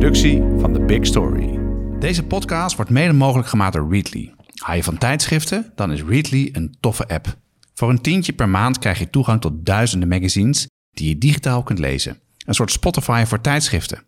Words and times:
productie 0.00 0.42
van 0.58 0.72
The 0.72 0.80
Big 0.80 1.06
Story. 1.06 1.58
Deze 1.98 2.22
podcast 2.22 2.76
wordt 2.76 2.90
mede 2.90 3.12
mogelijk 3.12 3.48
gemaakt 3.48 3.72
door 3.72 3.92
Readly. 3.92 4.34
Hou 4.54 4.76
je 4.76 4.82
van 4.82 4.98
tijdschriften? 4.98 5.72
Dan 5.74 5.92
is 5.92 6.02
Readly 6.02 6.48
een 6.52 6.76
toffe 6.80 7.08
app. 7.08 7.36
Voor 7.74 7.90
een 7.90 8.00
tientje 8.00 8.32
per 8.32 8.48
maand 8.48 8.78
krijg 8.78 8.98
je 8.98 9.10
toegang 9.10 9.40
tot 9.40 9.66
duizenden 9.66 10.08
magazines 10.08 10.66
die 10.90 11.08
je 11.08 11.18
digitaal 11.18 11.62
kunt 11.62 11.78
lezen. 11.78 12.18
Een 12.46 12.54
soort 12.54 12.70
Spotify 12.70 13.24
voor 13.26 13.40
tijdschriften. 13.40 14.06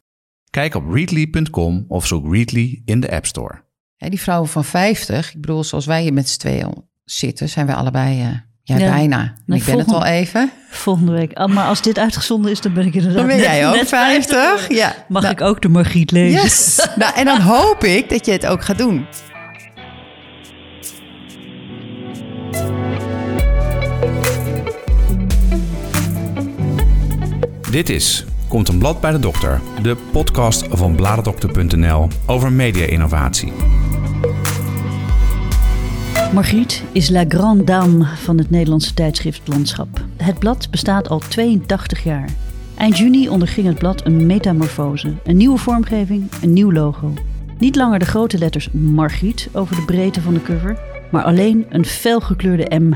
Kijk 0.51 0.75
op 0.75 0.93
readly.com 0.93 1.85
of 1.89 2.07
zoek 2.07 2.33
Readly 2.33 2.83
in 2.85 3.01
de 3.01 3.11
App 3.11 3.27
Store. 3.27 3.65
Ja, 3.97 4.09
die 4.09 4.21
vrouwen 4.21 4.49
van 4.49 4.65
50, 4.65 5.35
ik 5.35 5.41
bedoel, 5.41 5.65
zoals 5.65 5.87
wij 5.87 6.03
hier 6.03 6.13
met 6.13 6.29
z'n 6.29 6.39
tweeën 6.39 6.89
zitten, 7.05 7.49
zijn 7.49 7.67
we 7.67 7.75
allebei. 7.75 8.43
Ja, 8.63 8.79
Ja. 8.79 8.91
bijna. 8.91 9.33
Nee, 9.47 9.59
ik 9.59 9.65
ben 9.65 9.79
het 9.79 9.93
al 9.93 10.05
even. 10.05 10.51
Volgende 10.71 11.13
week. 11.13 11.33
Ah, 11.33 11.53
maar 11.53 11.67
als 11.67 11.83
dit 11.83 11.99
uitgezonden 11.99 12.51
is, 12.51 12.61
dan 12.61 12.73
ben 12.75 12.87
ik 12.87 12.95
inderdaad 12.95 13.19
Dan 13.19 13.27
ben 13.27 13.37
net- 13.37 13.45
jij 13.45 13.69
ook 13.69 13.75
net 13.75 13.89
50. 13.89 14.69
Ja. 14.69 14.95
Mag 15.09 15.23
Nou, 15.23 15.35
ik 15.35 15.41
ook 15.41 15.63
de 15.63 15.69
Margriet 15.69 16.11
lezen? 16.11 16.43
Yes. 16.43 16.87
nou, 16.97 17.15
en 17.15 17.25
dan 17.25 17.41
hoop 17.41 17.85
ik 17.85 18.09
dat 18.11 18.27
je 18.27 18.33
het 18.33 18.47
ook 18.47 18.65
gaat 18.65 18.79
doen. 18.79 19.07
Dit 27.71 27.89
is 27.89 28.25
Komt 28.49 28.69
een 28.69 28.79
blad 28.79 29.01
bij 29.01 29.11
de 29.11 29.19
dokter, 29.19 29.61
de 29.83 29.97
podcast 30.13 30.65
van 30.71 30.95
bladerdokter.nl 30.95 32.09
over 32.27 32.53
media-innovatie. 32.53 33.53
Margriet 36.33 36.85
is 36.93 37.11
la 37.11 37.25
grande 37.29 37.65
dame 37.65 38.05
van 38.05 38.39
het 38.39 38.51
Nederlandse 38.51 38.95
tijdschriftlandschap. 38.95 39.89
Het 40.17 40.39
blad 40.39 40.71
bestaat 40.71 41.09
al 41.09 41.19
82 41.19 42.05
jaar. 42.05 42.29
Eind 42.77 42.99
juni 42.99 43.29
onderging 43.29 43.67
het 43.67 43.79
blad 43.79 44.07
een 44.07 44.27
metamorfose. 44.27 45.15
Een 45.25 45.37
nieuwe 45.37 45.59
vormgeving, 45.59 46.31
een 46.43 46.53
nieuw 46.53 46.73
logo. 46.73 47.15
Niet 47.59 47.77
langer 47.77 47.99
de 47.99 48.05
grote 48.05 48.39
letters 48.39 48.71
Margriet 48.71 49.49
over 49.53 49.77
de 49.77 49.85
breedte 49.85 50.21
van 50.21 50.35
de 50.35 50.43
cover, 50.43 50.79
maar 51.11 51.23
alleen 51.23 51.67
een 51.69 51.85
felgekleurde 51.85 52.79
M. 52.79 52.93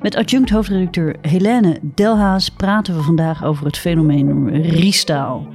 Met 0.00 0.16
adjunct 0.16 0.50
hoofdredacteur 0.50 1.16
Helene 1.20 1.78
Delhaas 1.82 2.48
praten 2.48 2.96
we 2.96 3.02
vandaag 3.02 3.44
over 3.44 3.66
het 3.66 3.78
fenomeen 3.78 4.62
riestaal. 4.62 5.48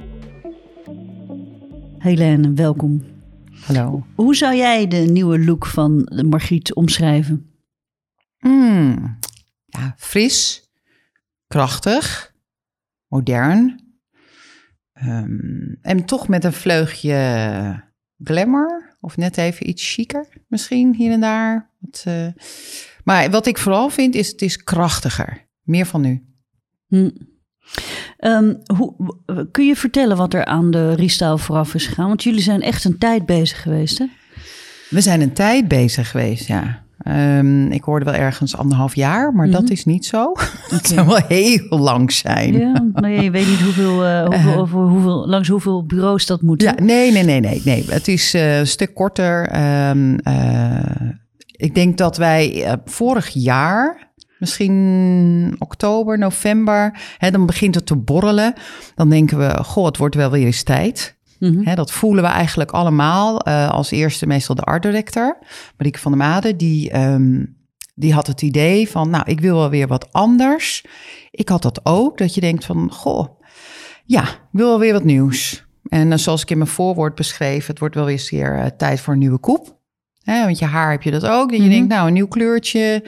Helene, 1.98 2.52
welkom. 2.52 3.09
Hallo. 3.60 4.06
Hoe 4.14 4.36
zou 4.36 4.56
jij 4.56 4.88
de 4.88 4.96
nieuwe 4.96 5.44
look 5.44 5.66
van 5.66 6.12
Margriet 6.28 6.74
omschrijven? 6.74 7.50
Mm. 8.38 9.18
Ja, 9.64 9.94
fris, 9.96 10.70
krachtig, 11.46 12.34
modern. 13.08 13.88
Ehm, 14.92 15.74
en 15.82 16.04
toch 16.04 16.28
met 16.28 16.44
een 16.44 16.52
vleugje 16.52 17.84
glamour. 18.22 18.96
Of 19.00 19.16
net 19.16 19.36
even 19.36 19.68
iets 19.68 19.92
chiquer 19.94 20.28
misschien 20.48 20.94
hier 20.94 21.12
en 21.12 21.20
daar. 21.20 21.70
Eh, 22.04 22.26
maar 23.04 23.30
wat 23.30 23.46
ik 23.46 23.58
vooral 23.58 23.90
vind 23.90 24.14
is 24.14 24.28
het 24.28 24.42
is 24.42 24.62
krachtiger. 24.62 25.48
Meer 25.62 25.86
van 25.86 26.00
nu. 26.00 26.24
Hm. 26.86 27.10
Ehm, 28.20 28.54
hoe, 28.76 28.94
kun 29.50 29.66
je 29.66 29.76
vertellen 29.76 30.16
wat 30.16 30.34
er 30.34 30.44
aan 30.44 30.70
de 30.70 30.94
riestaal 30.94 31.38
vooraf 31.38 31.74
is 31.74 31.86
gegaan? 31.86 32.08
Want 32.08 32.22
jullie 32.22 32.42
zijn 32.42 32.62
echt 32.62 32.84
een 32.84 32.98
tijd 32.98 33.26
bezig 33.26 33.62
geweest, 33.62 33.98
hè? 33.98 34.04
We 34.88 35.00
zijn 35.00 35.20
een 35.20 35.32
tijd 35.32 35.68
bezig 35.68 36.10
geweest, 36.10 36.46
ja. 36.46 36.82
Ehm, 36.98 37.66
ik 37.66 37.84
hoorde 37.84 38.04
wel 38.04 38.14
ergens 38.14 38.56
anderhalf 38.56 38.94
jaar, 38.94 39.34
maar 39.34 39.50
dat 39.50 39.70
is 39.70 39.84
niet 39.84 40.06
zo. 40.06 40.32
Het 40.76 40.86
zou 40.86 41.06
wel 41.06 41.20
heel 41.28 41.78
lang 41.78 42.12
zijn. 42.12 42.58
Ja, 42.58 42.84
nou 42.92 43.08
ja, 43.08 43.20
je 43.20 43.30
weet 43.30 43.46
niet 43.46 43.60
hoeveel, 43.60 44.04
eh, 44.04 44.24
hoeveel, 44.30 44.60
over 44.60 44.80
hoeveel, 44.80 45.28
langs 45.28 45.48
hoeveel 45.48 45.86
bureaus 45.86 46.26
dat 46.26 46.42
moet. 46.42 46.62
Ja, 46.62 46.74
nee, 46.82 47.12
nee, 47.12 47.22
nee, 47.22 47.40
nee, 47.40 47.62
nee. 47.64 47.84
Het 47.88 48.08
is 48.08 48.34
eh, 48.34 48.58
een 48.58 48.66
stuk 48.66 48.94
korter. 48.94 49.48
Ehm, 49.48 50.14
eh, 50.14 51.10
ik 51.46 51.74
denk 51.74 51.98
dat 51.98 52.16
wij 52.16 52.78
vorig 52.84 53.28
jaar, 53.28 54.09
misschien 54.40 55.56
oktober, 55.58 56.18
november, 56.18 57.00
hè, 57.18 57.30
dan 57.30 57.46
begint 57.46 57.74
het 57.74 57.86
te 57.86 57.96
borrelen. 57.96 58.52
Dan 58.94 59.08
denken 59.08 59.38
we, 59.38 59.64
goh, 59.64 59.84
het 59.84 59.96
wordt 59.96 60.14
wel 60.14 60.30
weer 60.30 60.46
eens 60.46 60.62
tijd. 60.62 61.18
Mhm. 61.38 61.64
Hè, 61.64 61.74
dat 61.74 61.92
voelen 61.92 62.24
we 62.24 62.30
eigenlijk 62.30 62.70
allemaal. 62.70 63.40
Eh, 63.40 63.70
als 63.70 63.90
eerste 63.90 64.26
meestal 64.26 64.54
de 64.54 64.62
art 64.62 64.82
director, 64.82 65.38
Marieke 65.76 65.98
van 65.98 66.12
der 66.12 66.20
Made, 66.20 66.56
die, 66.56 66.90
ehm, 66.90 67.44
die 67.94 68.12
had 68.12 68.26
het 68.26 68.42
idee 68.42 68.88
van, 68.88 69.10
nou, 69.10 69.24
ik 69.26 69.40
wil 69.40 69.56
wel 69.56 69.70
weer 69.70 69.86
wat 69.86 70.12
anders. 70.12 70.84
Ik 71.30 71.48
had 71.48 71.62
dat 71.62 71.80
ook, 71.82 72.18
dat 72.18 72.34
je 72.34 72.40
denkt 72.40 72.64
van, 72.64 72.92
goh, 72.92 73.40
ja, 74.04 74.22
ik 74.22 74.48
wil 74.52 74.68
wel 74.68 74.78
weer 74.78 74.92
wat 74.92 75.04
nieuws. 75.04 75.64
En 75.88 76.12
eh, 76.12 76.18
zoals 76.18 76.42
ik 76.42 76.50
in 76.50 76.58
mijn 76.58 76.70
voorwoord 76.70 77.14
beschreef, 77.14 77.66
het 77.66 77.78
wordt 77.78 77.94
wel 77.94 78.04
weer 78.04 78.12
eens 78.12 78.30
weer 78.30 78.58
eh, 78.58 78.66
tijd 78.66 79.00
voor 79.00 79.12
een 79.12 79.18
nieuwe 79.18 79.38
koep. 79.38 79.79
Hè, 80.32 80.44
want 80.44 80.58
je 80.58 80.64
haar 80.64 80.90
heb 80.90 81.02
je 81.02 81.10
dat 81.10 81.26
ook. 81.26 81.48
Dat 81.50 81.58
je 81.58 81.62
Mhm. 81.64 81.70
denkt, 81.72 81.88
nou, 81.88 82.06
een 82.06 82.12
nieuw 82.12 82.28
kleurtje, 82.28 83.04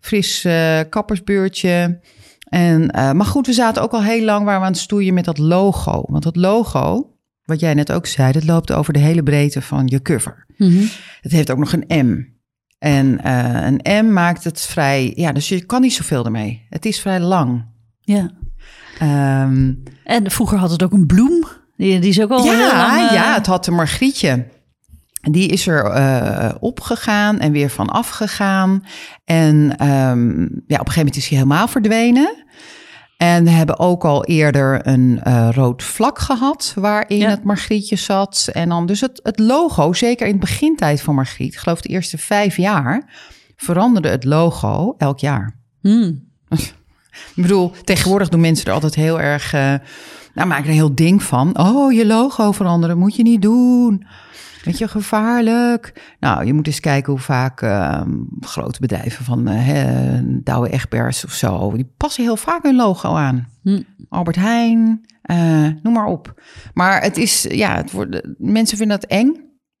fris 0.00 0.44
eh, 0.44 0.80
kappersbeurtje. 0.90 2.00
En, 2.48 2.90
eh, 2.90 3.12
maar 3.12 3.26
goed, 3.26 3.46
we 3.46 3.52
zaten 3.52 3.82
ook 3.82 3.92
al 3.92 4.02
heel 4.02 4.24
lang 4.24 4.44
waar 4.44 4.58
we 4.58 4.64
aan 4.64 4.72
het 4.72 4.80
stoeien 4.80 5.14
met 5.14 5.24
dat 5.24 5.38
logo. 5.38 6.04
Want 6.06 6.22
dat 6.22 6.36
logo, 6.36 7.10
wat 7.44 7.60
jij 7.60 7.74
net 7.74 7.92
ook 7.92 8.06
zei, 8.06 8.32
dat 8.32 8.44
loopt 8.44 8.72
over 8.72 8.92
de 8.92 8.98
hele 8.98 9.22
breedte 9.22 9.62
van 9.62 9.82
je 9.86 10.02
cover. 10.02 10.46
Mhm. 10.56 10.84
Het 11.20 11.32
heeft 11.32 11.50
ook 11.50 11.58
nog 11.58 11.72
een 11.72 12.06
M. 12.06 12.34
En 12.78 13.20
eh, 13.22 13.66
een 13.84 14.06
M 14.06 14.12
maakt 14.12 14.44
het 14.44 14.60
vrij, 14.60 15.12
ja, 15.14 15.32
dus 15.32 15.48
je 15.48 15.64
kan 15.64 15.80
niet 15.80 15.92
zoveel 15.94 16.24
ermee. 16.24 16.66
Het 16.68 16.84
is 16.86 17.00
vrij 17.00 17.20
lang. 17.20 17.64
ja. 18.00 18.30
Ehm, 18.98 19.72
En 20.04 20.30
vroeger 20.30 20.58
had 20.58 20.70
het 20.70 20.82
ook 20.82 20.92
een 20.92 21.06
bloem. 21.06 21.44
Die, 21.76 21.98
die 21.98 22.10
is 22.10 22.20
ook 22.22 22.30
al 22.30 22.42
heel 22.42 22.52
ja, 22.52 22.76
lang... 22.96 23.10
ja, 23.10 23.34
het 23.34 23.46
had 23.46 23.66
een 23.66 23.74
Margrietje. 23.74 24.46
Die 25.30 25.48
is 25.48 25.66
er 25.66 25.84
eh, 25.84 26.54
opgegaan 26.60 27.38
en 27.38 27.52
weer 27.52 27.70
van 27.70 27.88
afgegaan. 27.88 28.84
En 29.24 29.76
ehm, 29.76 30.40
ja, 30.40 30.46
op 30.46 30.86
een 30.86 30.92
gegeven 30.92 30.96
moment 30.96 31.16
is 31.16 31.28
hij 31.28 31.38
helemaal 31.38 31.68
verdwenen. 31.68 32.44
En 33.16 33.44
we 33.44 33.50
hebben 33.50 33.78
ook 33.78 34.04
al 34.04 34.24
eerder 34.24 34.86
een 34.86 35.20
eh, 35.22 35.48
rood 35.52 35.82
vlak 35.82 36.18
gehad 36.18 36.72
waarin 36.76 37.18
Ja. 37.18 37.28
het 37.30 37.44
Margrietje 37.44 37.96
zat. 37.96 38.48
En 38.52 38.68
dan 38.68 38.86
dus 38.86 39.00
het, 39.00 39.20
het 39.22 39.38
logo, 39.38 39.92
zeker 39.92 40.26
in 40.26 40.32
het 40.32 40.40
begintijd 40.40 41.02
van 41.02 41.14
Margriet, 41.14 41.52
ik 41.52 41.58
geloof 41.58 41.80
de 41.80 41.88
eerste 41.88 42.18
vijf 42.18 42.56
jaar, 42.56 43.10
veranderde 43.56 44.08
het 44.08 44.24
logo 44.24 44.94
elk 44.98 45.18
jaar. 45.18 45.56
hm. 45.82 46.12
Ik 47.36 47.42
bedoel, 47.42 47.72
tegenwoordig 47.84 48.28
doen 48.28 48.40
mensen 48.40 48.66
er 48.66 48.72
altijd 48.72 48.94
heel 48.94 49.20
erg. 49.20 49.52
eh 49.52 49.74
nou, 50.34 50.48
maken 50.48 50.64
er 50.64 50.70
een 50.70 50.74
heel 50.76 50.94
ding 50.94 51.22
van. 51.22 51.58
Oh, 51.58 51.92
je 51.92 52.06
logo 52.06 52.52
veranderen 52.52 52.98
moet 52.98 53.16
je 53.16 53.22
niet 53.22 53.42
doen. 53.42 54.06
Weet 54.66 54.78
je, 54.78 54.88
gevaarlijk. 54.88 56.14
Nou, 56.20 56.44
je 56.44 56.52
moet 56.54 56.66
eens 56.66 56.80
kijken 56.80 57.12
hoe 57.12 57.20
vaak 57.20 57.62
ehm, 57.62 58.10
grote 58.40 58.80
bedrijven 58.80 59.24
van 59.24 59.48
eh, 59.48 59.66
hè, 59.66 60.20
Douwe 60.42 60.68
Egberts 60.70 61.24
of 61.24 61.32
zo, 61.32 61.72
die 61.72 61.92
passen 61.96 62.22
heel 62.24 62.36
vaak 62.36 62.62
hun 62.62 62.76
logo 62.76 63.14
aan. 63.14 63.48
Hm. 63.62 63.82
Albert 64.08 64.36
Heijn, 64.36 65.06
eh, 65.22 65.68
noem 65.82 65.92
maar 65.92 66.06
op. 66.06 66.42
Maar 66.74 67.02
het 67.02 67.16
is, 67.16 67.42
ja, 67.48 67.76
het 67.76 67.90
wordt, 67.92 68.22
mensen 68.38 68.78
vinden 68.78 69.00
dat 69.00 69.10
eng. 69.10 69.34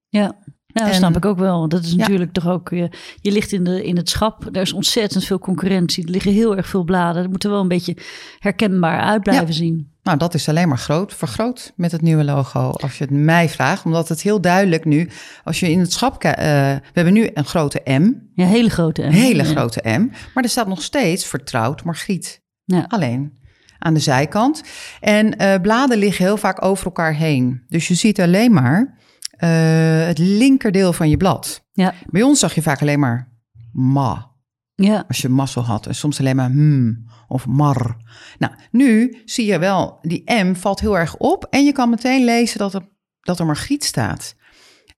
Ja, 0.08 0.20
ja 0.66 0.82
dat 0.82 0.88
En- 0.88 0.94
snap 0.94 1.16
ik 1.16 1.24
ook 1.24 1.38
wel. 1.38 1.68
Dat 1.68 1.84
is 1.84 1.90
Ja. 1.90 1.96
natuurlijk 1.96 2.32
toch 2.32 2.46
ook... 2.48 2.68
Je, 2.70 2.90
je 3.20 3.32
ligt 3.32 3.52
in, 3.52 3.64
de, 3.64 3.84
in 3.84 3.96
het 3.96 4.08
schap, 4.08 4.48
daar 4.52 4.62
is 4.62 4.72
ontzettend 4.72 5.24
veel 5.24 5.38
concurrentie. 5.38 6.04
Er 6.04 6.10
liggen 6.10 6.32
heel 6.32 6.56
erg 6.56 6.66
veel 6.66 6.84
bladen. 6.84 7.22
Dat 7.22 7.30
moet 7.30 7.44
er 7.44 7.50
wel 7.50 7.60
een 7.60 7.68
beetje 7.68 7.96
herkenbaar 8.38 9.00
uit 9.00 9.22
blijven 9.22 9.46
Ja. 9.46 9.52
zien. 9.52 9.94
Nou, 10.06 10.18
dat 10.18 10.34
is 10.34 10.48
alleen 10.48 10.68
maar 10.68 10.78
groot, 10.78 11.14
vergroot 11.14 11.72
met 11.76 11.92
het 11.92 12.00
nieuwe 12.00 12.24
logo. 12.24 12.70
Als 12.70 12.98
je 12.98 13.04
het 13.04 13.12
mij 13.12 13.48
vraagt, 13.48 13.84
omdat 13.84 14.08
het 14.08 14.20
heel 14.22 14.40
duidelijk 14.40 14.84
nu, 14.84 15.08
als 15.44 15.60
je 15.60 15.70
in 15.70 15.78
het 15.80 15.92
schap 15.92 16.18
kijkt, 16.18 16.38
eh, 16.38 16.44
we 16.46 16.90
hebben 16.92 17.12
nu 17.12 17.30
een 17.34 17.44
grote 17.44 17.80
M, 17.84 18.12
Ja, 18.34 18.46
hele 18.46 18.70
grote. 18.70 19.02
een 19.02 19.08
M. 19.10 19.12
hele 19.12 19.42
Ja. 19.42 19.48
grote 19.50 19.80
M, 19.88 20.10
maar 20.34 20.44
er 20.44 20.48
staat 20.50 20.66
nog 20.66 20.82
steeds 20.82 21.26
vertrouwd 21.26 21.84
Margriet. 21.84 22.42
Ja. 22.64 22.84
Alleen 22.88 23.38
aan 23.78 23.94
de 23.94 24.00
zijkant. 24.00 24.62
En 25.00 25.36
eh, 25.38 25.60
bladen 25.60 25.98
liggen 25.98 26.24
heel 26.24 26.36
vaak 26.36 26.64
over 26.64 26.84
elkaar 26.86 27.14
heen. 27.14 27.62
Dus 27.68 27.88
je 27.88 27.94
ziet 27.94 28.20
alleen 28.20 28.52
maar 28.52 28.98
eh, 29.30 29.48
het 30.06 30.18
linkerdeel 30.18 30.92
van 30.92 31.08
je 31.08 31.16
blad. 31.16 31.64
Ja, 31.72 31.94
Bij 32.06 32.22
ons 32.22 32.38
zag 32.40 32.54
je 32.54 32.62
vaak 32.62 32.80
alleen 32.80 32.98
maar 33.00 33.32
ma. 33.72 34.30
Ja. 34.76 35.04
als 35.08 35.20
je 35.20 35.28
mazzel 35.28 35.62
had. 35.62 35.86
En 35.86 35.94
soms 35.94 36.18
alleen 36.18 36.36
maar 36.36 36.50
hmm 36.50 37.04
of 37.28 37.46
mar. 37.46 37.96
Nou, 38.38 38.52
nu 38.70 39.22
zie 39.24 39.46
je 39.46 39.58
wel, 39.58 39.98
die 40.02 40.22
M 40.26 40.54
valt 40.54 40.80
heel 40.80 40.98
erg 40.98 41.16
op. 41.16 41.46
En 41.50 41.64
je 41.64 41.72
kan 41.72 41.90
meteen 41.90 42.24
lezen 42.24 42.58
dat 42.58 42.74
er, 42.74 42.88
dat 43.20 43.38
er 43.38 43.46
Margriet 43.46 43.84
staat. 43.84 44.34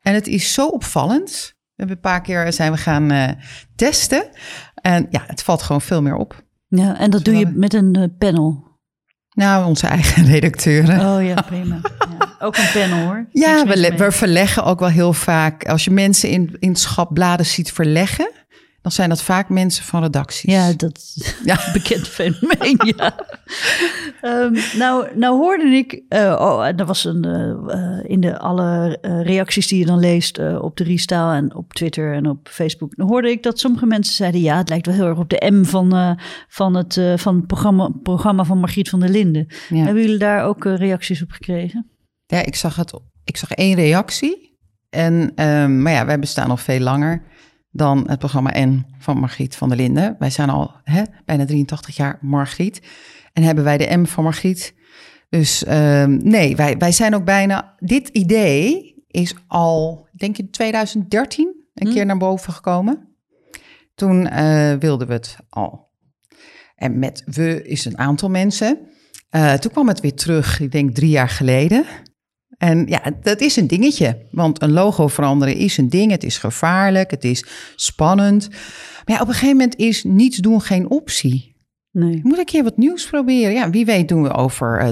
En 0.01 0.15
het 0.15 0.27
is 0.27 0.53
zo 0.53 0.67
opvallend. 0.67 1.31
We 1.57 1.85
hebben 1.85 1.97
een 1.97 2.03
paar 2.03 2.21
keer 2.21 2.53
zijn 2.53 2.73
we 2.73 2.79
gaan 2.79 3.11
eh, 3.11 3.29
testen. 3.77 4.29
En 4.75 5.07
ja, 5.11 5.25
het 5.27 5.43
valt 5.43 5.63
gewoon 5.63 5.81
veel 5.81 6.03
meer 6.03 6.17
op. 6.17 6.45
ja 6.69 6.99
en 6.99 7.11
dat 7.11 7.25
doe 7.25 7.37
je 7.37 7.47
met 7.47 7.75
een 7.75 7.95
eh, 7.95 8.05
panel. 8.19 8.67
Nou, 9.35 9.67
onze 9.67 9.87
eigen 9.87 10.25
redacteuren. 10.35 11.17
Oh 11.17 11.25
ja, 11.25 11.41
prima. 11.41 11.81
Ja. 11.99 12.37
Ook 12.39 12.57
een 12.57 12.71
panel 12.73 13.07
hoor. 13.07 13.27
Ja, 13.31 13.67
we, 13.67 13.95
we 13.97 14.13
verleggen 14.13 14.65
ook 14.65 14.79
wel 14.79 14.89
heel 14.89 15.13
vaak. 15.13 15.67
Als 15.67 15.85
je 15.85 15.91
mensen 15.91 16.31
in, 16.31 16.57
in 16.59 16.69
het 16.69 16.79
schap 16.79 17.15
bladen 17.15 17.47
ziet 17.47 17.73
verleggen, 17.73 18.31
dan 18.88 18.96
zijn 18.96 19.08
dat 19.08 19.23
vaak 19.23 19.49
mensen 19.49 19.85
van 19.85 20.02
redacties. 20.02 20.52
Ja, 20.52 20.73
dat 20.73 21.14
Ja. 21.44 21.58
bekend 21.73 22.08
fenomeen, 22.08 22.94
ja. 22.96 23.14
Ehm, 24.20 24.52
nou, 24.79 25.17
nou 25.17 25.37
hoorde 25.38 25.64
ik, 25.64 26.02
uh, 26.08 26.37
oh, 26.38 26.67
er 26.67 26.85
was 26.85 27.05
een, 27.05 27.26
uh, 27.26 28.11
in 28.11 28.20
de 28.20 28.38
alle 28.38 28.99
reacties 29.00 29.67
die 29.67 29.79
je 29.79 29.87
dan 29.87 29.99
leest 29.99 30.38
op 30.58 30.76
de 30.76 30.85
Riestaal 30.85 31.32
en 31.32 31.55
op 31.55 31.73
Twitter 31.73 32.14
en 32.14 32.29
op 32.29 32.49
Facebook, 32.49 32.96
dan 32.96 33.08
hoorde 33.08 33.31
ik 33.31 33.43
dat 33.43 33.58
sommige 33.58 33.87
mensen 33.87 34.14
zeiden, 34.14 34.40
ja, 34.40 34.56
het 34.56 34.69
lijkt 34.69 34.87
wel 34.87 34.94
heel 34.94 35.06
erg 35.06 35.19
op 35.19 35.31
de 35.31 35.50
M 35.50 35.64
van, 35.64 36.19
van 36.49 36.76
het, 36.76 37.00
van 37.17 37.37
het 37.37 37.46
programma, 37.46 37.90
programma 38.02 38.44
van 38.44 38.58
Margriet 38.58 38.88
van 38.88 39.00
der 39.00 39.08
Linden. 39.08 39.46
Hebben 39.69 40.02
jullie 40.02 40.19
daar 40.19 40.44
ook 40.44 40.64
reacties 40.64 41.23
op 41.23 41.31
gekregen? 41.31 41.90
Ja, 42.26 42.44
ik 42.44 42.55
zag, 42.55 42.76
het, 42.76 43.00
ik 43.25 43.37
zag 43.37 43.50
één 43.50 43.75
reactie. 43.75 44.58
En, 44.90 45.32
um, 45.44 45.82
maar 45.82 45.93
ja, 45.93 46.06
wij 46.06 46.19
bestaan 46.19 46.49
nog 46.49 46.61
veel 46.61 46.81
langer 46.81 47.23
dan 47.70 48.09
het 48.09 48.19
programma 48.19 48.65
N 48.67 48.87
van 48.99 49.19
Margriet 49.19 49.56
van 49.56 49.69
der 49.69 49.76
Linden. 49.76 50.17
Wij 50.19 50.31
zijn 50.31 50.50
al 50.50 50.75
hè, 50.85 51.03
bijna 51.25 51.44
83 51.44 51.97
jaar 51.97 52.19
Margriet. 52.20 52.82
En 53.32 53.43
hebben 53.43 53.65
wij 53.65 53.79
de 53.79 53.97
M 53.97 54.06
van 54.06 54.25
Margriet. 54.25 54.75
Dus 55.29 55.67
um, 55.69 56.20
nee, 56.23 56.56
wij, 56.56 56.76
wij 56.76 56.93
zijn 56.93 57.15
ook 57.15 57.25
bijna... 57.25 57.75
Dit 57.79 58.09
idee 58.09 58.94
is 59.06 59.35
al, 59.47 60.09
denk 60.12 60.38
ik, 60.38 60.44
in 60.44 60.50
2013 60.50 61.55
een 61.75 61.87
hm. 61.87 61.93
keer 61.93 62.06
naar 62.06 62.17
boven 62.17 62.53
gekomen. 62.53 63.09
Toen 63.94 64.26
uh, 64.32 64.73
wilden 64.75 65.06
we 65.06 65.12
het 65.12 65.37
al. 65.49 65.88
En 66.75 66.99
met 66.99 67.23
we 67.26 67.62
is 67.62 67.85
een 67.85 67.99
aantal 67.99 68.31
mensen. 68.31 68.79
Uh, 69.31 69.53
toen 69.53 69.73
kwam 69.73 69.88
het 69.88 70.00
weer 70.00 70.14
terug, 70.14 70.61
ik 70.61 70.73
denk 70.73 70.94
drie 70.94 71.11
jaar 71.11 71.29
geleden. 71.29 71.85
En 72.59 72.87
ja, 72.87 73.03
dat 73.23 73.41
is 73.41 73.57
een 73.57 73.67
dingetje. 73.67 74.19
Want 74.31 74.63
een 74.63 74.73
logo 74.73 75.09
veranderen 75.09 75.57
is 75.57 75.77
een 75.77 75.89
ding. 75.89 76.11
Het 76.11 76.25
is 76.25 76.39
gevaarlijk, 76.39 77.11
het 77.11 77.25
is 77.25 77.45
spannend. 77.77 78.49
Maar 79.05 79.17
ja, 79.17 79.23
op 79.23 79.29
een 79.29 79.35
gegeven 79.35 79.57
moment 79.57 79.77
is 79.77 80.05
niets 80.05 80.37
doen 80.37 80.61
geen 80.61 80.91
optie. 80.91 81.57
Nee. 81.91 82.21
Moet 82.23 82.39
een 82.39 82.45
keer 82.45 82.63
wat 82.63 82.77
nieuws 82.77 83.07
proberen. 83.07 83.53
Ja, 83.53 83.71
wie 83.71 83.85
weet 83.85 84.09
doen 84.09 84.23
we 84.23 84.35
over 84.35 84.83
uh, 84.83 84.89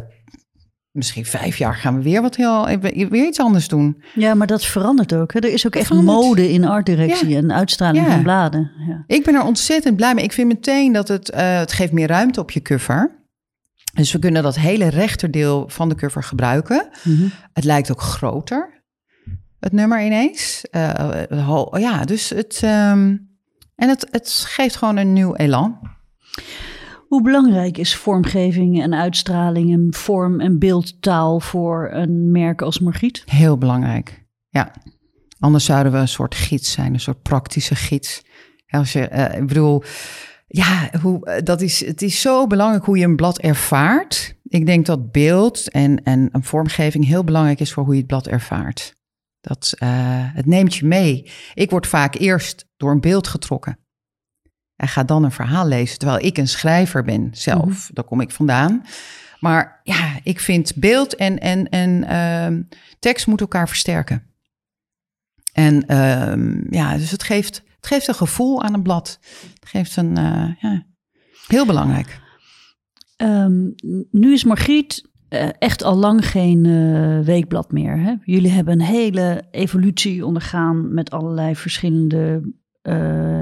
misschien 0.97 1.25
vijf 1.25 1.57
jaar 1.57 1.75
gaan 1.75 1.97
we 1.97 2.03
weer 2.03 2.23
wat 2.23 2.37
heel 2.37 2.79
weer 2.91 3.27
iets 3.27 3.41
anders 3.41 3.69
doen. 3.69 4.03
Ja, 4.15 4.35
maar 4.35 4.47
dat 4.47 4.65
verandert 4.65 5.15
ook. 5.15 5.33
Hè? 5.33 5.41
Er 5.41 5.53
is 5.53 5.67
ook 5.67 5.77
echt 5.77 5.93
mode 5.93 6.53
in 6.53 6.65
artdirectie 6.65 7.37
en 7.37 7.53
uitstraling 7.53 8.07
van 8.07 8.23
bladen. 8.23 8.71
Ja. 8.89 9.05
Ik 9.07 9.25
ben 9.25 9.35
er 9.35 9.45
ontzettend 9.45 9.97
blij 9.97 10.15
mee. 10.15 10.25
Ik 10.25 10.33
vind 10.33 10.49
meteen 10.49 10.93
dat 10.93 11.09
het, 11.09 11.31
uh, 11.31 11.59
het 11.59 11.73
geeft 11.73 11.93
meer 11.93 12.09
ruimte 12.09 12.41
op 12.41 12.51
je 12.51 12.63
cover. 12.63 13.16
Dus 13.97 14.13
we 14.13 14.19
kunnen 14.19 14.43
dat 14.43 14.57
hele 14.57 14.89
rechterdeel 14.89 15.69
van 15.69 15.89
de 15.89 15.95
cover 15.95 16.23
gebruiken. 16.23 16.89
Mhm. 17.05 17.29
Het 17.53 17.65
lijkt 17.65 17.91
ook 17.91 18.01
groter, 18.01 18.85
het 19.61 19.73
nummer 19.73 20.05
ineens. 20.05 20.65
Uh, 20.71 21.71
ja, 21.73 22.05
dus 22.05 22.29
het. 22.29 22.61
Um, 22.65 23.35
en 23.75 23.89
het, 23.89 24.07
het 24.11 24.29
geeft 24.49 24.77
gewoon 24.77 24.97
een 24.97 25.13
nieuw 25.13 25.35
elan. 25.35 25.79
Hoe 27.09 27.23
belangrijk 27.23 27.79
is 27.79 27.97
vormgeving 27.97 28.83
en 28.83 28.95
uitstraling 28.95 29.73
en 29.73 29.87
vorm- 29.91 30.41
en 30.41 30.59
beeldtaal 30.59 31.41
voor 31.41 31.91
een 31.93 32.31
merk 32.31 32.63
als 32.63 32.79
Margriet? 32.79 33.23
Heel 33.27 33.59
belangrijk, 33.59 34.27
ja. 34.49 34.71
Anders 35.39 35.65
zouden 35.65 35.93
we 35.93 35.99
een 35.99 36.09
soort 36.09 36.35
gids 36.35 36.73
zijn, 36.73 36.95
een 36.95 37.01
soort 37.01 37.23
praktische 37.23 37.75
gids. 37.75 38.25
Als 38.67 38.93
je, 38.93 39.09
uh, 39.13 39.37
ik 39.37 39.47
bedoel, 39.47 39.83
ja, 40.47 40.91
hoe, 41.01 41.27
eh, 41.27 41.43
dat 41.43 41.61
is, 41.61 41.85
het 41.87 42.03
is 42.03 42.21
zo 42.21 42.47
belangrijk 42.47 42.85
hoe 42.85 42.99
je 42.99 43.05
een 43.05 43.17
blad 43.17 43.39
ervaart. 43.39 44.35
Ik 44.43 44.67
denk 44.67 44.87
dat 44.87 45.13
beeld 45.13 45.71
en, 45.71 46.03
en 46.03 46.29
een 46.33 46.45
vormgeving 46.45 47.07
heel 47.07 47.25
belangrijk 47.25 47.61
is 47.61 47.73
voor 47.73 47.85
hoe 47.85 47.93
je 47.93 47.99
het 47.99 48.09
blad 48.09 48.27
ervaart. 48.27 48.95
Dat, 49.41 49.75
uh, 49.79 49.89
het 50.35 50.47
neemt 50.47 50.75
je 50.75 50.87
mee. 50.87 51.31
Ik 51.55 51.71
word 51.71 51.87
vaak 51.87 52.15
eerst 52.15 52.67
door 52.77 52.91
een 52.91 53.01
beeld 53.01 53.27
getrokken. 53.27 53.79
En 54.77 54.89
ga 54.89 55.05
dan 55.05 55.25
een 55.25 55.33
verhaal 55.33 55.67
lezen, 55.67 55.99
terwijl 55.99 56.25
ik 56.25 56.39
een 56.39 56.49
schrijver 56.49 57.05
ben 57.05 57.29
zelf. 57.33 57.89
Mm 57.89 57.95
Daar 57.95 58.05
kom 58.05 58.21
ik 58.21 58.31
vandaan. 58.31 58.85
Maar 59.41 59.81
ja, 59.83 60.19
ik 60.23 60.41
vind 60.41 60.75
beeld 60.75 61.15
en, 61.15 61.39
en, 61.39 61.69
en 61.69 62.05
uh, 62.05 62.61
tekst 62.99 63.27
moeten 63.27 63.47
elkaar 63.47 63.69
versterken. 63.69 64.35
En 65.53 65.85
uh, 65.89 66.71
ja, 66.71 66.97
dus 66.97 67.11
het 67.11 67.23
geeft 67.23 67.65
het 67.87 67.95
geeft 67.95 68.09
een 68.09 68.15
gevoel 68.15 68.63
aan 68.63 68.75
een 68.75 68.83
blad. 68.83 69.19
Geeft 69.67 69.97
een, 69.97 70.19
uh, 70.19 70.55
ja, 70.61 70.87
heel 71.47 71.67
belangrijk. 71.67 72.21
Um, 73.17 73.75
nu 74.11 74.33
is 74.33 74.45
Margriet 74.45 75.09
uh, 75.29 75.49
echt 75.59 75.83
al 75.83 75.97
lang 75.97 76.27
geen 76.29 76.65
uh, 76.65 77.21
weekblad 77.21 77.73
meer. 77.73 77.99
Hè? 77.99 78.15
Jullie 78.25 78.51
hebben 78.51 78.75
een 78.75 78.87
hele 78.87 79.43
evolutie 79.51 80.27
ondergaan 80.27 80.95
met 80.95 81.11
allerlei 81.11 81.57
verschillende 81.57 82.55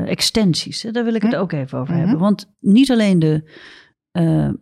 extensies. 0.06 0.82
Hè? 0.82 0.90
Daar 0.90 1.04
wil 1.04 1.14
ik 1.14 1.22
het 1.22 1.36
ook 1.36 1.52
even 1.52 1.78
over 1.78 1.94
hebben. 1.94 2.12
Mhm. 2.12 2.22
Want 2.22 2.54
niet 2.60 2.90
alleen 2.90 3.18
de, 3.18 3.50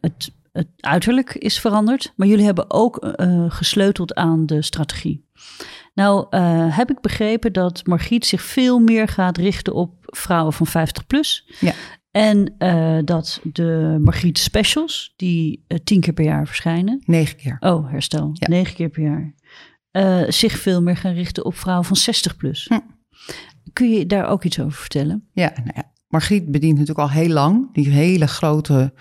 het, 0.01 0.33
het 0.53 0.69
uiterlijk 0.77 1.35
is 1.35 1.61
veranderd, 1.61 2.13
maar 2.17 2.29
jullie 2.29 2.45
hebben 2.45 2.71
ook 2.71 3.15
gesleuteld 3.49 4.15
aan 4.15 4.47
de 4.47 4.63
strategie. 4.63 5.29
Nou, 5.95 6.27
uh, 6.31 6.77
heb 6.77 6.91
ik 6.91 7.01
begrepen 7.01 7.53
dat 7.53 7.87
Margriet 7.87 8.27
zich 8.27 8.43
veel 8.43 8.79
meer 8.79 9.09
gaat 9.09 9.37
richten 9.37 9.75
op 9.75 9.95
vrouwen 10.01 10.53
van 10.53 10.67
50 10.67 11.07
plus. 11.07 11.53
Ja. 11.61 11.73
En 12.11 12.55
uh, 12.59 12.99
dat 13.05 13.41
de 13.43 13.99
Margriet 14.01 14.39
specials, 14.39 15.13
die 15.17 15.65
uh, 15.69 15.79
tien 15.85 16.01
keer 16.01 16.13
per 16.13 16.25
jaar 16.25 16.47
verschijnen. 16.47 17.03
Negen 17.05 17.37
keer. 17.37 17.57
Oh, 17.61 17.91
herstel. 17.91 18.31
Ja. 18.33 18.49
Negen 18.49 18.75
keer 18.75 18.89
per 18.89 19.03
jaar. 19.03 19.35
zich 20.33 20.59
veel 20.59 20.83
meer 20.83 20.97
gaan 20.97 21.15
richten 21.15 21.45
op 21.45 21.57
vrouwen 21.57 21.87
van 21.87 21.97
60 21.97 22.37
plus. 22.37 22.67
Hm. 22.69 22.79
Kun 23.73 23.91
je 23.91 24.07
daar 24.07 24.29
ook 24.29 24.45
iets 24.45 24.61
over 24.61 24.79
vertellen? 24.79 25.29
Ja, 25.33 25.53
nou 25.55 25.71
ja, 25.75 25.93
Margriet 26.09 26.51
bedient 26.51 26.79
natuurlijk 26.79 27.09
al 27.09 27.11
heel 27.11 27.29
lang 27.29 27.75
die 27.75 27.89
hele 27.89 28.27
grote 28.27 28.95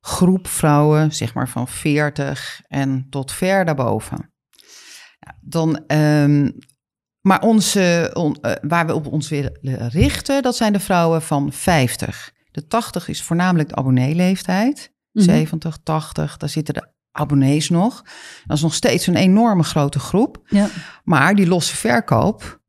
groep 0.00 0.46
vrouwen, 0.46 1.12
zeg 1.12 1.34
maar 1.34 1.48
van 1.48 1.68
40 1.68 2.62
en 2.68 3.06
tot 3.10 3.32
ver 3.32 3.64
daarboven 3.64 4.29
dan, 5.40 5.82
um, 5.86 6.58
maar 7.20 7.42
onze, 7.42 8.10
uh, 8.16 8.52
waar 8.62 8.86
we 8.86 8.94
op 8.94 9.06
ons 9.06 9.28
willen 9.28 9.88
richten, 9.88 10.42
dat 10.42 10.56
zijn 10.56 10.72
de 10.72 10.80
vrouwen 10.80 11.22
van 11.22 11.52
50. 11.52 12.32
De 12.50 12.66
80 12.66 13.08
is 13.08 13.22
voornamelijk 13.22 13.68
de 13.68 13.74
abonneeleeftijd. 13.74 14.92
Mm 15.12 15.22
70, 15.22 15.78
80, 15.82 16.36
daar 16.36 16.48
zitten 16.48 16.74
de 16.74 16.88
abonnees 17.12 17.68
nog. 17.68 18.02
Dat 18.46 18.56
is 18.56 18.62
nog 18.62 18.74
steeds 18.74 19.06
een 19.06 19.16
enorme 19.16 19.62
grote 19.62 19.98
groep. 19.98 20.42
Ja. 20.46 20.68
Maar 21.04 21.34
die 21.34 21.46
losse 21.46 21.76
verkoop, 21.76 22.60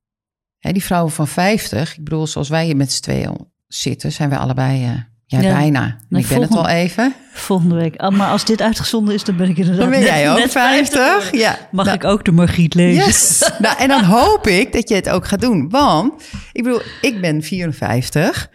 hè, 0.58 0.72
die 0.72 0.84
vrouwen 0.84 1.12
van 1.12 1.28
50, 1.28 1.98
ik 1.98 2.04
bedoel, 2.04 2.28
zoals 2.28 2.50
wij 2.50 2.66
hier 2.66 2.76
met 2.76 2.92
z'n 2.92 3.02
tweeën 3.02 3.52
zitten, 3.68 4.12
zijn 4.12 4.30
wij 4.30 4.38
allebei 4.38 5.10
ja, 5.40 5.54
bijna. 5.54 5.98
ik 6.10 6.28
ben 6.28 6.42
het 6.42 6.56
al 6.56 6.68
even. 6.68 7.14
Volgende 7.34 7.76
week. 7.76 7.96
Ah, 7.96 8.16
maar 8.16 8.30
als 8.30 8.46
dit 8.46 8.62
uitgezonden 8.62 9.14
is, 9.14 9.24
dan 9.24 9.38
ben 9.38 9.50
ik 9.50 9.58
inderdaad 9.58 9.82
Dan 9.82 9.90
ben 9.90 10.02
jij 10.02 10.32
ook 10.32 10.50
50. 10.50 11.32
Ja. 11.32 11.58
Mag 11.72 11.86
nou, 11.86 11.98
ik 11.98 12.04
ook 12.04 12.26
de 12.26 12.32
Margriet 12.32 12.74
lezen? 12.74 13.06
Yes. 13.06 13.52
nou, 13.60 13.78
en 13.78 13.88
dan 13.88 14.04
hoop 14.04 14.48
ik 14.48 14.74
dat 14.74 14.90
je 14.90 14.96
het 14.96 15.10
ook 15.10 15.28
gaat 15.28 15.42
doen. 15.42 15.70
Want, 15.70 16.24
ik 16.52 16.64
bedoel, 16.64 16.82
ik 17.02 17.22
ben 17.22 17.44
54. 17.44 18.50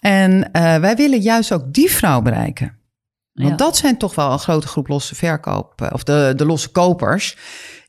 En 0.00 0.50
uh, 0.52 0.76
wij 0.76 0.96
willen 0.96 1.20
juist 1.20 1.52
ook 1.52 1.72
die 1.72 1.90
vrouw 1.90 2.22
bereiken. 2.22 2.76
Want 3.32 3.58
dat 3.58 3.76
zijn 3.76 3.96
toch 3.96 4.14
wel 4.14 4.32
een 4.32 4.38
grote 4.38 4.66
groep 4.66 4.88
losse 4.88 5.14
verkoop... 5.14 5.80
Eh, 5.80 5.88
of 5.92 6.02
de, 6.04 6.32
de 6.36 6.46
losse 6.46 6.68
kopers... 6.68 7.36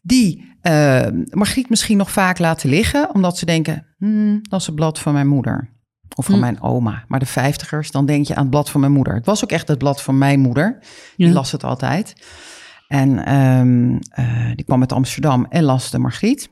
die 0.02 0.56
uh, 0.62 1.02
Margriet 1.30 1.70
misschien 1.70 1.98
nog 1.98 2.12
vaak 2.12 2.40
laten 2.40 2.70
liggen... 2.70 3.14
omdat 3.14 3.38
ze 3.38 3.46
denken, 3.46 3.88
hmm, 3.98 4.40
dat 4.42 4.60
is 4.60 4.66
het 4.66 4.76
blad 4.76 5.00
van 5.00 5.14
mijn 5.14 5.28
moeder. 5.28 5.74
Of 6.16 6.26
van 6.26 6.34
hm. 6.34 6.40
mijn 6.40 6.62
oma. 6.62 7.04
Maar 7.08 7.20
de 7.20 7.26
vijftigers, 7.26 7.92
dan 7.92 8.06
denk 8.06 8.28
je 8.28 8.36
aan 8.36 8.42
het 8.42 8.50
blad 8.50 8.70
van 8.70 8.80
mijn 8.80 8.92
moeder. 8.92 9.14
Het 9.14 9.26
was 9.26 9.44
ook 9.44 9.52
echt 9.52 9.68
het 9.68 9.78
blad 9.78 10.02
van 10.02 10.18
mijn 10.18 10.40
moeder. 10.40 10.80
Die 11.16 11.32
las 11.32 11.52
het 11.52 11.64
altijd. 11.64 12.14
En 12.88 13.36
um, 13.36 14.00
uh, 14.20 14.56
die 14.56 14.66
kwam 14.66 14.82
uit 14.82 14.92
Amsterdam 14.92 15.46
en 15.50 15.64
las 15.64 15.92
de 15.92 16.00
Margriet. 16.00 16.50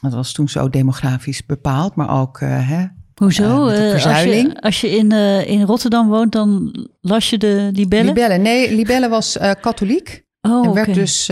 Dat 0.00 0.12
was 0.12 0.32
toen 0.32 0.48
zo 0.48 0.68
demografisch 0.68 1.46
bepaald, 1.46 1.94
maar 1.94 2.20
ook 2.20 2.40
uh, 2.40 2.68
hè, 2.68 2.86
Hoezo? 3.14 3.68
Uh, 3.68 3.92
als, 3.92 4.22
je, 4.22 4.56
als 4.60 4.80
je 4.80 4.90
in, 4.90 5.12
uh, 5.12 5.48
in 5.48 5.62
Rotterdam 5.62 6.08
woont, 6.08 6.32
dan 6.32 6.74
las 7.00 7.30
je 7.30 7.38
de 7.38 7.70
Libelle? 7.72 8.04
Libelle, 8.04 8.36
nee, 8.36 8.74
Libelle 8.74 9.08
was 9.08 9.36
uh, 9.36 9.50
katholiek. 9.60 10.24
Oh, 10.40 10.66
en 10.66 10.72
werd 10.72 10.88
okay. 10.88 11.00
dus 11.00 11.26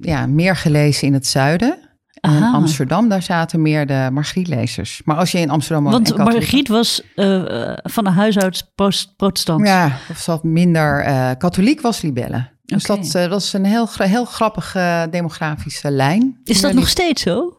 ja, 0.00 0.26
meer 0.26 0.56
gelezen 0.56 1.06
in 1.06 1.12
het 1.12 1.26
zuiden. 1.26 1.87
In 2.20 2.42
Amsterdam, 2.42 3.08
daar 3.08 3.22
zaten 3.22 3.62
meer 3.62 3.86
de 3.86 4.08
Margrietlezers. 4.12 5.00
Maar 5.04 5.16
als 5.16 5.32
je 5.32 5.38
in 5.38 5.50
Amsterdam 5.50 5.84
Want 5.84 6.16
Margriet 6.16 6.68
was 6.68 7.02
uh, 7.16 7.72
van 7.82 8.06
een 8.06 8.12
huishoud 8.12 8.70
protestant. 9.16 9.66
Ja, 9.66 9.98
of 10.10 10.26
wat 10.26 10.44
minder 10.44 11.06
uh, 11.06 11.30
katholiek 11.38 11.80
was 11.80 12.02
Libelle. 12.02 12.48
Dus 12.64 12.84
okay. 12.84 12.96
dat, 12.96 13.14
uh, 13.14 13.30
dat 13.30 13.42
is 13.42 13.52
een 13.52 13.64
heel, 13.64 13.88
heel 13.96 14.24
grappige 14.24 15.06
demografische 15.10 15.90
lijn. 15.90 16.40
Is 16.44 16.60
dat 16.60 16.72
nog 16.72 16.88
steeds 16.88 17.22
zo? 17.22 17.52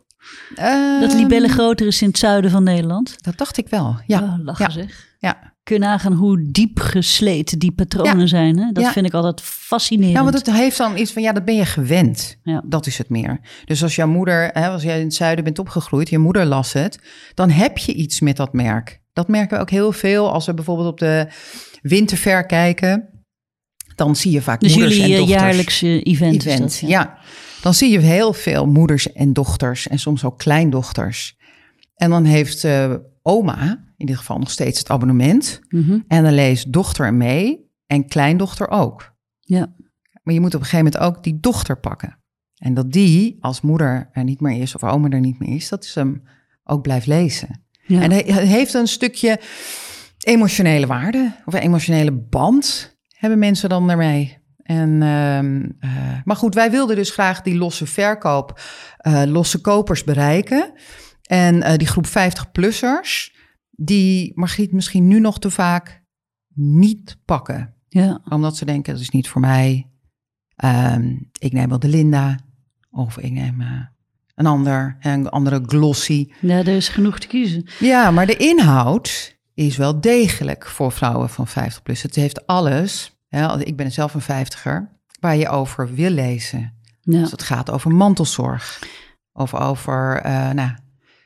dat 0.99 1.13
Libelle 1.13 1.45
ehm, 1.45 1.53
groter 1.53 1.87
is 1.87 2.01
in 2.01 2.07
het 2.07 2.17
zuiden 2.17 2.51
van 2.51 2.63
Nederland? 2.63 3.23
Dat 3.23 3.37
dacht 3.37 3.57
ik 3.57 3.67
wel, 3.67 3.99
ja. 4.05 4.19
Oh, 4.19 4.33
lachen 4.43 4.65
ja. 4.65 4.71
zeg. 4.71 5.07
Ja 5.19 5.48
kun 5.69 5.79
je 5.79 5.85
nagaan 5.85 6.13
hoe 6.13 6.45
diep 6.51 6.79
gesleten 6.79 7.59
die 7.59 7.71
patronen 7.71 8.27
zijn. 8.27 8.57
Hè? 8.57 8.71
Dat 8.71 8.91
vind 8.91 9.05
ik 9.05 9.13
altijd 9.13 9.41
fascinerend. 9.41 10.17
Ja, 10.17 10.23
want 10.23 10.35
het 10.35 10.51
heeft 10.51 10.77
dan 10.77 10.97
iets 10.97 11.11
van, 11.11 11.21
ja, 11.21 11.31
dat 11.31 11.45
ben 11.45 11.55
je 11.55 11.65
gewend. 11.65 12.37
Ja. 12.43 12.63
Dat 12.65 12.85
is 12.85 12.97
het 12.97 13.09
meer. 13.09 13.39
Dus 13.65 13.83
als 13.83 13.95
jouw 13.95 14.07
moeder, 14.07 14.49
hè, 14.53 14.67
als 14.67 14.83
jij 14.83 14.99
in 14.99 15.05
het 15.05 15.13
zuiden 15.13 15.43
bent 15.43 15.59
opgegroeid, 15.59 16.09
je 16.09 16.17
moeder 16.17 16.45
las 16.45 16.73
het, 16.73 16.99
dan 17.33 17.49
heb 17.49 17.77
je 17.77 17.93
iets 17.93 18.19
met 18.19 18.37
dat 18.37 18.53
merk. 18.53 19.01
Dat 19.13 19.27
merken 19.27 19.55
we 19.55 19.61
ook 19.61 19.69
heel 19.69 19.91
veel 19.91 20.31
als 20.31 20.45
we 20.45 20.53
bijvoorbeeld 20.53 20.87
op 20.87 20.99
de 20.99 21.27
winterver 21.81 22.45
kijken. 22.45 23.09
dan 23.95 24.15
zie 24.15 24.31
je 24.31 24.41
vaak 24.41 24.59
Dus 24.59 24.71
moeders 24.71 24.95
jullie 24.95 25.13
en 25.13 25.19
eh, 25.19 25.19
dochters. 25.19 25.41
jaarlijkse 25.41 26.01
event, 26.01 26.35
is 26.35 26.45
event. 26.45 26.61
dat, 26.61 26.79
ja. 26.79 26.87
ja. 26.87 27.17
dan 27.61 27.73
zie 27.73 27.91
je 27.91 27.99
heel 27.99 28.33
veel 28.33 28.65
moeders 28.65 29.13
en 29.13 29.33
dochters 29.33 29.87
en 29.87 29.99
soms 29.99 30.23
ook 30.23 30.37
kleindochters. 30.37 31.37
En 31.95 32.09
dan 32.09 32.23
heeft 32.25 32.63
eh, 32.63 32.93
oma 33.21 33.83
in 33.97 34.05
dit 34.05 34.17
geval 34.17 34.39
nog 34.39 34.51
steeds 34.51 34.79
het 34.79 34.89
abonnement. 34.89 35.59
Mhm. 35.69 35.99
En 36.07 36.23
dan 36.23 36.33
leest 36.33 36.73
dochter 36.73 37.13
mee 37.13 37.71
en 37.87 38.07
kleindochter 38.07 38.69
ook. 38.69 39.13
ja. 39.39 39.77
Maar 40.23 40.37
je 40.37 40.43
moet 40.43 40.55
op 40.55 40.61
een 40.61 40.67
gegeven 40.67 40.91
moment 40.91 41.17
ook 41.17 41.23
die 41.23 41.39
dochter 41.39 41.79
pakken. 41.79 42.17
En 42.57 42.73
dat 42.73 42.91
die, 42.91 43.37
als 43.39 43.61
moeder 43.61 44.09
er 44.11 44.23
niet 44.23 44.39
meer 44.39 44.61
is 44.61 44.75
of 44.75 44.83
oma 44.83 45.09
er 45.09 45.19
niet 45.19 45.39
meer 45.39 45.55
is, 45.55 45.69
dat 45.69 45.85
ze 45.85 45.99
hem 45.99 46.23
ook 46.63 46.81
blijft 46.81 47.07
lezen. 47.07 47.63
Ja. 47.85 48.01
En 48.01 48.11
hij 48.11 48.45
heeft 48.45 48.73
een 48.73 48.87
stukje 48.87 49.39
emotionele 50.19 50.87
waarde 50.87 51.31
of 51.45 51.53
een 51.53 51.59
emotionele 51.59 52.11
band 52.11 52.97
hebben 53.07 53.39
mensen 53.39 53.69
dan 53.69 53.87
daarmee. 53.87 54.37
En, 54.63 55.01
ehm, 55.01 55.69
eh, 55.79 55.91
maar 56.23 56.35
goed, 56.35 56.53
wij 56.53 56.71
wilden 56.71 56.95
dus 56.95 57.11
graag 57.11 57.41
die 57.41 57.55
losse 57.55 57.85
verkoop, 57.85 58.61
eh, 58.97 59.23
losse 59.25 59.61
kopers 59.61 60.03
bereiken. 60.03 60.71
En 61.29 61.63
eh, 61.63 61.77
die 61.77 61.87
groep 61.87 62.07
50-plussers, 62.07 63.35
die 63.69 64.31
Margriet 64.35 64.71
misschien 64.71 65.07
nu 65.07 65.19
nog 65.19 65.39
te 65.39 65.51
vaak 65.51 66.03
niet 66.53 67.17
pakken. 67.25 67.73
ja. 67.87 68.21
Omdat 68.29 68.57
ze 68.57 68.65
denken, 68.65 68.93
dat 68.93 69.01
is 69.01 69.09
niet 69.09 69.27
voor 69.27 69.41
mij. 69.41 69.89
Ehm, 70.55 71.15
ik 71.39 71.51
neem 71.51 71.69
wel 71.69 71.79
de 71.79 71.87
Linda. 71.87 72.39
Of 72.91 73.17
ik 73.17 73.31
neem 73.31 73.61
eh, 73.61 73.81
een 74.35 74.45
ander, 74.45 74.97
een 74.99 75.29
andere 75.29 75.61
glossy. 75.65 76.31
Ja, 76.41 76.57
er 76.57 76.67
is 76.67 76.89
genoeg 76.89 77.19
te 77.19 77.27
kiezen. 77.27 77.65
Ja, 77.79 78.11
maar 78.11 78.25
de 78.25 78.37
inhoud 78.37 79.37
is 79.53 79.77
wel 79.77 80.01
degelijk 80.01 80.67
voor 80.67 80.91
vrouwen 80.91 81.29
van 81.29 81.47
50 81.47 81.83
plus. 81.83 82.01
Het 82.01 82.15
heeft 82.15 82.47
alles. 82.47 83.17
Ik 83.59 83.75
ben 83.75 83.91
zelf 83.91 84.13
een 84.13 84.21
vijftiger. 84.21 84.89
Waar 85.19 85.35
je 85.35 85.49
over 85.49 85.93
wil 85.93 86.09
lezen. 86.09 86.73
Ja. 87.01 87.19
Dus 87.19 87.31
het 87.31 87.43
gaat 87.43 87.71
over 87.71 87.91
mantelzorg. 87.91 88.79
Of 89.33 89.53
over, 89.53 90.17
eh, 90.17 90.49
nou, 90.49 90.71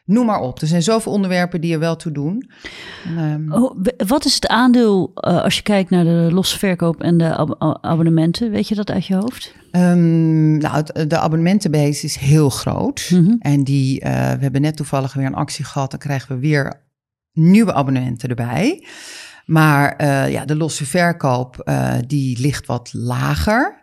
noem 0.05 0.25
maar 0.25 0.39
op. 0.39 0.61
Er 0.61 0.67
zijn 0.67 0.83
zoveel 0.83 1.11
onderwerpen 1.11 1.61
die 1.61 1.73
er 1.73 1.79
wel 1.79 1.95
toe 1.95 2.11
doen. 2.11 2.49
En, 3.17 3.45
Oh, 3.53 3.81
wat 4.07 4.25
is 4.25 4.33
het 4.35 4.47
aandeel 4.47 5.11
eh, 5.15 5.41
als 5.43 5.55
je 5.55 5.61
kijkt 5.61 5.89
naar 5.89 6.03
de 6.03 6.29
losse 6.31 6.57
verkoop 6.59 7.01
en 7.01 7.17
de 7.17 7.35
ab- 7.35 7.77
abonnementen? 7.81 8.51
Weet 8.51 8.67
je 8.67 8.75
dat 8.75 8.91
uit 8.91 9.05
je 9.05 9.15
hoofd? 9.15 9.53
Ehm, 9.71 10.57
nou, 10.57 10.75
het- 10.75 11.09
de 11.09 11.17
abonnementenbase 11.17 12.05
is 12.05 12.15
heel 12.15 12.49
groot. 12.49 13.09
Mhm. 13.13 13.35
En 13.39 13.63
die, 13.63 13.99
eh, 14.01 14.11
we 14.11 14.41
hebben 14.41 14.61
net 14.61 14.75
toevallig 14.75 15.13
weer 15.13 15.25
een 15.25 15.35
actie 15.35 15.65
gehad. 15.65 15.91
Dan 15.91 15.99
krijgen 15.99 16.35
we 16.35 16.41
weer 16.41 16.81
nieuwe 17.31 17.73
abonnementen 17.73 18.29
erbij. 18.29 18.85
Maar 19.45 19.95
eh, 19.95 20.31
ja, 20.31 20.45
de 20.45 20.55
losse 20.55 20.85
verkoop, 20.85 21.59
eh, 21.59 21.93
die 22.07 22.39
ligt 22.39 22.65
wat 22.65 22.89
lager. 22.93 23.81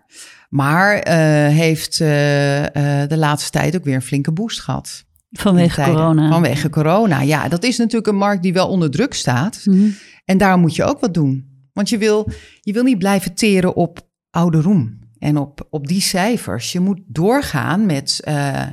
Maar 0.49 0.95
eh, 0.99 1.17
heeft 1.57 2.00
eh, 2.00 3.03
eh, 3.03 3.09
de 3.09 3.17
laatste 3.17 3.50
tijd 3.50 3.77
ook 3.77 3.85
weer 3.85 3.95
een 3.95 4.03
flinke 4.03 4.33
boost 4.33 4.61
gehad. 4.61 5.05
Vanwege 5.31 5.83
corona. 5.83 6.29
Vanwege 6.31 6.71
corona, 6.71 7.21
ja. 7.21 7.49
Dat 7.49 7.63
is 7.65 7.77
natuurlijk 7.77 8.07
een 8.07 8.17
markt 8.17 8.43
die 8.43 8.53
wel 8.53 8.69
onder 8.69 8.91
druk 8.91 9.15
staat. 9.15 9.63
Mhm. 9.65 9.89
En 10.25 10.39
daar 10.39 10.59
moet 10.59 10.75
je 10.75 10.85
ook 10.85 11.01
wat 11.01 11.15
doen. 11.15 11.49
Want 11.73 11.89
je 11.89 11.99
wil, 11.99 12.31
je 12.61 12.73
wil 12.73 12.83
niet 12.83 12.99
blijven 12.99 13.35
teren 13.35 13.75
op 13.75 14.01
oude 14.31 14.61
roem 14.61 14.99
en 15.19 15.37
op, 15.37 15.67
op 15.71 15.87
die 15.87 16.01
cijfers. 16.01 16.73
Je 16.73 16.81
moet 16.81 17.01
doorgaan 17.07 17.87
met 17.87 18.21
eh, 18.25 18.67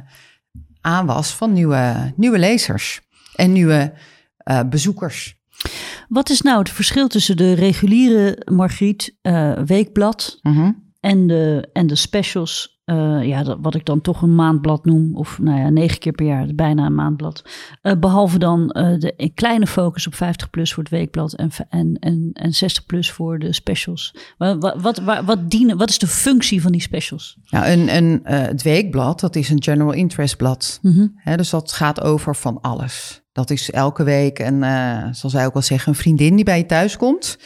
aanwas 0.82 1.32
van 1.32 1.54
nieuwe, 1.54 2.14
nieuwe 2.16 2.40
lezers 2.40 3.02
en 3.36 3.52
nieuwe 3.52 3.94
eh, 4.38 4.60
bezoekers. 4.70 5.36
Wat 6.08 6.30
is 6.30 6.42
nou 6.42 6.60
het 6.60 6.70
verschil 6.70 7.08
tussen 7.08 7.38
de 7.38 7.54
reguliere 7.54 8.42
Margriet 8.52 9.16
eh, 9.22 9.54
weekblad 9.66 10.40
Mhm. 10.42 10.72
en 11.00 11.28
de, 11.28 11.70
en 11.74 11.88
de 11.88 11.96
specials? 11.96 12.77
Eh, 12.88 13.24
ja, 13.24 13.44
dat, 13.44 13.58
wat 13.62 13.76
ik 13.76 13.86
dan 13.86 14.02
toch 14.02 14.22
een 14.22 14.36
maandblad 14.36 14.86
noem. 14.86 15.16
Of 15.16 15.40
nou 15.40 15.60
ja, 15.60 15.70
negen 15.70 16.00
keer 16.00 16.12
per 16.12 16.26
jaar, 16.26 16.48
bijna 16.56 16.86
een 16.86 16.96
maandblad. 16.96 17.44
Eh, 17.82 17.94
behalve 18.00 18.40
dan 18.40 18.72
eh, 18.72 19.00
de 19.00 19.32
kleine 19.34 19.68
focus 19.68 20.08
op 20.08 20.16
50 20.16 20.50
plus 20.50 20.74
voor 20.74 20.84
het 20.84 20.92
weekblad 20.92 21.34
en, 21.34 21.50
en, 21.70 21.98
en, 22.00 22.30
en 22.34 22.54
60 22.54 22.86
plus 22.86 23.12
voor 23.12 23.40
de 23.40 23.54
specials. 23.54 24.16
Wat, 24.38 24.82
wat, 24.82 25.00
wat, 25.00 25.24
wat, 25.26 25.50
dienen, 25.50 25.78
wat 25.78 25.90
is 25.90 26.00
de 26.00 26.08
functie 26.08 26.62
van 26.62 26.72
die 26.72 26.82
specials? 26.82 27.38
Nou, 27.50 27.66
een, 27.66 27.96
een, 27.96 28.20
het 28.24 28.62
weekblad, 28.62 29.20
dat 29.20 29.36
is 29.36 29.50
een 29.50 29.64
general 29.64 29.94
interest 29.94 30.38
blad. 30.38 30.80
Mhm. 30.82 31.08
Dus 31.36 31.50
dat 31.50 31.72
gaat 31.72 32.02
over 32.02 32.36
van 32.36 32.62
alles. 32.62 33.22
Dat 33.38 33.50
is 33.50 33.72
elke 33.72 34.04
week 34.04 34.40
eh, 34.40 35.04
zoals 35.12 35.34
zij 35.34 35.46
ook 35.46 35.54
wel 35.54 35.62
zeggen, 35.62 35.90
een 35.90 35.98
vriendin 36.00 36.36
die 36.36 36.46
bij 36.46 36.58
je 36.58 36.66
thuis 36.66 36.98
komt. 36.98 37.38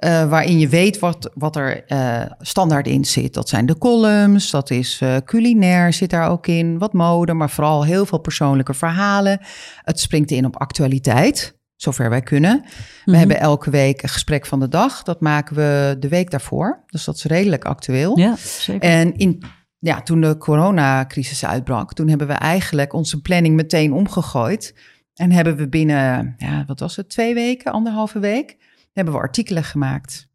Eh, 0.00 0.28
waarin 0.28 0.58
je 0.58 0.68
weet 0.68 0.98
wat, 0.98 1.30
wat 1.34 1.56
er 1.56 1.84
eh, 1.86 2.22
standaard 2.38 2.86
in 2.86 3.04
zit. 3.04 3.34
Dat 3.34 3.48
zijn 3.48 3.66
de 3.66 3.78
columns, 3.78 4.50
dat 4.50 4.70
is 4.70 5.00
eh, 5.00 5.16
culinair 5.24 5.92
zit 5.92 6.10
daar 6.10 6.30
ook 6.30 6.46
in, 6.46 6.78
wat 6.78 6.92
mode, 6.92 7.32
maar 7.34 7.50
vooral 7.50 7.84
heel 7.84 8.06
veel 8.06 8.18
persoonlijke 8.18 8.74
verhalen. 8.74 9.40
Het 9.82 10.00
springt 10.00 10.30
in 10.30 10.44
op 10.44 10.56
actualiteit, 10.60 11.58
zover 11.76 12.10
wij 12.10 12.20
kunnen. 12.22 12.60
We 12.64 13.10
Mhm. 13.10 13.18
hebben 13.18 13.40
elke 13.40 13.70
week 13.70 14.02
een 14.02 14.08
gesprek 14.08 14.46
van 14.46 14.60
de 14.60 14.68
dag. 14.68 15.02
Dat 15.02 15.20
maken 15.20 15.56
we 15.56 15.96
de 15.98 16.08
week 16.08 16.30
daarvoor. 16.30 16.82
Dus 16.86 17.04
dat 17.04 17.16
is 17.16 17.24
redelijk 17.24 17.64
actueel. 17.64 18.18
Ja, 18.18 18.36
zeker. 18.36 18.88
En 18.88 19.16
in, 19.16 19.42
ja, 19.78 20.02
toen 20.02 20.20
de 20.20 20.36
coronacrisis 20.36 21.44
uitbrak, 21.44 21.92
toen 21.94 22.08
hebben 22.08 22.26
we 22.26 22.32
eigenlijk 22.32 22.92
onze 22.92 23.20
planning 23.20 23.56
meteen 23.56 23.92
omgegooid. 23.92 24.74
En 25.14 25.30
hebben 25.32 25.56
we 25.56 25.68
binnen, 25.68 26.34
ja, 26.38 26.64
wat 26.66 26.80
was 26.80 26.96
het, 26.96 27.08
twee 27.08 27.34
weken, 27.34 27.72
anderhalve 27.72 28.18
week, 28.18 28.56
hebben 28.92 29.14
we 29.14 29.20
artikelen 29.20 29.64
gemaakt. 29.64 30.28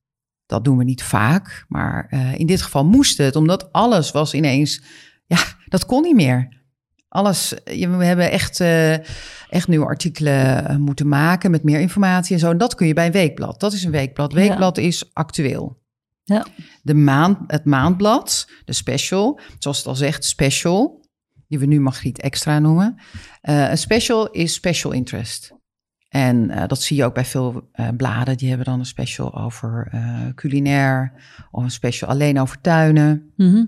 Dat 0.46 0.64
doen 0.64 0.78
we 0.78 0.84
niet 0.84 1.04
vaak, 1.04 1.66
maar 1.68 2.08
eh, 2.10 2.34
in 2.40 2.46
dit 2.46 2.62
geval 2.62 2.86
moest 2.86 3.18
het, 3.18 3.36
omdat 3.36 3.72
alles 3.72 4.12
was 4.12 4.34
ineens, 4.34 4.82
ja, 5.26 5.38
dat 5.66 5.86
kon 5.86 6.02
niet 6.02 6.16
meer. 6.16 6.64
Alles, 7.08 7.54
je- 7.66 7.90
we 7.90 8.06
hebben 8.06 8.32
echt, 8.32 8.60
eh, 8.60 8.94
echt 9.50 9.68
nieuwe 9.68 9.86
artikelen 9.86 10.68
eh, 10.68 10.76
moeten 10.76 11.08
maken 11.08 11.52
met 11.52 11.64
meer 11.64 11.80
informatie 11.80 12.34
en 12.34 12.40
zo. 12.40 12.52
En 12.52 12.58
dat 12.58 12.76
kun 12.76 12.88
je 12.88 12.94
bij 12.94 13.06
een 13.06 13.12
weekblad. 13.12 13.60
Dat 13.60 13.74
is 13.74 13.84
een 13.84 13.92
weekblad. 13.92 14.32
Ja. 14.32 14.38
Weekblad 14.38 14.78
is 14.78 15.10
actueel. 15.14 15.82
Ja. 16.24 16.46
De 16.82 16.94
maand, 16.94 17.38
het 17.48 17.66
maandblad, 17.66 18.50
de 18.66 18.74
special, 18.74 19.40
zoals 19.60 19.78
het 19.78 19.88
al 19.88 19.96
zegt, 19.96 20.24
special, 20.26 21.06
die 21.48 21.60
we 21.60 21.66
nu 21.66 21.80
Margriet 21.80 22.22
Extra 22.22 22.60
noemen. 22.60 22.96
Eh, 23.42 23.70
een 23.70 23.78
special 23.78 24.30
is 24.32 24.54
special 24.54 24.92
interest. 24.92 25.55
En 26.16 26.50
eh, 26.50 26.68
dat 26.68 26.82
zie 26.82 26.98
je 26.98 27.06
ook 27.06 27.14
bij 27.14 27.26
veel 27.26 27.70
eh, 27.72 27.88
bladen. 27.98 28.38
Die 28.38 28.48
hebben 28.48 28.66
dan 28.66 28.80
een 28.80 28.86
special 28.86 29.36
over 29.36 29.88
eh, 29.92 30.28
culinair 30.36 31.14
of 31.52 31.64
een 31.64 31.72
special 31.72 32.10
alleen 32.10 32.40
over 32.40 32.62
tuinen. 32.62 33.34
Mhm. 33.36 33.66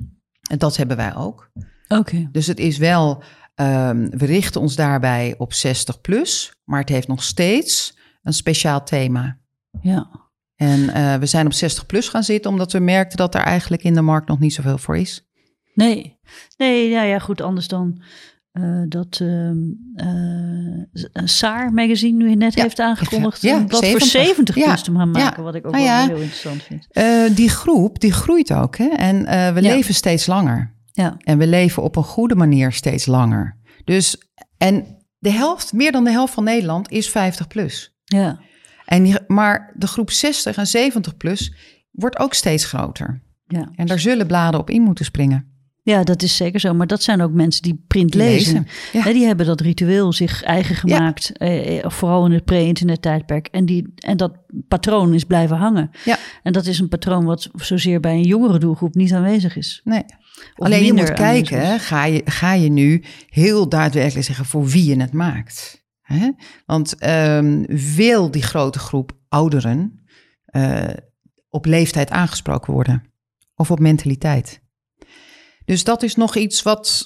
En 0.50 0.58
dat 0.58 0.78
hebben 0.78 0.98
wij 0.98 1.16
ook. 1.16 1.52
Oké. 1.88 2.30
Dus 2.32 2.48
het 2.48 2.60
is 2.60 2.78
wel, 2.78 3.24
ehm, 3.56 4.10
we 4.10 4.26
richten 4.26 4.62
ons 4.62 4.76
daarbij 4.76 5.36
op 5.38 5.54
60 5.54 6.02
plus, 6.02 6.52
maar 6.64 6.80
het 6.80 6.90
heeft 6.90 7.08
nog 7.08 7.24
steeds 7.24 7.98
een 8.24 8.34
speciaal 8.34 8.84
thema. 8.84 9.38
Ja. 9.82 10.10
En 10.56 11.20
we 11.20 11.26
zijn 11.26 11.46
op 11.46 11.54
60 11.54 11.86
plus 11.86 12.10
gaan 12.10 12.24
zitten, 12.24 12.52
omdat 12.52 12.72
we 12.72 12.80
merkten 12.80 13.18
dat 13.18 13.36
er 13.36 13.42
eigenlijk 13.42 13.84
in 13.84 13.94
de 13.94 14.02
markt 14.02 14.28
nog 14.28 14.40
niet 14.40 14.54
zoveel 14.54 14.78
voor 14.78 14.98
is. 14.98 15.28
Nee, 15.74 16.20
nee, 16.58 16.90
ja, 16.90 17.04
ja, 17.04 17.20
goed, 17.20 17.42
anders 17.42 17.68
dan 17.68 18.02
eh, 18.64 18.84
dat 18.90 19.22
eh, 19.96 21.24
Saar 21.24 21.74
magazine 21.74 22.24
nu 22.26 22.36
net 22.36 22.54
Ja, 22.54 22.62
heeft 22.62 22.80
aangekondigd. 22.80 23.42
ja, 23.42 23.56
een 23.56 23.66
blad 23.68 23.84
70. 23.84 24.10
voor 24.12 24.22
70 24.26 24.56
Ja, 24.56 24.66
plus 24.66 24.82
te 24.82 24.92
gaan 24.96 25.12
maken, 25.12 25.44
wat 25.44 25.56
ik 25.56 25.66
ook 25.68 25.72
Nou 25.74 25.84
wel 25.86 26.06
heel 26.06 26.16
interessant 26.16 26.64
vind. 26.64 26.88
Eh, 26.90 27.36
die 27.36 27.50
groep, 27.50 28.00
die 28.00 28.12
groeit 28.12 28.54
ook. 28.54 28.78
Hè? 28.78 28.88
En 28.88 29.24
we 29.54 29.62
leven 29.62 29.94
steeds 29.94 30.26
langer. 30.26 30.76
Ja, 30.92 31.16
En 31.24 31.38
we 31.38 31.48
leven 31.48 31.84
op 31.84 31.96
een 31.96 32.04
goede 32.04 32.36
manier 32.36 32.72
steeds 32.72 33.06
langer. 33.06 33.58
Dus, 33.84 34.18
en 34.58 34.86
de 35.20 35.32
helft, 35.32 35.74
meer 35.74 35.92
dan 35.92 36.04
de 36.04 36.12
helft 36.12 36.34
van 36.34 36.44
Nederland 36.44 36.92
is 36.92 37.10
50 37.10 37.48
plus. 37.48 37.96
ja, 38.04 38.40
En 38.86 39.04
die, 39.04 39.16
maar 39.28 39.74
de 39.76 39.88
groep 39.88 40.12
60 40.12 40.58
en 40.58 40.68
70 40.68 41.18
plus 41.18 41.54
wordt 41.92 42.20
ook 42.20 42.34
steeds 42.34 42.66
groter. 42.66 43.22
ja. 43.48 43.70
En 43.76 43.86
daar 43.86 44.00
zullen 44.00 44.28
bladen 44.28 44.60
op 44.60 44.70
in 44.70 44.82
moeten 44.82 45.06
springen. 45.06 45.56
Ja, 45.88 46.04
dat 46.04 46.22
is 46.22 46.36
zeker 46.36 46.60
zo. 46.60 46.74
Maar 46.74 46.88
dat 46.88 47.04
zijn 47.04 47.22
ook 47.22 47.32
mensen 47.32 47.62
die 47.62 47.84
print 47.88 48.14
lezen. 48.14 48.54
lezen, 48.54 48.68
ja. 48.94 49.14
Die 49.14 49.26
hebben 49.26 49.46
dat 49.46 49.62
ritueel 49.62 50.14
zich 50.14 50.44
eigen 50.44 50.76
gemaakt, 50.76 51.38
eh, 51.38 51.78
eh, 51.78 51.90
vooral 51.90 52.26
in 52.26 52.32
het 52.32 52.46
pre-internet 52.46 53.02
tijdperk. 53.02 53.48
En, 53.48 53.66
die, 53.66 53.94
en 53.96 54.18
dat 54.18 54.32
patroon 54.68 55.14
is 55.14 55.24
blijven 55.24 55.58
hangen. 55.58 55.92
Ja. 56.06 56.18
En 56.44 56.54
dat 56.54 56.66
is 56.66 56.80
een 56.80 56.88
patroon 56.88 57.26
wat 57.26 57.50
zozeer 57.54 58.00
bij 58.00 58.14
een 58.14 58.24
jongere 58.24 58.60
doelgroep 58.60 58.96
niet 58.96 59.14
aanwezig 59.14 59.56
is. 59.56 59.82
Nee. 59.84 60.04
Of 60.56 60.66
Alleen 60.66 60.86
je 60.86 60.94
moet 60.94 61.14
kijken, 61.14 61.66
hè, 61.68 61.80
ga 61.80 62.06
je, 62.06 62.22
ga 62.26 62.54
je 62.54 62.70
nu 62.70 63.04
heel 63.30 63.70
daadwerkelijk 63.70 64.26
zeggen 64.26 64.46
voor 64.46 64.66
wie 64.66 64.86
je 64.86 65.02
het 65.02 65.14
maakt? 65.14 65.86
Hè? 66.02 66.32
Want 66.66 66.96
ehm, 66.96 67.64
wil 67.96 68.32
die 68.32 68.44
grote 68.44 68.80
groep 68.80 69.12
ouderen 69.30 70.06
eh, 70.46 70.84
op 71.50 71.66
leeftijd 71.66 72.10
aangesproken 72.10 72.74
worden? 72.74 73.04
Of 73.56 73.72
op 73.72 73.80
mentaliteit? 73.80 74.66
Dus 75.68 75.84
dat 75.84 76.04
is 76.04 76.16
nog 76.16 76.36
iets 76.36 76.64
wat, 76.64 77.06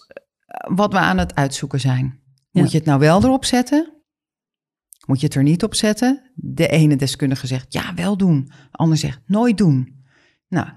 wat 0.67 0.91
we 0.93 0.99
aan 0.99 1.17
het 1.17 1.35
uitzoeken 1.35 1.79
zijn. 1.79 2.19
Ja. 2.51 2.61
Moet 2.61 2.71
je 2.71 2.77
het 2.77 2.85
nou 2.87 2.99
wel 2.99 3.23
erop 3.23 3.45
zetten? 3.45 3.93
Moet 5.05 5.19
je 5.19 5.25
het 5.25 5.35
er 5.35 5.43
niet 5.43 5.63
op 5.63 5.75
zetten? 5.75 6.31
De 6.35 6.67
ene 6.67 6.95
deskundige 6.95 7.47
zegt 7.47 7.73
ja, 7.73 7.93
wel 7.93 8.17
doen. 8.17 8.45
De 8.45 8.77
ander 8.77 8.97
zegt 8.97 9.19
nooit 9.25 9.57
doen. 9.57 10.03
Nou, 10.47 10.67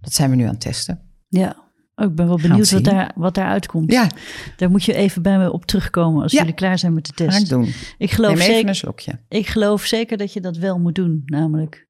Dat 0.00 0.12
zijn 0.12 0.30
we 0.30 0.36
nu 0.36 0.42
aan 0.44 0.50
het 0.50 0.60
testen. 0.60 1.10
Ja, 1.28 1.56
oh, 1.94 2.06
ik 2.06 2.14
ben 2.14 2.26
wel 2.26 2.38
benieuwd 2.38 2.70
wat, 2.70 2.84
daar, 2.84 3.12
wat 3.14 3.34
daaruit 3.34 3.66
komt. 3.66 3.92
Ja, 3.92 4.10
Daar 4.56 4.70
moet 4.70 4.84
je 4.84 4.94
even 4.94 5.22
bij 5.22 5.38
me 5.38 5.52
op 5.52 5.64
terugkomen 5.66 6.22
als 6.22 6.32
Ja. 6.32 6.38
jullie 6.38 6.54
klaar 6.54 6.78
zijn 6.78 6.94
met 6.94 7.06
de 7.06 7.12
ga 7.16 7.24
ik 7.24 7.30
test. 7.30 7.48
doen. 7.48 7.68
Ik 7.98 8.10
geloof, 8.10 8.38
zeker, 8.40 9.14
ik 9.28 9.46
geloof 9.46 9.84
zeker 9.84 10.16
dat 10.16 10.32
je 10.32 10.40
dat 10.40 10.56
wel 10.56 10.78
moet 10.78 10.94
doen, 10.94 11.22
namelijk. 11.24 11.88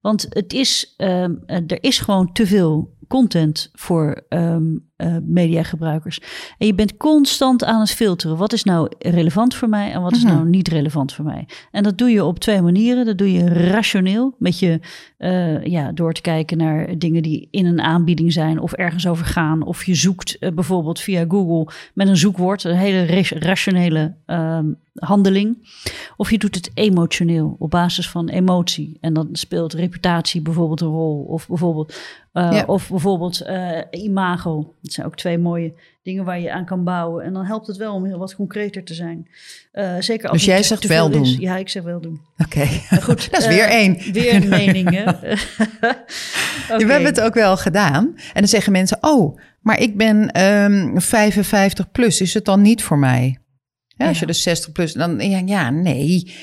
Want 0.00 0.26
het 0.28 0.52
is, 0.52 0.94
ehm, 0.96 1.34
eh, 1.46 1.56
er 1.66 1.82
is 1.82 1.98
gewoon 1.98 2.32
te 2.32 2.46
veel 2.46 2.96
content 3.10 3.70
voor 3.72 4.22
ehm, 4.28 4.62
eh, 4.96 5.16
mediagebruikers. 5.22 6.20
En 6.58 6.66
je 6.66 6.74
bent 6.74 6.96
constant 6.96 7.64
aan 7.64 7.80
het 7.80 7.90
filteren. 7.90 8.36
Wat 8.36 8.52
is 8.52 8.64
nou 8.64 8.88
relevant 8.98 9.54
voor 9.54 9.68
mij 9.68 9.92
en 9.92 10.02
wat 10.02 10.12
is 10.12 10.24
Mhm. 10.24 10.34
nou 10.34 10.48
niet 10.48 10.68
relevant 10.68 11.12
voor 11.12 11.24
mij? 11.24 11.46
En 11.70 11.82
dat 11.82 11.98
doe 11.98 12.10
je 12.10 12.24
op 12.24 12.38
twee 12.38 12.62
manieren. 12.62 13.04
Dat 13.06 13.18
doe 13.18 13.32
je 13.32 13.48
rationeel, 13.48 14.34
met 14.38 14.58
je, 14.58 14.80
eh, 15.16 15.64
ja, 15.64 15.92
door 15.92 16.12
te 16.12 16.20
kijken 16.20 16.56
naar 16.58 16.98
dingen 16.98 17.22
die 17.22 17.48
in 17.50 17.66
een 17.66 17.80
aanbieding 17.80 18.32
zijn 18.32 18.60
of 18.60 18.72
ergens 18.72 19.06
over 19.06 19.26
gaan. 19.26 19.62
Of 19.62 19.84
je 19.84 19.94
zoekt 19.94 20.38
eh, 20.38 20.50
bijvoorbeeld 20.52 21.00
via 21.00 21.24
Google 21.28 21.72
met 21.94 22.08
een 22.08 22.16
zoekwoord, 22.16 22.64
een 22.64 22.76
hele 22.76 23.04
ra- 23.06 23.38
rationele 23.38 24.14
ehm, 24.26 24.66
handeling. 24.94 25.68
Of 26.16 26.30
je 26.30 26.38
doet 26.38 26.54
het 26.54 26.70
emotioneel, 26.74 27.56
op 27.58 27.70
basis 27.70 28.08
van 28.10 28.28
emotie. 28.28 28.96
En 29.00 29.12
dan 29.14 29.28
speelt 29.32 29.72
reputatie 29.72 30.42
bijvoorbeeld 30.42 30.80
een 30.80 30.88
rol. 30.88 31.22
Of 31.22 31.48
bijvoorbeeld, 31.48 31.94
eh, 32.32 32.48
Ja. 32.52 32.64
of 32.66 32.88
bijvoorbeeld 32.90 33.40
eh, 33.40 33.78
imago. 33.90 34.74
Dat 34.82 34.92
zijn 34.92 35.06
ook 35.06 35.16
twee 35.16 35.38
mooie 35.38 35.74
dingen 36.02 36.24
waar 36.24 36.40
je 36.40 36.52
aan 36.52 36.64
kan 36.64 36.84
bouwen. 36.84 37.24
En 37.24 37.32
dan 37.32 37.44
helpt 37.44 37.66
het 37.66 37.76
wel 37.76 37.94
om 37.94 38.04
heel 38.04 38.18
wat 38.18 38.34
concreter 38.34 38.84
te 38.84 38.94
zijn. 38.94 39.28
Eh, 39.72 39.94
zeker 39.98 40.28
als 40.28 40.36
Dus 40.36 40.46
jij 40.46 40.62
zegt 40.62 40.86
wel 40.86 41.08
is. 41.08 41.14
doen? 41.14 41.40
Ja, 41.40 41.56
ik 41.56 41.68
zeg 41.68 41.82
wel 41.82 42.00
doen. 42.00 42.20
Oké, 42.38 42.66
goed, 43.02 43.30
dat 43.30 43.40
is 43.40 43.46
weer 43.46 43.68
één. 43.68 44.12
Weer 44.12 44.34
een 44.34 44.48
mening, 44.48 44.90
hè? 44.90 45.04
We 46.86 46.92
hebben 46.92 47.04
het 47.04 47.20
ook 47.20 47.34
wel 47.34 47.56
gedaan. 47.56 48.04
En 48.16 48.30
dan 48.34 48.48
zeggen 48.48 48.72
mensen, 48.72 48.98
oh, 49.00 49.38
maar 49.60 49.80
ik 49.80 49.96
ben 49.96 50.30
ehm 50.30 50.98
55 50.98 51.90
plus. 51.90 52.20
Is 52.20 52.34
het 52.34 52.44
dan 52.44 52.60
niet 52.62 52.82
voor 52.82 52.98
mij? 52.98 53.38
Ja, 53.86 54.08
als 54.08 54.18
je 54.18 54.26
dus 54.26 54.42
60 54.42 54.72
plus, 54.72 54.92
dan 54.92 55.20
ja, 55.30 55.42
ja 55.44 55.70
nee. 55.70 56.34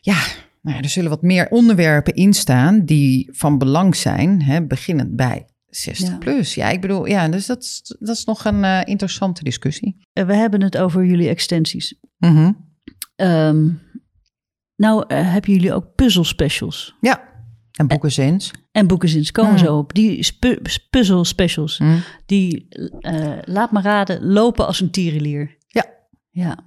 Ja, 0.00 0.16
nou 0.68 0.76
ja, 0.80 0.84
er 0.84 0.88
zullen 0.92 1.10
wat 1.10 1.22
meer 1.22 1.48
onderwerpen 1.50 2.14
in 2.14 2.32
staan 2.32 2.84
die 2.84 3.28
van 3.32 3.58
belang 3.58 3.96
zijn, 3.96 4.42
hè, 4.42 4.66
beginnend 4.66 5.16
bij 5.16 5.46
60 5.66 6.08
Ja. 6.08 6.16
plus. 6.18 6.54
Ja, 6.54 6.68
ik 6.70 6.80
bedoel, 6.80 7.06
ja, 7.06 7.28
dus 7.28 7.46
dat, 7.46 7.62
is- 7.62 7.96
dat 7.98 8.16
is 8.16 8.24
nog 8.24 8.44
een 8.44 8.64
eh, 8.64 8.80
interessante 8.84 9.44
discussie. 9.44 9.96
Eh, 10.12 10.24
We 10.26 10.34
hebben 10.34 10.62
het 10.62 10.76
over 10.78 11.04
jullie 11.04 11.28
extensies. 11.28 11.98
Mhm. 12.18 12.52
Ehm, 13.16 13.68
nou, 14.76 15.04
eh, 15.06 15.32
hebben 15.32 15.52
jullie 15.52 15.72
ook 15.72 15.94
puzzelspecials? 15.94 16.94
Ja, 17.00 17.22
en 17.72 17.86
boekenzins. 17.86 18.50
En 18.72 18.86
boekenzins 18.86 19.30
komen 19.32 19.54
Hmm. 19.54 19.64
zo 19.64 19.78
op. 19.78 19.94
Die 19.94 20.22
spu- 20.22 20.58
puzzelspecials, 20.90 21.78
Hm. 21.78 21.96
die, 22.26 22.66
laat 23.44 23.72
me 23.72 23.80
raden, 23.80 24.24
lopen 24.26 24.66
als 24.66 24.80
een 24.80 24.90
tierenlier. 24.90 25.56
Ja. 25.66 25.84
Ja. 26.30 26.58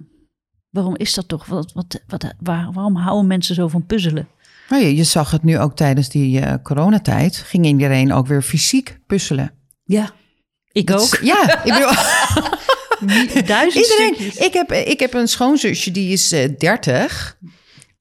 Waarom 0.72 0.96
is 0.96 1.14
dat 1.14 1.28
toch? 1.28 1.46
Wat, 1.46 1.72
wat, 1.72 2.00
wat, 2.06 2.24
waar, 2.40 2.72
waarom 2.72 2.96
houden 2.96 3.26
mensen 3.26 3.54
zo 3.54 3.68
van 3.68 3.86
puzzelen? 3.86 4.28
Nou, 4.68 4.82
je, 4.84 4.96
je 4.96 5.04
zag 5.04 5.30
het 5.30 5.42
nu 5.42 5.58
ook 5.58 5.76
tijdens 5.76 6.08
die 6.08 6.40
eh, 6.40 6.54
coronatijd. 6.62 7.36
Ging 7.36 7.66
iedereen 7.66 8.12
ook 8.12 8.26
weer 8.26 8.42
fysiek 8.42 8.98
puzzelen. 9.06 9.52
Ja. 9.84 10.10
Ik 10.72 10.86
Dat 10.86 11.00
ook. 11.02 11.18
ja, 11.22 11.64
ik 11.64 11.72
bedoel, 11.72 11.90
Duizend 13.46 13.84
iedereen. 13.84 14.14
stukjes. 14.14 14.36
Ik 14.36 14.52
heb, 14.52 14.72
ik 14.72 15.00
heb 15.00 15.14
een 15.14 15.28
schoonzusje 15.28 15.90
die 15.90 16.12
is 16.12 16.32
eh 16.32 16.48
30. 16.58 17.36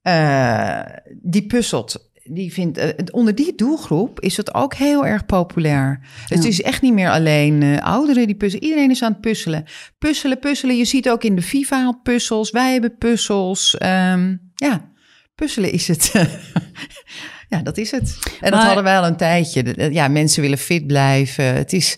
Eh, 0.01 0.79
die 1.21 1.45
puzzelt. 1.45 2.10
Die 2.33 2.53
vindt, 2.53 2.77
eh, 2.77 2.89
onder 3.11 3.35
die 3.35 3.55
doelgroep 3.55 4.19
is 4.19 4.37
het 4.37 4.53
ook 4.53 4.73
heel 4.73 5.05
erg 5.05 5.25
populair. 5.25 5.99
Dus 6.27 6.37
Het 6.37 6.45
is 6.45 6.61
echt 6.61 6.81
niet 6.81 6.93
meer 6.93 7.09
alleen 7.09 7.63
eh, 7.63 7.77
ouderen 7.77 8.27
die 8.27 8.35
puzzelen. 8.35 8.63
Iedereen 8.63 8.89
is 8.89 9.03
aan 9.03 9.11
het 9.11 9.21
puzzelen. 9.21 9.63
Puzzelen, 9.97 10.39
puzzelen. 10.39 10.77
Je 10.77 10.85
ziet 10.85 11.09
ook 11.09 11.23
in 11.23 11.35
de 11.35 11.41
FIFA 11.41 11.99
puzzels. 12.03 12.51
Wij 12.51 12.71
hebben 12.71 12.97
puzzels. 12.97 13.77
Ehm, 13.77 14.35
ja, 14.55 14.91
puzzelen 15.35 15.71
is 15.71 15.87
het. 15.87 16.11
ja, 17.49 17.61
dat 17.61 17.77
is 17.77 17.91
het. 17.91 18.19
En 18.39 18.51
dat 18.51 18.63
hadden 18.63 18.83
wij 18.83 18.97
al 18.97 19.05
een 19.05 19.17
tijdje. 19.17 19.91
Ja, 19.91 20.07
mensen 20.07 20.41
willen 20.41 20.57
fit 20.57 20.87
blijven. 20.87 21.55
Het 21.55 21.73
is, 21.73 21.97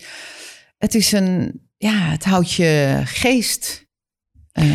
het 0.78 0.96
is 0.96 1.12
een... 1.12 1.62
Ja, 1.78 2.00
het 2.00 2.24
houdt 2.24 2.54
je 2.54 3.02
geest 3.04 3.83
eh, 4.54 4.66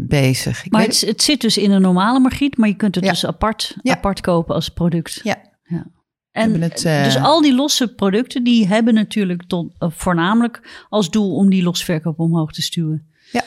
bezig. 0.00 0.64
Ik 0.64 0.72
Maar 0.72 0.80
weet 0.80 1.00
het, 1.00 1.08
het 1.10 1.22
zit 1.22 1.40
dus 1.40 1.58
in 1.58 1.70
een 1.70 1.80
normale 1.82 2.18
margriet, 2.20 2.56
maar 2.56 2.68
je 2.68 2.76
kunt 2.76 2.94
het 2.94 3.04
Ja. 3.04 3.10
dus 3.10 3.26
apart, 3.26 3.76
Ja. 3.82 3.92
apart 3.92 4.20
kopen 4.20 4.54
als 4.54 4.68
product. 4.68 5.20
Ja. 5.22 5.36
ja. 5.62 5.86
En 6.30 6.60
het, 6.62 6.84
eh, 6.84 7.04
dus 7.04 7.16
al 7.18 7.40
die 7.40 7.54
losse 7.54 7.94
producten, 7.94 8.44
die 8.44 8.66
hebben 8.66 8.94
natuurlijk 8.94 9.42
tot, 9.46 9.74
eh, 9.78 9.90
voornamelijk 9.90 10.86
als 10.88 11.10
doel 11.10 11.34
om 11.36 11.50
die 11.50 11.62
losverkoop 11.62 12.18
omhoog 12.20 12.52
te 12.52 12.62
stuwen. 12.62 13.06
Ja. 13.32 13.42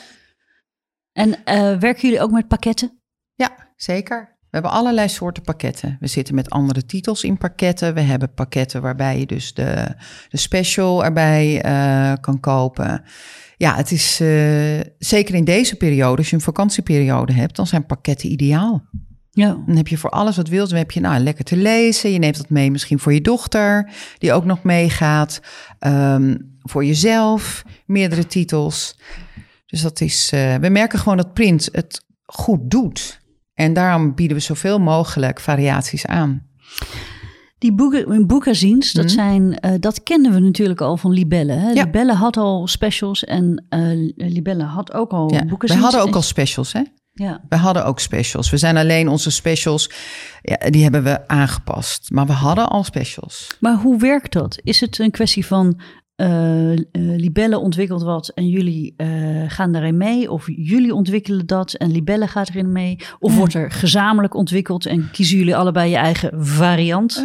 En 1.12 1.44
eh, 1.44 1.76
werken 1.78 2.02
jullie 2.02 2.20
ook 2.20 2.30
met 2.30 2.48
pakketten? 2.48 3.00
Ja, 3.34 3.72
zeker. 3.76 4.38
We 4.40 4.56
hebben 4.56 4.70
allerlei 4.70 5.08
soorten 5.08 5.42
pakketten. 5.42 5.96
We 6.00 6.06
zitten 6.06 6.34
met 6.34 6.50
andere 6.50 6.86
titels 6.86 7.24
in 7.24 7.38
pakketten. 7.38 7.94
We 7.94 8.00
hebben 8.00 8.34
pakketten 8.34 8.82
waarbij 8.82 9.18
je 9.18 9.26
dus 9.26 9.54
de, 9.54 9.94
de 10.28 10.36
special 10.36 11.04
erbij 11.04 11.62
eh, 11.62 12.12
kan 12.20 12.40
kopen. 12.40 13.04
Ja, 13.60 13.76
het 13.76 13.90
is 13.90 14.20
eh, 14.20 14.80
zeker 14.98 15.34
in 15.34 15.44
deze 15.44 15.76
periode, 15.76 16.16
als 16.16 16.30
je 16.30 16.36
een 16.36 16.42
vakantieperiode 16.42 17.32
hebt, 17.32 17.56
dan 17.56 17.66
zijn 17.66 17.86
pakketten 17.86 18.30
ideaal. 18.30 18.82
Ja. 19.30 19.62
Dan 19.66 19.76
heb 19.76 19.88
je 19.88 19.98
voor 19.98 20.10
alles 20.10 20.36
wat 20.36 20.48
wilt. 20.48 20.68
Dan 20.68 20.78
heb 20.78 20.90
je 20.90 21.00
nou, 21.00 21.22
lekker 21.22 21.44
te 21.44 21.56
lezen. 21.56 22.12
Je 22.12 22.18
neemt 22.18 22.36
dat 22.36 22.48
mee 22.48 22.70
misschien 22.70 22.98
voor 22.98 23.12
je 23.12 23.20
dochter, 23.20 23.92
die 24.18 24.32
ook 24.32 24.44
nog 24.44 24.62
meegaat. 24.62 25.40
Ehm, 25.78 26.36
voor 26.58 26.84
jezelf, 26.84 27.64
meerdere 27.86 28.26
titels. 28.26 28.98
Dus 29.66 29.82
dat 29.82 30.00
is, 30.00 30.30
eh, 30.32 30.54
we 30.54 30.68
merken 30.68 30.98
gewoon 30.98 31.16
dat 31.16 31.34
print 31.34 31.68
het 31.72 32.04
goed 32.24 32.70
doet. 32.70 33.20
En 33.54 33.72
daarom 33.72 34.14
bieden 34.14 34.36
we 34.36 34.42
zoveel 34.42 34.78
mogelijk 34.78 35.40
variaties 35.40 36.06
aan. 36.06 36.46
Die 37.60 37.72
boeken, 37.72 38.26
boekazines, 38.26 38.92
dat, 38.92 39.04
Mhm. 39.04 39.14
zijn, 39.14 39.58
eh, 39.58 39.72
dat 39.80 40.02
kenden 40.02 40.32
we 40.32 40.38
natuurlijk 40.40 40.80
al 40.80 40.96
van 40.96 41.12
Libelle. 41.12 41.52
Hè? 41.52 41.70
Ja. 41.70 41.82
Libelle 41.84 42.12
had 42.14 42.36
al 42.36 42.66
specials 42.66 43.24
en 43.24 43.64
eh 43.68 43.80
Libelle 44.16 44.62
had 44.64 44.92
ook 44.92 45.10
al 45.10 45.32
Ja, 45.32 45.44
we 45.58 45.74
hadden 45.74 46.02
ook 46.02 46.14
al 46.14 46.22
specials, 46.22 46.72
hè? 46.72 46.82
Ja. 47.12 47.40
We 47.48 47.56
hadden 47.56 47.84
ook 47.84 48.00
specials. 48.00 48.50
We 48.50 48.56
zijn 48.56 48.76
alleen 48.76 49.08
onze 49.08 49.30
specials, 49.30 49.90
ja, 50.42 50.70
die 50.70 50.82
hebben 50.82 51.02
we 51.02 51.28
aangepast. 51.28 52.10
Maar 52.10 52.26
we 52.26 52.32
hadden 52.32 52.68
al 52.68 52.84
specials. 52.84 53.56
Maar 53.60 53.74
hoe 53.76 53.98
werkt 53.98 54.32
dat? 54.32 54.58
Is 54.62 54.80
het 54.80 54.98
een 54.98 55.10
kwestie 55.10 55.46
van 55.46 55.80
eh, 56.20 56.72
eh, 56.72 56.78
Libelle 56.92 57.58
ontwikkelt 57.58 58.02
wat 58.02 58.28
en 58.28 58.48
jullie 58.48 58.94
eh, 58.96 59.08
gaan 59.46 59.72
daarin 59.72 59.96
mee? 59.96 60.30
Of 60.30 60.46
jullie 60.46 60.94
ontwikkelen 60.94 61.46
dat 61.46 61.72
en 61.72 61.90
Libelle 61.90 62.26
gaat 62.26 62.48
erin 62.48 62.72
mee? 62.72 62.98
Of 63.18 63.32
Ja. 63.32 63.38
wordt 63.38 63.54
er 63.54 63.70
gezamenlijk 63.70 64.34
ontwikkeld 64.34 64.86
en 64.86 65.10
kiezen 65.10 65.38
jullie 65.38 65.56
allebei 65.56 65.90
je 65.90 65.96
eigen 65.96 66.46
variant? 66.46 67.16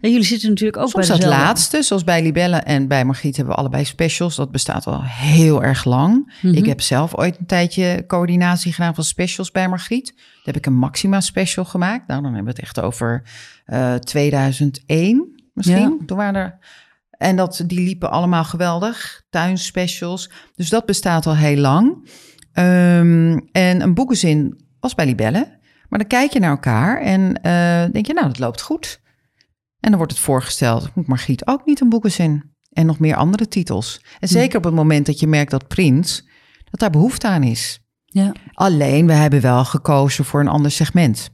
En 0.00 0.10
jullie 0.10 0.22
zitten 0.22 0.48
natuurlijk 0.48 0.78
ook 0.78 0.88
Ehm, 0.94 1.02
Soms 1.02 1.18
bij 1.18 1.28
dat 1.28 1.38
laatste, 1.38 1.82
zoals 1.82 2.04
bij 2.04 2.22
Libelle 2.22 2.56
en 2.56 2.88
bij 2.88 3.04
Margriet 3.04 3.36
hebben 3.36 3.54
we 3.54 3.60
allebei 3.60 3.84
specials. 3.84 4.36
Dat 4.36 4.50
bestaat 4.50 4.86
al 4.86 5.02
heel 5.04 5.62
erg 5.62 5.84
lang. 5.84 6.32
Mhm. 6.42 6.54
Ik 6.54 6.66
heb 6.66 6.80
zelf 6.80 7.16
ooit 7.16 7.38
een 7.38 7.46
tijdje 7.46 8.04
coördinatie 8.06 8.72
gedaan 8.72 8.94
van 8.94 9.04
specials 9.04 9.50
bij 9.50 9.68
Margriet. 9.68 10.06
Toen 10.06 10.42
heb 10.42 10.56
ik 10.56 10.66
een 10.66 10.76
Maxima 10.76 11.20
special 11.20 11.64
gemaakt. 11.64 12.06
Nou, 12.06 12.22
dan 12.22 12.34
hebben 12.34 12.54
we 12.54 12.60
het 12.60 12.68
echt 12.68 12.80
over 12.80 13.22
eh 13.64 13.94
2001 13.94 15.42
misschien. 15.52 15.96
Ja. 15.98 16.06
Toen 16.06 16.16
waren 16.16 16.40
er... 16.40 16.58
En 17.20 17.36
dat, 17.36 17.62
die 17.66 17.80
liepen 17.80 18.10
allemaal 18.10 18.44
geweldig. 18.44 19.22
Tuinspecials. 19.30 20.30
Dus 20.54 20.68
dat 20.68 20.86
bestaat 20.86 21.26
al 21.26 21.36
heel 21.36 21.56
lang. 21.56 22.08
Ehm, 22.52 23.38
en 23.52 23.80
een 23.82 23.94
boekenzin 23.94 24.60
was 24.78 24.94
bij 24.94 25.06
Libelle. 25.06 25.58
Maar 25.88 25.98
dan 25.98 26.08
kijk 26.08 26.32
je 26.32 26.38
naar 26.38 26.50
elkaar 26.50 27.00
en 27.00 27.42
eh, 27.42 27.92
denk 27.92 28.06
je, 28.06 28.12
nou, 28.12 28.26
dat 28.26 28.38
loopt 28.38 28.60
goed. 28.60 29.00
En 29.80 29.88
dan 29.88 29.96
wordt 29.96 30.12
het 30.12 30.20
voorgesteld, 30.20 30.94
moet 30.94 31.06
Margriet 31.06 31.46
ook 31.46 31.66
niet 31.66 31.80
een 31.80 31.88
boekenzin? 31.88 32.54
En 32.72 32.86
nog 32.86 32.98
meer 32.98 33.16
andere 33.16 33.48
titels. 33.48 34.04
En 34.18 34.28
zeker 34.28 34.58
op 34.58 34.64
het 34.64 34.74
moment 34.74 35.06
dat 35.06 35.20
je 35.20 35.26
merkt 35.26 35.50
dat 35.50 35.68
print, 35.68 36.28
dat 36.70 36.80
daar 36.80 36.90
behoefte 36.90 37.26
aan 37.26 37.42
is. 37.42 37.80
Ja. 38.04 38.32
Alleen, 38.52 39.06
we 39.06 39.12
hebben 39.12 39.40
wel 39.40 39.64
gekozen 39.64 40.24
voor 40.24 40.40
een 40.40 40.48
ander 40.48 40.70
segment. 40.70 41.30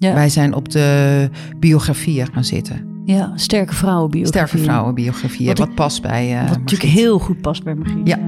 Ja. 0.00 0.14
Wij 0.14 0.28
zijn 0.28 0.54
op 0.54 0.68
de 0.68 1.30
biografieën 1.56 2.26
gaan 2.32 2.44
zitten. 2.44 3.02
ja, 3.04 3.32
sterke 3.34 3.74
vrouwenbiografie. 3.74 4.46
Sterke 4.46 4.64
vrouwenbiografieën, 4.64 5.48
Wat 5.48 5.58
wat, 5.58 5.74
past 5.74 6.02
bij 6.02 6.38
eh 6.38 6.48
Wat 6.48 6.58
natuurlijk 6.58 6.90
heel 6.90 7.18
goed 7.18 7.40
past 7.40 7.64
bij 7.64 7.74
Margriet. 7.74 8.08
Ja. 8.08 8.18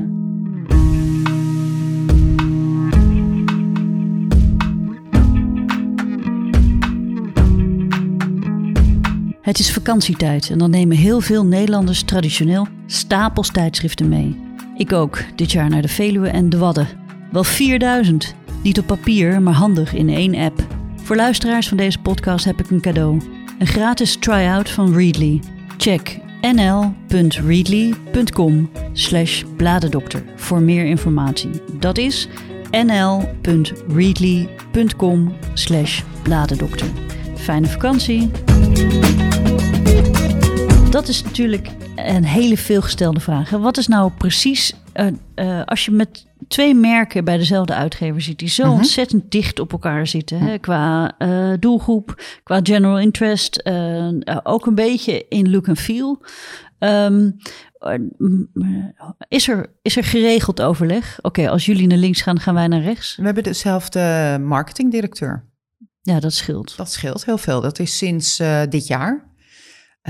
Het 9.42 9.58
is 9.58 9.72
vakantietijd 9.72 10.50
en 10.50 10.58
dan 10.58 10.70
nemen 10.70 10.96
heel 10.96 11.20
veel 11.20 11.46
Nederlanders 11.46 12.02
traditioneel 12.02 12.66
stapels 12.86 13.50
tijdschriften 13.50 14.08
mee. 14.08 14.36
Ik 14.76 14.92
ook, 14.92 15.22
dit 15.34 15.52
jaar 15.52 15.68
naar 15.70 15.82
de 15.82 15.88
Veluwe 15.88 16.28
en 16.28 16.48
de 16.48 16.58
Wadden. 16.58 16.88
Wel 17.32 17.44
4000. 17.44 18.34
Niet 18.62 18.78
op 18.78 18.86
papier, 18.86 19.42
maar 19.42 19.54
handig 19.54 19.94
in 19.94 20.08
één 20.08 20.34
app. 20.34 20.79
Voor 21.10 21.18
luisteraars 21.18 21.68
van 21.68 21.76
deze 21.76 21.98
podcast 21.98 22.44
heb 22.44 22.60
ik 22.60 22.70
een 22.70 22.80
cadeau. 22.80 23.20
Een 23.58 23.66
gratis 23.66 24.16
try-out 24.16 24.70
van 24.70 24.94
Readly. 24.94 25.42
Check 25.76 26.18
nl.readly.com 26.40 28.70
slash 28.92 29.42
bladendokter 29.56 30.22
voor 30.36 30.60
meer 30.60 30.84
informatie. 30.84 31.50
Dat 31.78 31.98
is 31.98 32.28
nl.readly.com 32.70 35.36
slash 35.54 36.02
bladendokter. 36.22 36.86
Fijne 37.34 37.66
vakantie! 37.66 38.30
Dat 40.90 41.08
is 41.08 41.22
natuurlijk 41.22 41.68
een 41.96 42.24
hele 42.24 42.56
veelgestelde 42.56 43.20
vraag. 43.20 43.50
Wat 43.50 43.76
is 43.76 43.86
nou 43.86 44.10
precies, 44.18 44.74
uh, 44.94 45.06
uh, 45.34 45.62
als 45.64 45.84
je 45.84 45.90
met 45.90 46.28
twee 46.48 46.74
merken 46.74 47.24
bij 47.24 47.36
dezelfde 47.36 47.74
uitgever 47.74 48.20
zit, 48.20 48.38
die 48.38 48.48
zo 48.48 48.64
Mhm. 48.64 48.72
ontzettend 48.76 49.30
dicht 49.30 49.60
op 49.60 49.72
elkaar 49.72 50.06
zitten, 50.06 50.38
hè, 50.38 50.58
qua 50.58 51.14
uh, 51.18 51.52
doelgroep, 51.60 52.22
qua 52.42 52.60
general 52.62 52.98
interest, 52.98 53.66
ook 54.42 54.66
een 54.66 54.74
beetje 54.74 55.26
in 55.28 55.50
look 55.50 55.66
en 55.68 55.76
feel. 55.76 56.22
Um, 56.78 57.36
is, 59.28 59.48
er, 59.48 59.66
is 59.82 59.96
er 59.96 60.04
geregeld 60.04 60.62
overleg? 60.62 61.16
Oké, 61.18 61.26
okay, 61.26 61.46
als 61.52 61.66
jullie 61.66 61.86
naar 61.86 61.98
links 61.98 62.22
gaan, 62.22 62.40
gaan 62.40 62.54
wij 62.54 62.68
naar 62.68 62.82
rechts. 62.82 63.16
We 63.16 63.24
hebben 63.24 63.42
dezelfde 63.42 64.38
marketingdirecteur. 64.42 65.48
Ja, 66.02 66.20
dat 66.20 66.32
scheelt. 66.32 66.76
Dat 66.76 66.92
scheelt 66.92 67.24
heel 67.24 67.38
veel. 67.38 67.60
Dat 67.60 67.78
is 67.78 67.96
sinds 67.96 68.42
dit 68.68 68.86
jaar. 68.86 69.29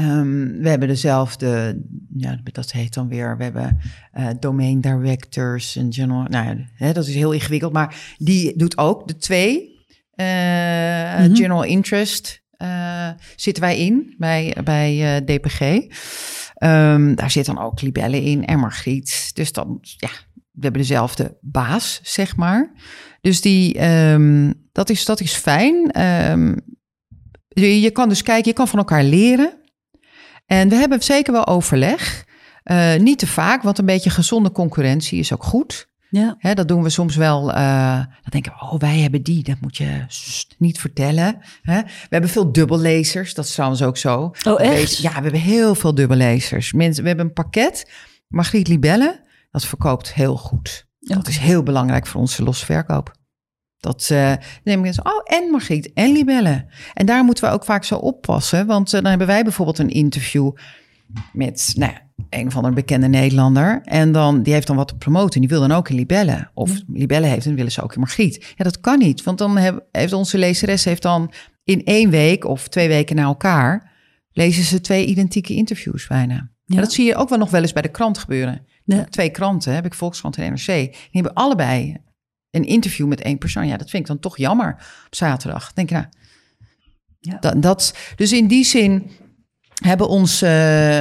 Um, 0.00 0.62
we 0.62 0.68
hebben 0.68 0.88
dezelfde, 0.88 1.82
ja, 2.16 2.40
dat 2.52 2.72
heet 2.72 2.94
dan 2.94 3.08
weer, 3.08 3.36
we 3.36 3.42
hebben 3.42 3.78
uh, 4.18 4.28
domain 4.40 4.80
directors 4.80 5.76
en 5.76 5.92
general, 5.92 6.24
nou 6.28 6.46
ja, 6.46 6.56
hè, 6.74 6.92
dat 6.92 7.06
is 7.06 7.14
heel 7.14 7.32
ingewikkeld, 7.32 7.72
maar 7.72 8.14
die 8.18 8.56
doet 8.56 8.78
ook 8.78 9.08
de 9.08 9.16
twee. 9.16 9.78
Uh, 10.14 10.26
mm 10.26 11.24
-hmm. 11.24 11.36
General 11.36 11.62
interest 11.62 12.42
uh, 12.58 13.08
zitten 13.36 13.62
wij 13.62 13.78
in 13.78 14.14
bij, 14.18 14.56
bij 14.64 15.22
DPG. 15.24 15.60
Um, 15.60 17.14
daar 17.14 17.30
zit 17.30 17.46
dan 17.46 17.58
ook 17.58 17.80
Libelle 17.80 18.22
in 18.22 18.44
en 18.44 18.58
Margriet. 18.58 19.30
Dus 19.34 19.52
dan, 19.52 19.78
ja, 19.80 20.10
we 20.30 20.60
hebben 20.60 20.80
dezelfde 20.80 21.38
baas, 21.40 22.00
zeg 22.02 22.36
maar. 22.36 22.72
Dus 23.20 23.40
die, 23.40 23.86
um, 23.86 24.54
dat, 24.72 24.90
is, 24.90 25.04
dat 25.04 25.20
is 25.20 25.34
fijn. 25.34 25.90
Je, 27.48 27.80
je 27.80 27.90
kan 27.90 28.08
dus 28.08 28.22
kijken, 28.22 28.48
je 28.48 28.56
kan 28.56 28.68
van 28.68 28.78
elkaar 28.78 29.04
leren. 29.04 29.59
En 30.50 30.68
we 30.68 30.74
hebben 30.74 31.02
zeker 31.02 31.32
wel 31.32 31.46
overleg. 31.46 32.24
Uh, 32.64 32.94
niet 32.94 33.18
te 33.18 33.26
vaak, 33.26 33.62
want 33.62 33.78
een 33.78 33.86
beetje 33.86 34.10
gezonde 34.10 34.52
concurrentie 34.52 35.18
is 35.18 35.32
ook 35.32 35.44
goed. 35.44 35.88
Ja. 36.08 36.34
Hè, 36.38 36.54
dat 36.54 36.68
doen 36.68 36.82
we 36.82 36.90
soms 36.90 37.16
wel. 37.16 37.48
Uh, 37.48 37.94
dan 37.96 38.30
denken 38.30 38.52
we, 38.52 38.60
oh, 38.60 38.78
wij 38.78 38.98
hebben 38.98 39.22
die. 39.22 39.42
Dat 39.42 39.60
moet 39.60 39.76
je 39.76 40.04
st, 40.08 40.54
niet 40.58 40.80
vertellen. 40.80 41.38
Hè? 41.62 41.80
We 41.82 42.08
hebben 42.08 42.30
veel 42.30 42.52
dubbellezers. 42.52 43.34
Dat 43.34 43.44
is 43.44 43.52
trouwens 43.52 43.82
ook 43.82 43.96
zo. 43.96 44.34
Oh, 44.44 44.60
echt? 44.60 44.96
Ja, 44.96 45.14
we 45.14 45.22
hebben 45.22 45.40
heel 45.40 45.74
veel 45.74 45.94
dubbellezers. 45.94 46.72
Mensen, 46.72 47.02
we 47.02 47.08
hebben 47.08 47.26
een 47.26 47.32
pakket. 47.32 47.90
Margriet 48.28 48.68
Libelle, 48.68 49.20
dat 49.50 49.64
verkoopt 49.64 50.14
heel 50.14 50.36
goed. 50.36 50.86
Dat 50.98 51.28
is 51.28 51.38
heel 51.38 51.62
belangrijk 51.62 52.06
voor 52.06 52.20
onze 52.20 52.42
losverkoop. 52.42 53.12
Dat 53.80 54.08
uh, 54.12 54.32
nemen 54.64 54.82
mensen, 54.82 55.06
oh, 55.06 55.20
en 55.24 55.50
Margriet 55.50 55.92
en 55.92 56.12
Libelle. 56.12 56.66
En 56.94 57.06
daar 57.06 57.24
moeten 57.24 57.44
we 57.44 57.50
ook 57.50 57.64
vaak 57.64 57.84
zo 57.84 57.94
oppassen. 57.94 58.66
Want 58.66 58.86
uh, 58.86 59.00
dan 59.00 59.10
hebben 59.10 59.26
wij 59.26 59.42
bijvoorbeeld 59.42 59.78
een 59.78 59.90
interview 59.90 60.52
met 61.32 61.72
nou, 61.76 61.92
een 62.30 62.46
of 62.46 62.56
andere 62.56 62.74
bekende 62.74 63.08
Nederlander. 63.08 63.80
En 63.84 64.12
dan, 64.12 64.42
die 64.42 64.52
heeft 64.52 64.66
dan 64.66 64.76
wat 64.76 64.88
te 64.88 64.96
promoten. 64.96 65.34
En 65.34 65.40
die 65.40 65.48
wil 65.48 65.60
dan 65.68 65.72
ook 65.72 65.88
in 65.88 65.96
Libelle. 65.96 66.50
Of 66.54 66.76
ja. 66.76 66.82
Libelle 66.86 67.26
heeft 67.26 67.46
en 67.46 67.54
willen 67.54 67.72
ze 67.72 67.82
ook 67.82 67.94
in 67.94 68.00
Margriet. 68.00 68.54
Ja, 68.56 68.64
dat 68.64 68.80
kan 68.80 68.98
niet. 68.98 69.22
Want 69.22 69.38
dan 69.38 69.56
heb, 69.56 69.86
heeft 69.92 70.12
onze 70.12 70.38
lezeres 70.38 70.84
heeft 70.84 71.02
dan 71.02 71.32
in 71.64 71.84
één 71.84 72.10
week 72.10 72.44
of 72.44 72.68
twee 72.68 72.88
weken 72.88 73.16
na 73.16 73.22
elkaar... 73.22 73.92
lezen 74.32 74.64
ze 74.64 74.80
twee 74.80 75.06
identieke 75.06 75.54
interviews 75.54 76.06
bijna. 76.06 76.50
Ja. 76.64 76.80
dat 76.80 76.92
zie 76.92 77.06
je 77.06 77.16
ook 77.16 77.28
wel 77.28 77.38
nog 77.38 77.50
wel 77.50 77.62
eens 77.62 77.72
bij 77.72 77.82
de 77.82 77.90
krant 77.90 78.18
gebeuren. 78.18 78.66
Ja. 78.84 79.04
Twee 79.04 79.30
kranten, 79.30 79.74
heb 79.74 79.84
ik 79.84 79.94
Volkskrant 79.94 80.36
en 80.36 80.52
NRC. 80.52 80.66
Die 80.66 80.96
hebben 81.10 81.34
allebei 81.34 81.96
een 82.50 82.64
interview 82.64 83.06
met 83.06 83.20
één 83.20 83.38
persoon. 83.38 83.66
Ja, 83.66 83.76
dat 83.76 83.90
vind 83.90 84.02
ik 84.02 84.08
dan 84.08 84.18
toch 84.18 84.36
jammer 84.36 84.70
op 85.06 85.14
zaterdag. 85.14 85.72
Denk 85.72 85.88
je, 85.88 85.94
nou, 85.94 86.06
ja. 87.18 87.36
dat, 87.40 87.62
dat, 87.62 87.98
dus 88.16 88.32
in 88.32 88.46
die 88.46 88.64
zin 88.64 89.10
hebben 89.84 90.08
onze 90.08 90.46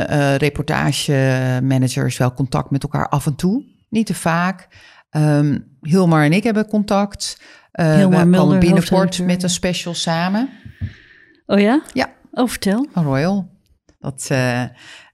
uh, 0.09 0.35
reportagemanagers 0.35 2.17
wel 2.17 2.33
contact 2.33 2.71
met 2.71 2.83
elkaar 2.83 3.09
af 3.09 3.25
en 3.25 3.35
toe. 3.35 3.65
Niet 3.89 4.05
te 4.05 4.13
vaak. 4.13 4.67
Um, 5.11 5.77
Hilmar 5.81 6.23
en 6.23 6.33
ik 6.33 6.43
hebben 6.43 6.67
contact. 6.67 7.41
Uh, 7.73 7.95
Hilmar 7.95 8.29
we 8.29 8.37
komen 8.37 8.59
binnenkort 8.59 9.25
met 9.25 9.43
een 9.43 9.49
special 9.49 9.93
samen. 9.93 10.49
Oh 11.45 11.59
ja? 11.59 11.81
Ja. 11.93 12.13
Oh, 12.31 12.47
vertel. 12.47 12.87
Royal. 12.93 13.49
Dat... 13.99 14.29
Uh, 14.31 14.63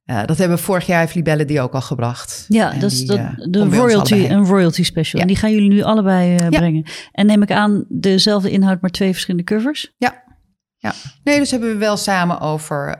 uh, 0.05 0.25
dat 0.25 0.37
hebben 0.37 0.57
we 0.57 0.63
vorig 0.63 0.85
jaar 0.85 0.99
heeft 0.99 1.15
Libelle 1.15 1.45
die 1.45 1.61
ook 1.61 1.73
al 1.73 1.81
gebracht. 1.81 2.45
Ja, 2.47 2.73
en 2.73 2.79
dat 2.79 2.91
is 2.91 3.05
dat, 3.05 3.17
uh, 3.17 3.29
de 3.37 3.65
royalty, 3.65 4.13
een 4.13 4.45
royalty 4.45 4.83
special. 4.83 5.15
Ja. 5.15 5.21
En 5.21 5.27
die 5.27 5.35
gaan 5.35 5.51
jullie 5.51 5.69
nu 5.69 5.81
allebei 5.81 6.31
uh, 6.31 6.37
ja. 6.37 6.49
brengen. 6.49 6.85
En 7.11 7.25
neem 7.25 7.41
ik 7.41 7.51
aan 7.51 7.85
dezelfde 7.89 8.51
inhoud, 8.51 8.81
maar 8.81 8.89
twee 8.89 9.11
verschillende 9.11 9.45
covers? 9.45 9.93
Ja. 9.97 10.23
ja. 10.77 10.93
Nee, 11.23 11.39
dus 11.39 11.51
hebben 11.51 11.69
we 11.69 11.75
wel 11.75 11.97
samen 11.97 12.39
over 12.39 12.95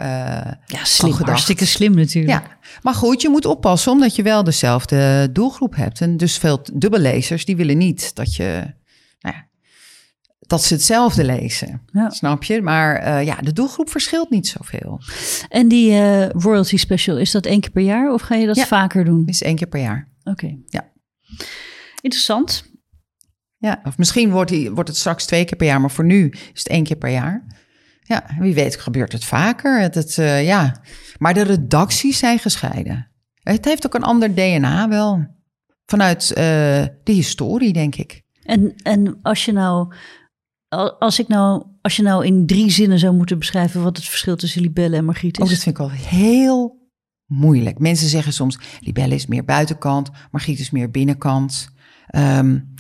Ja, 0.66 0.84
slim. 0.84 1.12
Hartstikke 1.12 1.66
slim 1.66 1.96
natuurlijk. 1.96 2.46
Ja. 2.46 2.58
Maar 2.82 2.94
goed, 2.94 3.22
je 3.22 3.30
moet 3.30 3.46
oppassen 3.46 3.92
omdat 3.92 4.16
je 4.16 4.24
wel 4.24 4.44
dezelfde 4.44 5.30
doelgroep 5.32 5.76
hebt. 5.76 6.02
En 6.02 6.18
dus 6.18 6.38
veel 6.38 6.66
dubbellezers, 6.74 7.46
die 7.46 7.56
willen 7.56 7.78
niet 7.78 8.16
dat 8.16 8.36
je... 8.36 8.74
Dat 10.48 10.64
ze 10.64 10.74
hetzelfde 10.74 11.24
lezen, 11.24 11.82
ja. 11.92 12.10
snap 12.10 12.44
je? 12.44 12.62
Maar 12.62 13.08
uh, 13.08 13.26
ja, 13.26 13.36
de 13.36 13.54
doelgroep 13.54 13.90
verschilt 13.90 14.30
niet 14.30 14.48
zoveel. 14.48 15.02
En 15.50 15.68
die 15.68 15.92
uh, 15.92 16.30
royalty 16.30 16.78
special, 16.78 17.18
is 17.18 17.32
dat 17.32 17.46
één 17.46 17.60
keer 17.60 17.72
per 17.72 17.84
jaar 17.84 18.14
of 18.14 18.22
ga 18.22 18.36
je 18.36 18.46
dat 18.46 18.56
ja, 18.56 18.66
vaker 18.66 19.06
doen? 19.06 19.24
is 19.26 19.42
één 19.42 19.56
keer 19.56 19.68
per 19.68 19.82
jaar. 19.82 20.12
Oké. 20.24 20.30
Okay. 20.30 20.60
Ja. 20.66 20.92
Interessant. 22.02 22.64
Ja, 23.58 23.82
of 23.84 23.98
misschien 23.98 24.32
wordt, 24.32 24.52
die, 24.52 24.72
wordt 24.72 24.90
het 24.90 24.98
straks 24.98 25.26
twee 25.26 25.46
keer 25.46 25.58
per 25.58 25.68
jaar, 25.68 25.82
maar 25.82 25.92
voor 25.92 26.06
nu 26.06 26.30
is 26.30 26.60
het 26.60 26.68
één 26.68 26.84
keer 26.84 26.98
per 26.98 27.12
jaar. 27.12 27.46
Ja, 28.02 28.26
wie 28.40 28.54
weet 28.54 28.76
gebeurt 28.76 29.12
het 29.12 29.26
vaker. 29.26 29.80
Het, 29.82 29.96
het 29.96 30.18
uh, 30.18 30.46
ja. 30.46 30.82
Maar 31.18 31.34
de 31.34 31.42
redacties 31.42 32.18
zijn 32.18 32.40
gescheiden. 32.40 33.12
Het 33.44 33.66
heeft 33.66 33.86
ook 33.86 33.96
een 33.96 34.04
ander 34.04 34.36
DNA 34.36 34.88
wel. 34.90 35.26
Vanuit 35.86 36.28
de 36.28 36.92
historie, 37.04 37.74
denk 37.74 37.96
ik. 37.96 38.24
En, 38.46 38.76
en 38.76 39.20
als 39.22 39.46
je 39.46 39.52
nou 39.52 39.94
als, 40.76 41.20
ik 41.20 41.28
nou, 41.28 41.66
als 41.82 41.96
je 41.96 42.02
nou 42.02 42.26
in 42.26 42.46
drie 42.46 42.70
zinnen 42.70 43.00
zou 43.00 43.16
moeten 43.16 43.40
beschrijven 43.40 43.84
wat 43.84 43.98
het 43.98 44.06
verschil 44.06 44.36
tussen 44.36 44.62
Libelle 44.62 44.96
en 44.96 45.06
Margriet 45.06 45.38
is. 45.38 45.44
Oh, 45.44 45.50
dat 45.50 45.60
vind 45.60 45.78
ik 45.78 45.84
al 45.84 45.92
heel 45.92 46.90
moeilijk. 47.26 47.80
Mensen 47.80 48.08
zeggen 48.08 48.34
soms, 48.34 48.60
Libelle 48.80 49.16
is 49.16 49.26
meer 49.26 49.46
buitenkant, 49.46 50.10
Margriet 50.32 50.60
is 50.60 50.72
meer 50.72 50.92
binnenkant. 50.92 51.70
Um, 52.16 52.74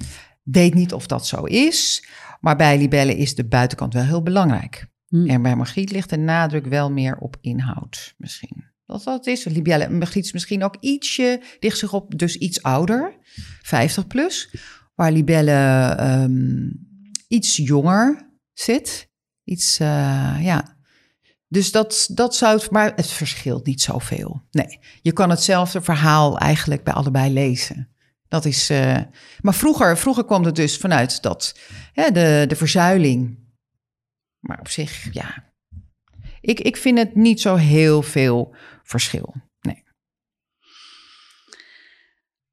weet 0.43 0.73
niet 0.73 0.93
of 0.93 1.07
dat 1.07 1.27
zo 1.27 1.43
is, 1.43 2.07
maar 2.39 2.55
bij 2.55 2.77
Libelle 2.77 3.17
is 3.17 3.35
de 3.35 3.45
buitenkant 3.45 3.93
wel 3.93 4.03
heel 4.03 4.23
belangrijk. 4.23 4.87
Hmm. 5.07 5.27
En 5.27 5.41
bij 5.41 5.55
Margriet 5.55 5.91
ligt 5.91 6.09
de 6.09 6.17
nadruk 6.17 6.65
wel 6.65 6.91
meer 6.91 7.17
op 7.17 7.37
inhoud 7.41 8.13
misschien. 8.17 8.73
Dat 8.85 9.03
dat 9.03 9.27
is. 9.27 9.43
Libelle, 9.43 9.89
Margriet 9.89 10.25
is 10.25 10.33
misschien 10.33 10.63
ook 10.63 10.75
ietsje, 10.79 11.41
ligt 11.59 11.77
zich 11.77 11.93
op, 11.93 12.17
dus 12.17 12.35
iets 12.35 12.63
ouder, 12.63 13.17
50 13.61 14.07
plus. 14.07 14.55
Waar 14.95 15.11
Libelle... 15.11 15.97
Um, 16.01 16.84
iets 17.27 17.55
jonger 17.55 18.31
zit. 18.53 19.09
Iets, 19.43 19.79
uh, 19.79 20.37
ja. 20.41 20.77
Dus 21.47 21.71
dat, 21.71 22.07
dat 22.11 22.35
zou 22.35 22.57
het, 22.57 22.71
maar 22.71 22.93
het 22.95 23.07
verschilt 23.07 23.65
niet 23.65 23.81
zoveel. 23.81 24.41
Nee, 24.51 24.79
je 25.01 25.13
kan 25.13 25.29
hetzelfde 25.29 25.81
verhaal 25.81 26.37
eigenlijk 26.37 26.83
bij 26.83 26.93
allebei 26.93 27.33
lezen. 27.33 27.89
Dat 28.27 28.45
is, 28.45 28.71
uh, 28.71 29.01
maar 29.41 29.53
vroeger, 29.53 29.97
vroeger 29.97 30.25
kwam 30.25 30.43
het 30.43 30.55
dus 30.55 30.77
vanuit 30.77 31.21
dat, 31.21 31.59
hè, 31.93 32.11
de, 32.11 32.45
de 32.47 32.55
verzuiling. 32.55 33.39
Maar 34.39 34.59
op 34.59 34.67
zich, 34.67 35.13
ja. 35.13 35.53
Ik, 36.41 36.59
ik 36.59 36.77
vind 36.77 36.97
het 36.97 37.15
niet 37.15 37.41
zo 37.41 37.55
heel 37.55 38.01
veel 38.01 38.55
verschil. 38.83 39.35
Nee. 39.61 39.83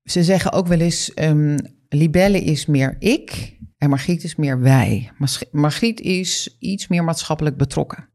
Ze 0.04 0.24
zeggen 0.24 0.52
ook 0.52 0.66
wel 0.66 0.80
eens, 0.80 1.12
um, 1.14 1.56
Libelle 1.88 2.40
is 2.40 2.66
meer 2.66 2.96
ik 2.98 3.58
en 3.82 3.88
Margriet 3.88 4.24
is 4.24 4.36
meer 4.36 4.60
wij. 4.60 5.12
Margriet 5.50 6.00
is 6.00 6.56
iets 6.58 6.88
meer 6.88 7.04
maatschappelijk 7.04 7.56
betrokken. 7.56 8.08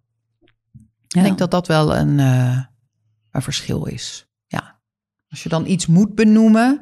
Ja. 1.08 1.20
Ik 1.20 1.24
denk 1.24 1.38
dat 1.38 1.52
dat 1.52 1.68
wel 1.68 1.96
een, 1.96 2.20
uh, 2.20 2.60
een 3.32 3.42
verschil 3.42 3.86
is. 3.86 4.28
Ja. 4.46 4.80
Als 5.30 5.44
je 5.44 5.50
dan 5.50 5.66
iets 5.66 5.88
moet 5.88 6.16
benoemen, 6.16 6.80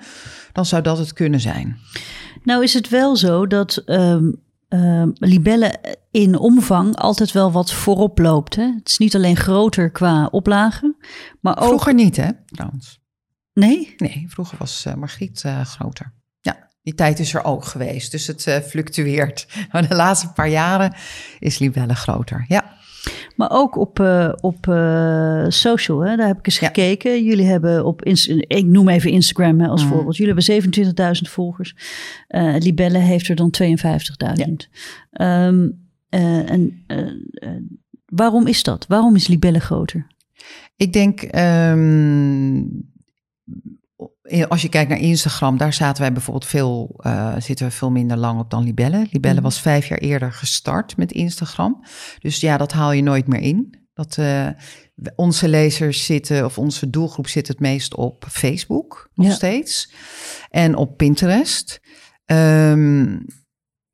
dan 0.51 0.65
zou 0.65 0.81
dat 0.81 0.97
het 0.97 1.13
kunnen 1.13 1.39
zijn. 1.39 1.77
Nou 2.43 2.63
is 2.63 2.73
het 2.73 2.89
wel 2.89 3.15
zo 3.15 3.47
dat 3.47 3.83
um, 3.85 4.43
um, 4.69 5.13
libelle 5.13 5.97
in 6.11 6.37
omvang 6.37 6.95
altijd 6.95 7.31
wel 7.31 7.51
wat 7.51 7.73
voorop 7.73 8.19
loopt. 8.19 8.55
Hè? 8.55 8.73
Het 8.73 8.89
is 8.89 8.97
niet 8.97 9.15
alleen 9.15 9.37
groter 9.37 9.91
qua 9.91 10.25
oplagen, 10.25 10.95
maar 11.41 11.57
ook... 11.57 11.67
Vroeger 11.67 11.93
niet, 11.93 12.15
hè, 12.15 12.29
trouwens. 12.45 12.99
Nee? 13.53 13.93
Nee, 13.97 14.25
vroeger 14.27 14.57
was 14.57 14.85
uh, 14.87 14.93
Margriet 14.93 15.43
uh, 15.45 15.61
groter. 15.61 16.13
Die 16.85 16.93
tijd 16.95 17.19
is 17.19 17.33
er 17.33 17.43
ook 17.43 17.65
geweest, 17.65 18.11
dus 18.11 18.27
het 18.27 18.45
uh, 18.47 18.55
fluctueert. 18.57 19.47
Maar 19.71 19.87
de 19.87 19.95
laatste 19.95 20.31
paar 20.33 20.49
jaren 20.49 20.93
is 21.39 21.59
Libelle 21.59 21.95
groter, 21.95 22.45
ja. 22.47 22.73
Maar 23.35 23.49
ook 23.51 23.77
op, 23.77 23.99
uh, 23.99 24.31
op 24.39 24.67
uh, 24.67 25.45
social, 25.47 25.99
hè? 25.99 26.15
daar 26.15 26.27
heb 26.27 26.37
ik 26.37 26.45
eens 26.45 26.59
Ja. 26.59 26.67
gekeken. 26.67 27.23
Jullie 27.23 27.45
hebben 27.45 27.85
op, 27.85 28.03
ik 28.03 28.65
noem 28.65 28.89
even 28.89 29.11
Instagram 29.11 29.59
hè, 29.59 29.67
als 29.67 29.81
Mhm. 29.83 29.91
voorbeeld. 29.93 30.15
Jullie 30.17 30.33
hebben 30.33 30.43
27.000 31.15 31.29
volgers. 31.29 31.75
Eh 32.27 32.55
Libelle 32.59 32.97
heeft 32.97 33.27
er 33.27 33.35
dan 33.35 33.49
52.000. 33.49 34.69
Ehm, 35.11 35.69
eh, 36.09 36.49
en 36.51 36.83
eh, 36.87 36.97
eh, 37.33 37.49
waarom 38.05 38.47
is 38.47 38.63
dat? 38.63 38.85
Waarom 38.87 39.15
is 39.15 39.27
Libelle 39.27 39.59
groter? 39.59 40.07
Ik 40.75 40.93
denk, 40.93 41.21
ehm, 41.21 42.57
als 44.47 44.61
je 44.61 44.69
kijkt 44.69 44.89
naar 44.89 44.99
Instagram, 44.99 45.57
daar 45.57 45.73
zaten 45.73 46.01
wij 46.01 46.11
bijvoorbeeld 46.11 46.45
veel, 46.45 46.95
eh, 46.97 47.35
zitten 47.39 47.65
we 47.65 47.71
veel 47.71 47.91
minder 47.91 48.17
lang 48.17 48.39
op 48.39 48.49
dan 48.49 48.63
Libelle. 48.63 49.07
Libelle 49.11 49.33
Mhm. 49.35 49.43
was 49.43 49.61
vijf 49.61 49.87
jaar 49.87 49.97
eerder 49.97 50.31
gestart 50.31 50.97
met 50.97 51.11
Instagram. 51.11 51.83
Dus 52.19 52.39
ja, 52.39 52.57
dat 52.57 52.71
haal 52.71 52.91
je 52.91 53.01
nooit 53.03 53.27
meer 53.27 53.41
in. 53.41 53.83
Dat, 53.93 54.17
eh, 54.17 54.47
onze 55.15 55.47
lezers 55.49 56.05
zitten, 56.05 56.45
of 56.45 56.57
onze 56.57 56.89
doelgroep 56.89 57.27
zit 57.27 57.47
het 57.47 57.59
meest 57.59 57.95
op 57.95 58.25
Facebook 58.29 59.09
nog 59.13 59.27
Ja. 59.27 59.33
steeds. 59.33 59.93
En 60.49 60.75
op 60.75 60.97
Pinterest. 60.97 61.79
Ehm, 62.25 63.17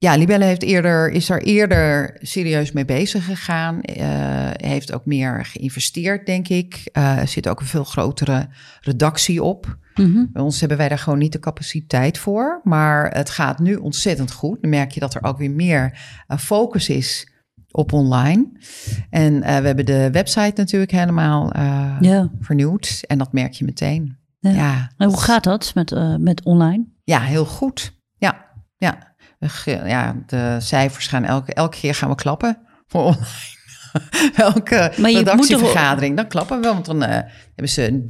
ja, 0.01 0.15
Libelle 0.15 0.45
heeft 0.45 0.63
eerder, 0.63 1.11
is 1.11 1.29
er 1.29 1.41
eerder 1.41 2.17
serieus 2.21 2.71
mee 2.71 2.85
bezig 2.85 3.25
gegaan. 3.25 3.81
Eh, 3.81 4.05
heeft 4.51 4.93
ook 4.93 5.05
meer 5.05 5.45
geïnvesteerd, 5.45 6.25
denk 6.25 6.47
ik. 6.47 6.89
Eh, 6.91 7.17
er 7.17 7.27
zit 7.27 7.47
ook 7.47 7.59
een 7.59 7.65
veel 7.65 7.83
grotere 7.83 8.47
redactie 8.79 9.43
op. 9.43 9.77
Mhm. 9.95 10.25
Bij 10.31 10.41
ons 10.41 10.59
hebben 10.59 10.77
wij 10.77 10.89
daar 10.89 10.97
gewoon 10.97 11.19
niet 11.19 11.31
de 11.31 11.39
capaciteit 11.39 12.17
voor. 12.17 12.61
Maar 12.63 13.11
het 13.11 13.29
gaat 13.29 13.59
nu 13.59 13.75
ontzettend 13.75 14.31
goed. 14.31 14.61
Dan 14.61 14.69
merk 14.69 14.91
je 14.91 14.99
dat 14.99 15.13
er 15.13 15.23
ook 15.23 15.37
weer 15.37 15.51
meer 15.51 15.99
eh, 16.27 16.37
focus 16.37 16.89
is 16.89 17.31
op 17.71 17.93
online. 17.93 18.51
En 19.09 19.39
we 19.39 19.45
hebben 19.47 19.85
de 19.85 20.09
website 20.11 20.53
natuurlijk 20.55 20.91
helemaal 20.91 21.51
vernieuwd. 22.39 23.03
En 23.07 23.17
dat 23.17 23.33
merk 23.33 23.53
je 23.53 23.65
meteen. 23.65 24.17
Ja. 24.39 24.51
Ja, 24.51 24.91
En 24.97 25.07
hoe 25.07 25.21
gaat 25.21 25.43
dat 25.43 25.71
met, 25.75 26.19
met 26.19 26.43
online? 26.43 26.85
ja 27.03 27.19
heel 27.19 27.45
goed. 27.45 27.99
Ja, 28.17 28.45
ja. 28.77 29.10
Ja, 29.65 30.15
de 30.25 30.57
cijfers 30.59 31.07
gaan 31.07 31.23
elke, 31.23 31.53
elke 31.53 31.77
keer 31.77 31.95
gaan 31.95 32.09
we 32.09 32.15
klappen 32.15 32.57
voor 32.87 33.01
online. 33.03 33.25
elke 34.35 34.91
Maar 34.97 35.11
redactievergadering, 35.11 36.15
dan 36.15 36.27
klappen 36.27 36.61
we. 36.61 36.67
Want 36.67 36.85
dan 36.85 37.03
eh, 37.03 37.09
hebben 37.45 37.69
ze 37.69 38.03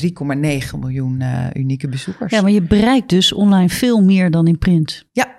3,9 0.74 0.80
miljoen 0.80 1.22
eh, 1.22 1.46
unieke 1.54 1.90
bezoekers. 1.90 2.32
Ja, 2.32 2.42
maar 2.42 2.52
je 2.52 2.62
bereikt 2.62 3.10
dus 3.10 3.34
online 3.34 3.70
veel 3.70 4.02
meer 4.04 4.32
dan 4.32 4.48
in 4.48 4.58
print. 4.58 5.06
Ja, 5.12 5.36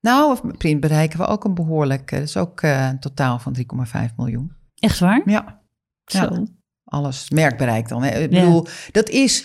nou, 0.00 0.30
of 0.30 0.56
print 0.58 0.80
bereiken 0.80 1.18
we 1.18 1.26
ook 1.26 1.44
een 1.44 1.54
behoorlijk. 1.54 2.12
eh, 2.12 2.18
Dat 2.18 2.28
is 2.28 2.36
ook 2.36 2.62
een 2.62 3.00
totaal 3.00 3.38
van 3.38 3.52
3,5 3.52 4.14
miljoen. 4.16 4.52
Echt 4.74 4.98
waar? 4.98 5.22
Ja, 5.24 5.60
Ja. 6.04 6.20
Zo. 6.34 6.44
alles 6.84 7.30
merkbereik 7.30 7.88
dan. 7.88 8.02
Hè. 8.02 8.18
Ik 8.20 8.32
Ja. 8.32 8.40
bedoel, 8.40 8.66
dat 8.92 9.08
is. 9.08 9.44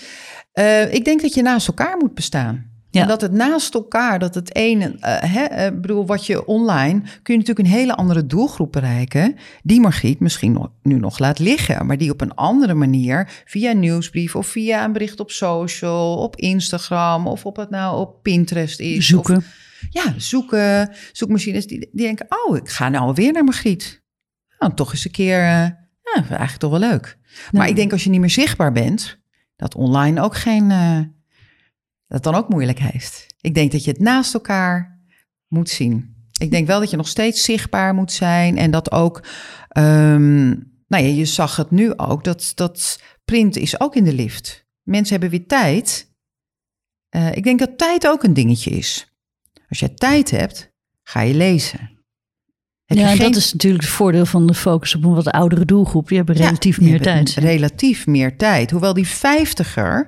ik 0.90 1.06
denk 1.06 1.22
dat 1.22 1.34
je 1.34 1.42
naast 1.42 1.68
elkaar 1.68 1.98
moet 1.98 2.14
bestaan. 2.14 2.69
Ja. 2.92 3.02
En 3.02 3.08
dat 3.08 3.22
het 3.22 3.32
naast 3.32 3.74
elkaar, 3.74 4.20
dat 4.20 4.36
het 4.36 4.56
ene, 4.56 4.96
eh, 5.00 5.34
hè, 5.34 5.44
eh, 5.44 5.66
ik 5.66 5.82
bedoel, 5.82 6.06
wat 6.06 6.26
je 6.26 6.46
online, 6.46 7.00
kun 7.02 7.34
je 7.34 7.40
natuurlijk 7.40 7.60
een 7.60 7.74
hele 7.74 7.96
andere 7.96 8.26
doelgroep 8.26 8.72
bereiken, 8.72 9.36
die 9.64 9.80
Margriet 9.80 10.20
misschien 10.20 10.52
nog, 10.52 10.72
nu 10.84 11.00
nog 11.00 11.20
laat 11.20 11.40
liggen, 11.40 11.86
maar 11.86 11.98
die 11.98 12.12
op 12.12 12.22
een 12.22 12.34
andere 12.36 12.74
manier, 12.74 13.30
via 13.46 13.72
een 13.72 13.80
nieuwsbrief 13.80 14.36
of 14.36 14.48
via 14.48 14.84
een 14.86 14.92
bericht 14.92 15.20
op 15.20 15.32
social, 15.32 16.18
op 16.18 16.36
Instagram 16.36 17.28
of 17.28 17.46
op 17.46 17.56
het 17.56 17.70
nou 17.70 18.00
op 18.00 18.24
Pinterest 18.24 18.80
is. 18.80 18.98
of- 18.98 19.04
Zoeken. 19.04 19.44
ja, 19.90 20.14
zoeken, 20.18 20.90
zoekmachines 21.12 21.68
die, 21.68 21.80
die 21.80 21.90
denken, 21.94 22.26
oh, 22.48 22.58
ik 22.58 22.70
ga 22.70 22.90
nou 22.90 23.14
weer 23.16 23.32
naar 23.32 23.44
Margriet. 23.44 24.04
Nou, 24.60 24.74
toch 24.74 24.92
eens 24.92 25.06
een 25.06 25.12
keer, 25.12 25.40
eh, 25.40 25.66
ja, 26.14 26.26
eigenlijk 26.28 26.58
toch 26.58 26.72
wel 26.72 26.80
leuk. 26.80 27.18
Maar 27.52 27.68
ik 27.68 27.76
denk 27.76 27.92
als 27.92 28.04
je 28.04 28.10
niet 28.10 28.20
meer 28.20 28.30
zichtbaar 28.30 28.72
bent, 28.72 29.20
dat 29.56 29.76
online 29.76 30.22
ook 30.22 30.36
geen, 30.36 30.72
dat 32.10 32.24
dan 32.24 32.36
ook 32.36 32.50
moeilijk 32.50 32.80
heeft. 32.80 33.26
Ik 33.42 33.54
denk 33.54 33.72
dat 33.72 33.84
je 33.84 33.92
het 33.92 34.00
naast 34.00 34.34
elkaar 34.34 35.00
moet 35.48 35.70
zien. 35.70 36.18
Ik 36.40 36.52
denk 36.52 36.68
wel 36.68 36.80
dat 36.80 36.90
je 36.90 36.98
nog 36.98 37.08
steeds 37.08 37.44
zichtbaar 37.44 37.94
moet 37.94 38.12
zijn 38.12 38.58
en 38.58 38.72
dat 38.72 38.92
ook, 38.92 39.24
ehm, 39.68 40.48
nou 40.88 41.04
ja, 41.04 41.10
je 41.10 41.26
zag 41.26 41.56
het 41.56 41.72
nu 41.72 41.98
ook, 41.98 42.24
dat, 42.24 42.52
dat 42.56 43.02
print 43.26 43.56
is 43.56 43.80
ook 43.80 43.96
in 43.96 44.04
de 44.04 44.14
lift. 44.14 44.66
Mensen 44.84 45.20
hebben 45.20 45.40
weer 45.40 45.48
tijd. 45.48 46.14
Eh, 47.10 47.36
ik 47.36 47.44
denk 47.44 47.60
dat 47.60 47.78
tijd 47.78 48.08
ook 48.08 48.24
een 48.24 48.34
dingetje 48.34 48.72
is. 48.72 49.18
Als 49.70 49.80
je 49.80 49.94
tijd 49.94 50.32
hebt, 50.32 50.72
ga 51.04 51.22
je 51.22 51.34
lezen. 51.34 51.99
Ja, 52.98 53.08
geen- 53.08 53.18
dat 53.18 53.36
is 53.36 53.52
natuurlijk 53.54 53.84
het 53.84 53.92
voordeel 53.92 54.26
van 54.26 54.48
de 54.48 54.54
focus 54.54 54.96
op 54.96 55.04
een 55.04 55.14
wat 55.14 55.28
oudere 55.32 55.66
doelgroep. 55.66 56.08
Die 56.08 56.18
hebben 56.18 56.36
Ja, 56.38 56.44
relatief 56.46 56.78
die 56.78 56.88
meer 56.90 57.02
hebben 57.02 57.26
tijd. 57.26 57.44
Relatief 57.46 58.08
meer 58.08 58.38
tijd. 58.38 58.72
Hoewel 58.72 58.94
die 58.94 59.08
vijftiger 59.08 60.08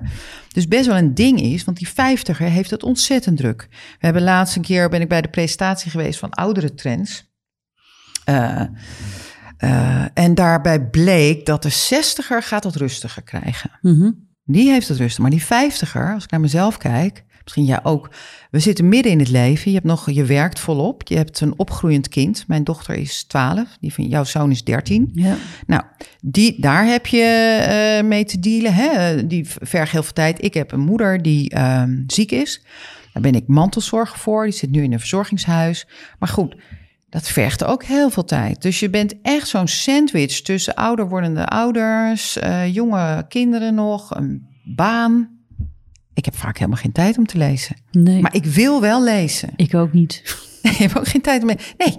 dus 0.52 0.68
best 0.68 0.86
wel 0.86 0.96
een 0.96 1.14
ding 1.14 1.40
is, 1.40 1.64
want 1.64 1.78
die 1.78 1.88
vijftiger 1.88 2.46
heeft 2.46 2.70
het 2.70 2.82
ontzettend 2.82 3.36
druk. 3.36 3.66
We 3.70 3.76
hebben 3.98 4.22
laatst 4.22 4.56
een 4.56 4.62
keer, 4.62 4.88
ben 4.88 5.00
ik 5.00 5.08
bij 5.08 5.22
de 5.22 5.28
presentatie 5.28 5.90
geweest 5.90 6.18
van 6.18 6.30
oudere 6.30 6.74
trends. 6.74 7.30
Eh, 8.24 8.62
eh, 9.56 10.04
en 10.14 10.34
daarbij 10.34 10.86
bleek 10.88 11.46
dat 11.46 11.62
de 11.62 11.68
zestiger 11.68 12.42
gaat 12.42 12.64
het 12.64 12.76
rustiger 12.76 13.22
krijgen. 13.22 13.70
Mhm. 13.80 14.10
Die 14.44 14.70
heeft 14.70 14.88
het 14.88 14.98
rustig. 14.98 15.18
Maar 15.22 15.30
die 15.30 15.44
vijftiger, 15.44 16.14
als 16.14 16.24
ik 16.24 16.30
naar 16.30 16.40
mezelf 16.40 16.76
kijk, 16.76 17.24
misschien 17.42 17.64
jij 17.64 17.84
ook. 17.84 18.10
We 18.50 18.58
zitten 18.58 18.88
midden 18.88 19.12
in 19.12 19.18
het 19.18 19.28
leven. 19.28 19.70
Je 19.70 19.76
hebt 19.76 19.88
nog, 19.88 20.10
je 20.10 20.24
werkt 20.24 20.60
volop. 20.60 21.02
Je 21.08 21.16
hebt 21.16 21.40
een 21.40 21.58
opgroeiend 21.58 22.08
kind. 22.08 22.44
Mijn 22.46 22.64
dochter 22.64 22.94
is 22.94 23.24
12. 23.24 23.76
Die 23.80 23.94
van 23.94 24.08
jouw 24.08 24.24
zoon 24.24 24.50
is 24.50 24.64
13. 24.64 25.10
Ja. 25.14 25.36
Nou, 25.66 25.82
die, 26.20 26.60
daar 26.60 26.86
heb 26.86 27.06
je 27.06 27.22
eh, 27.22 28.08
mee 28.08 28.24
te 28.24 28.40
dealen. 28.40 28.74
Hè? 28.74 29.26
Die 29.26 29.46
vergt 29.60 29.92
heel 29.92 30.02
veel 30.02 30.12
tijd. 30.12 30.44
Ik 30.44 30.54
heb 30.54 30.72
een 30.72 30.80
moeder 30.80 31.22
die 31.22 31.50
ehm, 31.50 32.02
ziek 32.06 32.30
is. 32.30 32.62
Daar 33.12 33.22
ben 33.22 33.34
ik 33.34 33.46
mantelzorger 33.46 34.18
voor. 34.18 34.44
Die 34.44 34.52
zit 34.52 34.70
nu 34.70 34.82
in 34.82 34.92
een 34.92 34.98
verzorgingshuis. 34.98 35.86
Maar 36.18 36.28
goed, 36.28 36.54
dat 37.12 37.28
vergt 37.28 37.64
ook 37.64 37.84
heel 37.84 38.10
veel 38.10 38.24
tijd. 38.24 38.62
Dus 38.62 38.80
je 38.80 38.90
bent 38.90 39.14
echt 39.22 39.48
zo'n 39.48 39.68
sandwich 39.68 40.40
tussen 40.40 40.74
ouder 40.74 41.08
wordende 41.08 41.46
ouders, 41.46 42.38
eh, 42.38 42.74
jonge 42.74 43.24
kinderen 43.28 43.74
nog, 43.74 44.16
een 44.16 44.46
baan. 44.64 45.31
Ik 46.14 46.24
heb 46.24 46.36
vaak 46.36 46.58
helemaal 46.58 46.80
geen 46.80 46.92
tijd 46.92 47.18
om 47.18 47.26
te 47.26 47.38
lezen. 47.38 47.76
Nee, 47.90 48.20
Maar 48.20 48.34
ik 48.34 48.44
wil 48.44 48.80
wel 48.80 49.02
lezen. 49.04 49.48
ik 49.56 49.74
ook 49.74 49.92
niet. 49.92 50.22
Nee, 50.62 50.72
je 50.72 50.78
hebt 50.82 50.98
ook 50.98 51.08
geen 51.08 51.20
tijd 51.20 51.44
meer. 51.44 51.74
Nee, 51.78 51.96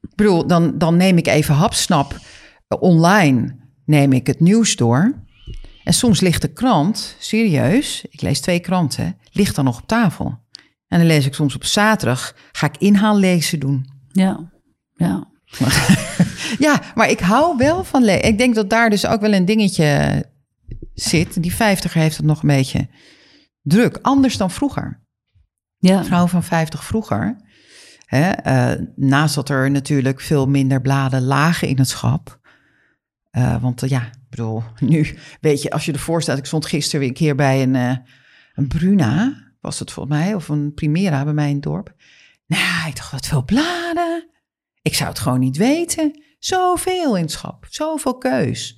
ik 0.00 0.14
bedoel, 0.14 0.46
dan, 0.46 0.78
dan 0.78 0.96
neem 0.96 1.18
ik 1.18 1.26
even 1.26 1.54
hapsnap 1.54 2.18
eh, 2.68 2.82
online, 2.82 3.56
neem 3.84 4.12
ik 4.12 4.26
het 4.26 4.40
nieuws 4.40 4.76
door. 4.76 5.14
En 5.84 5.92
soms 5.92 6.20
ligt 6.20 6.42
de 6.42 6.52
krant, 6.52 7.16
serieus, 7.18 8.04
ik 8.10 8.20
lees 8.20 8.40
twee 8.40 8.60
kranten, 8.60 9.16
ligt 9.32 9.54
dan 9.54 9.64
nog 9.64 9.78
op 9.78 9.86
tafel. 9.86 10.38
En 10.88 10.98
dan 10.98 11.06
lees 11.06 11.26
ik 11.26 11.34
soms 11.34 11.54
op 11.54 11.64
zaterdag, 11.64 12.36
ga 12.52 12.66
ik 12.66 12.76
inhaallezen 12.78 13.60
doen. 13.60 13.86
Ja, 14.12 14.50
ja. 14.94 15.28
Ja, 16.58 16.82
maar 16.94 17.10
ik 17.10 17.20
hou 17.20 17.56
wel 17.56 17.84
van 17.84 18.04
lezen. 18.04 18.24
Ik 18.24 18.38
denk 18.38 18.54
dat 18.54 18.70
daar 18.70 18.90
dus 18.90 19.06
ook 19.06 19.20
wel 19.20 19.32
een 19.32 19.44
dingetje 19.44 20.24
zit. 20.94 21.42
Die 21.42 21.54
vijftiger 21.54 22.00
heeft 22.00 22.16
het 22.16 22.26
nog 22.26 22.42
een 22.42 22.48
beetje 22.48 22.88
druk, 23.66 23.98
anders 24.02 24.36
dan 24.36 24.50
vroeger. 24.50 25.04
ja. 25.78 26.04
vrouw 26.04 26.26
van 26.26 26.42
50 26.42 26.84
vroeger. 26.84 27.36
Hè, 28.06 28.30
eh, 28.30 28.86
naast 28.96 29.34
dat 29.34 29.48
er 29.48 29.70
natuurlijk 29.70 30.20
veel 30.20 30.46
minder 30.46 30.80
bladen 30.80 31.22
lagen 31.22 31.68
in 31.68 31.78
het 31.78 31.88
schap. 31.88 32.40
Eh, 33.30 33.62
want 33.62 33.82
eh, 33.82 33.88
ja, 33.88 34.02
ik 34.02 34.30
bedoel, 34.30 34.62
nu 34.80 35.16
weet 35.40 35.62
je, 35.62 35.70
als 35.70 35.84
je 35.84 35.92
ervoor 35.92 36.22
staat. 36.22 36.38
Ik 36.38 36.46
stond 36.46 36.66
gisteren 36.66 37.00
weer 37.00 37.08
een 37.08 37.14
keer 37.14 37.34
bij 37.34 37.62
een, 37.62 37.74
een 38.54 38.68
Bruna, 38.68 39.44
was 39.60 39.78
het 39.78 39.92
volgens 39.92 40.16
mij, 40.16 40.34
of 40.34 40.48
een 40.48 40.74
Primera 40.74 41.24
bij 41.24 41.32
mij 41.32 41.48
in 41.48 41.54
het 41.54 41.62
dorp. 41.62 41.94
Nou, 42.46 42.88
ik 42.88 42.96
dacht, 42.96 43.10
wat 43.10 43.26
veel 43.26 43.44
bladen. 43.44 44.30
Ik 44.82 44.94
zou 44.94 45.08
het 45.08 45.18
gewoon 45.18 45.40
niet 45.40 45.56
weten. 45.56 46.22
Zoveel 46.38 47.16
in 47.16 47.22
het 47.22 47.30
schap, 47.30 47.66
zoveel 47.68 48.18
keus. 48.18 48.75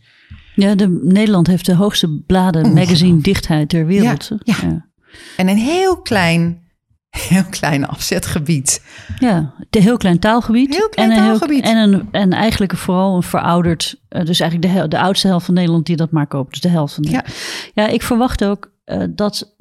Ja, 0.61 0.75
de, 0.75 1.01
Nederland 1.03 1.47
heeft 1.47 1.66
de 1.66 1.75
hoogste 1.75 2.23
bladen 2.27 2.73
magazine 2.73 3.21
dichtheid 3.21 3.68
ter 3.68 3.87
wereld. 3.87 4.31
Ja, 4.42 4.55
ja. 4.62 4.87
En 5.37 5.49
een 5.49 5.57
heel 5.57 6.01
klein, 6.01 6.62
heel 7.29 7.44
klein 7.51 7.87
afzetgebied. 7.87 8.83
Ja, 9.18 9.55
een 9.71 9.83
heel 9.83 9.97
klein 9.97 10.18
taalgebied. 10.18 10.75
Heel 10.77 10.88
klein 10.88 11.11
en 11.11 11.18
een 11.18 11.25
taalgebied. 11.25 11.64
en, 11.64 11.77
een, 11.77 12.09
en 12.11 12.33
eigenlijk 12.33 12.77
vooral 12.77 13.16
een 13.16 13.23
verouderd... 13.23 14.01
eh, 14.09 14.25
dus 14.25 14.40
eigenlijk 14.40 14.75
de, 14.75 14.88
de 14.88 14.99
oudste 14.99 15.27
helft 15.27 15.44
van 15.44 15.55
Nederland 15.55 15.87
die 15.87 15.97
dat 15.97 16.11
maar 16.11 16.27
koopt. 16.27 16.51
Dus 16.51 16.61
de 16.61 16.68
helft 16.68 16.94
van 16.94 17.05
Ja. 17.09 17.25
ja 17.75 17.87
ik 17.87 18.03
verwacht 18.03 18.44
ook 18.44 18.73
eh, 18.85 19.03
dat, 19.11 19.57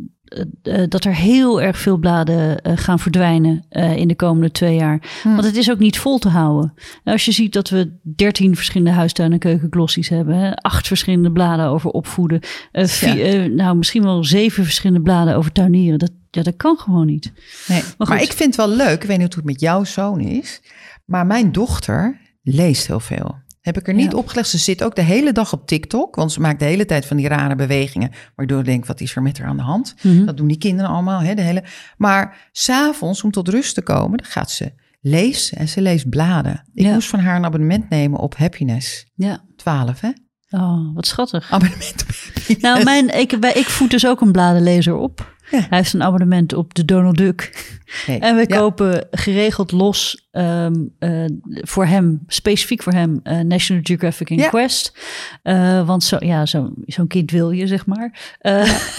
dat 0.90 1.04
er 1.04 1.16
heel 1.16 1.62
erg 1.62 1.78
veel 1.78 1.98
bladen 1.98 2.62
eh, 2.62 2.72
gaan 2.76 3.00
verdwijnen 3.00 3.66
eh, 3.70 3.96
in 3.96 4.08
de 4.08 4.16
komende 4.16 4.52
twee 4.52 4.76
jaar. 4.76 5.02
Hm. 5.24 5.30
Want 5.30 5.44
het 5.44 5.56
is 5.56 5.72
ook 5.72 5.80
niet 5.80 5.98
vol 6.00 6.18
te 6.20 6.30
houden. 6.30 6.74
Als 7.04 7.26
je 7.26 7.32
ziet 7.32 7.54
dat 7.54 7.70
we 7.70 7.92
dertien 8.16 8.56
verschillende 8.56 8.92
huistuin- 8.92 9.32
en 9.32 9.40
keukenglossies 9.40 10.10
hebben. 10.10 10.56
Acht 10.56 10.88
verschillende 10.88 11.32
bladen 11.32 11.66
over 11.66 11.90
opvoeden. 11.90 12.40
eh, 12.72 12.86
vier- 12.86 13.26
eh, 13.44 13.52
nou, 13.52 13.78
misschien 13.78 14.04
wel 14.04 14.24
zeven 14.24 14.64
verschillende 14.64 15.02
bladen 15.02 15.36
over 15.36 15.52
tuinieren. 15.52 16.00
Dat, 16.00 16.12
ja, 16.32 16.44
dat 16.44 16.56
kan 16.58 16.78
gewoon 16.78 17.06
niet. 17.06 17.32
Nee, 17.68 17.82
Maar 17.98 18.08
maar, 18.08 18.22
ik 18.22 18.32
vind 18.34 18.56
het 18.56 18.68
wel 18.68 18.76
leuk. 18.76 19.02
Ik 19.02 19.08
weet 19.08 19.18
niet 19.18 19.34
hoe 19.34 19.44
het 19.44 19.52
met 19.52 19.60
jouw 19.62 19.84
zoon 19.84 20.20
is. 20.20 20.62
Maar 21.06 21.26
mijn 21.26 21.52
dochter 21.52 22.20
leest 22.44 22.88
heel 22.88 23.00
veel. 23.00 23.36
Heb 23.68 23.78
ik 23.78 23.88
er 23.88 23.94
niet 23.94 24.12
Ja. 24.12 24.18
opgelegd. 24.18 24.50
Ze 24.50 24.58
zit 24.58 24.84
ook 24.84 24.96
de 24.96 25.02
hele 25.02 25.32
dag 25.32 25.54
op 25.54 25.68
TikTok, 25.68 26.16
want 26.16 26.32
ze 26.32 26.40
maakt 26.40 26.60
de 26.60 26.66
hele 26.66 26.86
tijd 26.86 27.06
van 27.06 27.18
die 27.18 27.28
rare 27.28 27.56
bewegingen, 27.56 28.12
waardoor 28.36 28.60
ik 28.60 28.66
denk, 28.66 28.86
wat 28.86 29.02
is 29.02 29.16
er 29.16 29.22
met 29.22 29.38
haar 29.38 29.48
aan 29.48 29.58
de 29.58 29.64
hand? 29.64 29.96
Mhm. 30.02 30.26
Dat 30.26 30.38
doen 30.38 30.48
die 30.48 30.58
kinderen 30.58 30.92
allemaal, 30.92 31.22
hè, 31.22 31.34
de 31.34 31.42
hele. 31.42 31.64
Maar 31.98 32.50
s'avonds, 32.52 33.24
om 33.24 33.32
tot 33.32 33.48
rust 33.50 33.74
te 33.76 33.82
komen, 33.82 34.18
dan 34.18 34.28
gaat 34.28 34.52
ze 34.52 34.74
lezen 35.02 35.58
en 35.58 35.68
ze 35.68 35.82
leest 35.82 36.10
bladen. 36.10 36.64
Ik 36.74 36.86
Ja. 36.86 36.94
moest 36.94 37.10
van 37.10 37.20
haar 37.20 37.36
een 37.36 37.46
abonnement 37.46 37.90
nemen 37.90 38.20
op 38.20 38.36
Happiness. 38.38 39.06
Ja. 39.16 39.44
12, 39.56 40.00
hè? 40.02 40.10
Oh, 40.50 40.96
wat 40.96 41.08
schattig. 41.08 41.52
Abonnement 41.52 42.02
op 42.02 42.16
Happiness. 42.36 42.62
Nou, 42.62 42.84
mijn, 42.84 43.20
ik, 43.20 43.32
ik 43.34 43.66
voed 43.66 43.92
dus 43.92 44.08
ook 44.08 44.22
een 44.22 44.32
bladenlezer 44.32 44.96
op. 44.96 45.36
Ja. 45.52 45.58
Hij 45.70 45.78
heeft 45.78 45.94
een 45.94 46.04
abonnement 46.04 46.54
op 46.54 46.74
de 46.74 46.86
Donald 46.86 47.18
Duck. 47.18 47.66
Nee. 48.08 48.20
En 48.20 48.36
we 48.36 48.46
Ja. 48.48 48.58
kopen 48.58 49.08
geregeld 49.12 49.72
los 49.72 50.28
ehm, 50.32 50.74
eh, 51.00 51.26
voor 51.46 51.86
hem, 51.86 52.24
specifiek 52.28 52.84
voor 52.84 52.94
hem, 52.94 53.20
eh, 53.24 53.40
National 53.40 53.82
Geographic 53.86 54.30
in 54.30 54.38
Ja. 54.38 54.48
Quest. 54.50 54.98
Eh, 55.44 55.86
want 55.88 56.04
zo, 56.04 56.16
ja, 56.20 56.46
zo, 56.46 56.74
zo'n 56.86 57.08
kind 57.08 57.32
wil 57.32 57.52
je, 57.52 57.68
zeg 57.68 57.86
maar. 57.86 58.36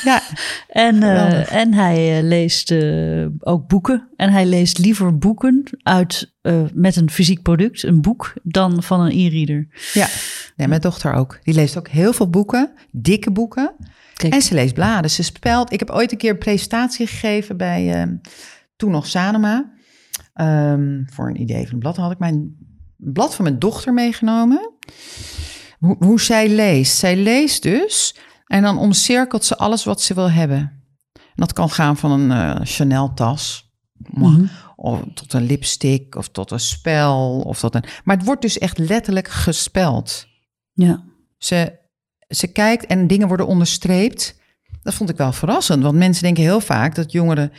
Ja, 0.04 0.22
en, 0.68 1.02
en 1.48 1.74
hij 1.74 2.22
leest 2.22 2.74
ook 3.38 3.66
boeken. 3.68 4.08
En 4.16 4.30
hij 4.30 4.46
leest 4.46 4.78
liever 4.78 5.18
boeken 5.18 5.62
uit, 5.82 6.32
met 6.72 6.96
een 6.96 7.10
fysiek 7.10 7.42
product, 7.42 7.82
een 7.82 8.00
boek, 8.00 8.34
dan 8.42 8.82
van 8.82 9.00
een 9.00 9.12
e-reader. 9.12 9.68
ja. 9.92 10.06
Nee, 10.56 10.68
mijn 10.68 10.80
dochter 10.80 11.12
ook. 11.12 11.38
Die 11.42 11.54
leest 11.54 11.76
ook 11.78 11.88
heel 11.88 12.12
veel 12.12 12.30
boeken, 12.30 12.72
dikke 12.90 13.30
boeken. 13.30 13.74
Kijk, 14.18 14.32
En 14.32 14.42
ze 14.42 14.54
leest 14.54 14.74
bladen. 14.74 15.10
Ze 15.10 15.22
spelt. 15.22 15.72
Ik 15.72 15.78
heb 15.78 15.90
ooit 15.90 16.12
een 16.12 16.18
keer 16.18 16.30
een 16.30 16.38
presentatie 16.38 17.06
gegeven 17.06 17.56
bij 17.56 17.92
ehm, 17.94 18.16
toen 18.76 18.90
nog 18.90 19.06
Sanema. 19.06 19.72
Ehm, 20.34 21.02
voor 21.06 21.28
een 21.28 21.40
idee 21.40 21.64
van 21.64 21.72
een 21.72 21.78
blad 21.78 21.96
had 21.96 22.10
ik 22.10 22.18
mijn 22.18 22.56
blad 22.96 23.34
van 23.34 23.44
mijn 23.44 23.58
dochter 23.58 23.92
meegenomen. 23.92 24.72
Hoe, 25.78 25.96
hoe 25.98 26.20
zij 26.20 26.48
leest. 26.48 26.96
Zij 26.96 27.16
leest 27.16 27.62
dus 27.62 28.16
en 28.46 28.62
dan 28.62 28.78
omcirkelt 28.78 29.44
ze 29.44 29.56
alles 29.56 29.84
wat 29.84 30.00
ze 30.00 30.14
wil 30.14 30.30
hebben. 30.30 30.58
En 31.12 31.44
dat 31.44 31.52
kan 31.52 31.70
gaan 31.70 31.96
van 31.96 32.10
een 32.10 32.30
eh, 32.30 32.60
Chanel 32.62 33.14
tas. 33.14 33.72
Mhm. 33.98 34.46
Of 34.76 35.00
tot 35.14 35.32
een 35.32 35.46
lipstick, 35.46 36.14
of 36.14 36.28
tot 36.28 36.50
een 36.50 36.60
spel, 36.60 37.40
of 37.40 37.58
tot 37.58 37.74
een. 37.74 37.84
Maar 38.04 38.16
het 38.16 38.26
wordt 38.26 38.42
dus 38.42 38.58
echt 38.58 38.78
letterlijk 38.78 39.28
gespeld. 39.28 40.26
ja. 40.72 41.06
Ze, 41.38 41.78
ze 42.28 42.46
kijkt 42.52 42.86
en 42.86 43.06
dingen 43.06 43.28
worden 43.28 43.46
onderstreept. 43.46 44.36
Dat 44.82 44.94
vond 44.94 45.10
ik 45.10 45.16
wel 45.16 45.32
verrassend, 45.32 45.82
want 45.82 45.96
mensen 45.96 46.22
denken 46.22 46.42
heel 46.42 46.60
vaak 46.60 46.94
dat 46.94 47.12
jongeren 47.12 47.52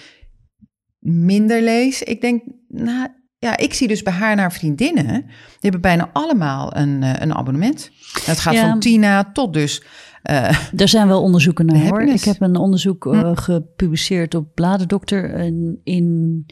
minder 0.99 1.61
lezen. 1.61 2.07
Ik 2.07 2.21
denk, 2.21 2.43
nou 2.67 3.07
ja, 3.37 3.57
ik 3.57 3.73
zie 3.73 3.87
dus 3.87 4.03
bij 4.03 4.13
haar 4.13 4.35
naar 4.35 4.53
vriendinnen, 4.53 5.05
die 5.25 5.31
hebben 5.59 5.81
bijna 5.81 6.09
allemaal 6.13 6.75
een, 6.75 7.03
eh, 7.03 7.13
een 7.19 7.35
abonnement. 7.35 7.91
Het 8.25 8.39
gaat 8.39 8.53
Ja. 8.53 8.69
van 8.69 8.79
Tina 8.79 9.31
tot 9.31 9.53
dus. 9.53 9.83
eh, 10.23 10.57
Er 10.81 10.87
zijn 10.87 11.07
wel 11.07 11.21
onderzoeken 11.21 11.65
naar 11.65 11.87
hoor. 11.87 12.01
Ik 12.01 12.23
heb 12.23 12.41
een 12.41 12.55
onderzoek 12.55 13.05
eh, 13.13 13.19
Hm. 13.21 13.35
gepubliceerd 13.35 14.35
op 14.35 14.53
Bladendokter 14.55 15.33
in, 15.33 15.79
in 15.83 16.45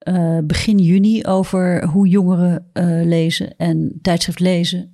eh, 0.00 0.38
begin 0.44 0.78
juni 0.78 1.24
over 1.24 1.84
hoe 1.84 2.08
jongeren 2.08 2.66
eh, 2.72 2.84
lezen 3.04 3.56
en 3.56 3.98
tijdschrift 4.02 4.40
lezen. 4.40 4.92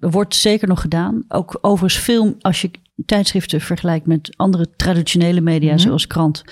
Er 0.00 0.10
wordt 0.10 0.34
zeker 0.34 0.68
nog 0.68 0.80
gedaan. 0.80 1.24
Ook 1.28 1.58
overigens 1.60 2.02
veel, 2.04 2.34
als 2.40 2.60
je 2.60 2.70
tijdschriften 3.06 3.60
vergelijkt 3.60 4.06
met 4.06 4.34
andere 4.36 4.70
traditionele 4.76 5.40
media 5.40 5.72
Mhm. 5.72 5.78
zoals 5.80 6.06
krant, 6.06 6.44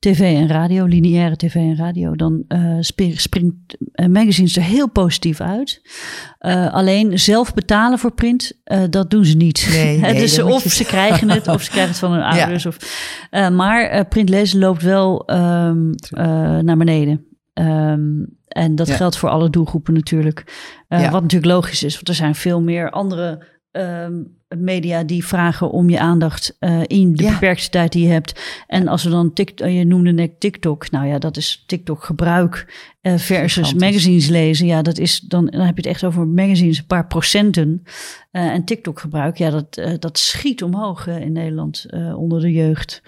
tv 0.00 0.20
en 0.36 0.48
radio, 0.48 0.84
lineaire 0.84 1.36
tv 1.36 1.54
en 1.54 1.76
radio, 1.76 2.16
dan 2.16 2.44
eh, 2.48 2.76
springt 2.80 3.76
eh, 3.92 4.06
magazines 4.06 4.56
er 4.56 4.62
heel 4.62 4.88
positief 4.90 5.40
uit. 5.40 5.80
Eh, 6.38 6.72
alleen 6.72 7.18
zelf 7.18 7.54
betalen 7.54 7.98
voor 7.98 8.12
print, 8.14 8.52
dat 8.90 9.10
doen 9.10 9.24
ze 9.24 9.36
niet. 9.36 9.68
Nee, 9.70 9.98
Hè, 9.98 10.06
nee, 10.12 10.20
dus 10.20 10.42
moet 10.42 10.52
of 10.52 10.62
je- 10.62 10.68
ze 10.68 10.84
krijgen 10.84 11.30
het, 11.30 11.48
of 11.48 11.62
ze 11.62 11.70
krijgen 11.70 11.90
het 11.90 11.98
van 12.00 12.12
hun 12.12 12.20
Ja. 12.34 12.40
ouders. 12.40 12.66
Of, 12.66 12.76
eh, 13.30 13.48
maar 13.50 14.06
printlezen 14.08 14.58
loopt 14.58 14.82
wel 14.82 15.24
ehm, 15.26 15.92
eh, 16.10 16.58
naar 16.58 16.76
beneden. 16.76 17.24
Ehm, 17.52 18.02
en 18.48 18.74
dat 18.74 18.86
Ja. 18.86 18.94
geldt 18.94 19.16
voor 19.16 19.28
alle 19.28 19.50
doelgroepen 19.50 19.94
natuurlijk. 19.94 20.44
Ja. 20.88 21.10
Wat 21.10 21.22
natuurlijk 21.22 21.52
logisch 21.52 21.82
is, 21.82 21.94
want 21.94 22.08
er 22.08 22.14
zijn 22.14 22.34
veel 22.34 22.60
meer 22.62 22.90
andere 22.90 23.58
ehm, 23.70 24.12
media 24.58 25.02
die 25.02 25.26
vragen 25.26 25.70
om 25.70 25.90
je 25.90 25.98
aandacht 26.00 26.56
eh, 26.58 26.80
in 26.86 27.12
de 27.14 27.22
Ja. 27.22 27.32
beperkte 27.32 27.68
tijd 27.70 27.92
die 27.92 28.02
je 28.06 28.12
hebt. 28.12 28.40
En 28.66 28.88
als 28.88 29.04
we 29.04 29.10
dan, 29.10 29.32
tik, 29.32 29.50
eh, 29.60 29.78
je 29.78 29.84
noemde 29.84 30.12
net 30.12 30.40
TikTok, 30.40 30.90
nou 30.90 31.06
ja, 31.06 31.18
dat 31.18 31.36
is 31.36 31.64
TikTok 31.66 32.04
gebruik 32.04 32.74
eh, 33.00 33.16
versus 33.16 33.52
Gigantisch. 33.68 33.82
magazines 33.88 34.26
lezen. 34.28 34.66
Ja, 34.66 34.82
dat 34.82 34.98
is 34.98 35.20
dan, 35.20 35.46
dan 35.46 35.60
heb 35.60 35.76
je 35.76 35.82
het 35.82 35.90
echt 35.90 36.04
over 36.04 36.26
magazines, 36.26 36.78
een 36.78 36.86
paar 36.86 37.06
procenten. 37.06 37.82
En 38.30 38.64
TikTok 38.64 39.00
gebruik, 39.00 39.38
ja, 39.38 39.50
dat, 39.50 39.80
dat 39.98 40.18
schiet 40.18 40.62
omhoog 40.62 41.06
in 41.06 41.32
Nederland 41.32 41.86
onder 42.16 42.40
de 42.40 42.52
jeugd. 42.52 43.02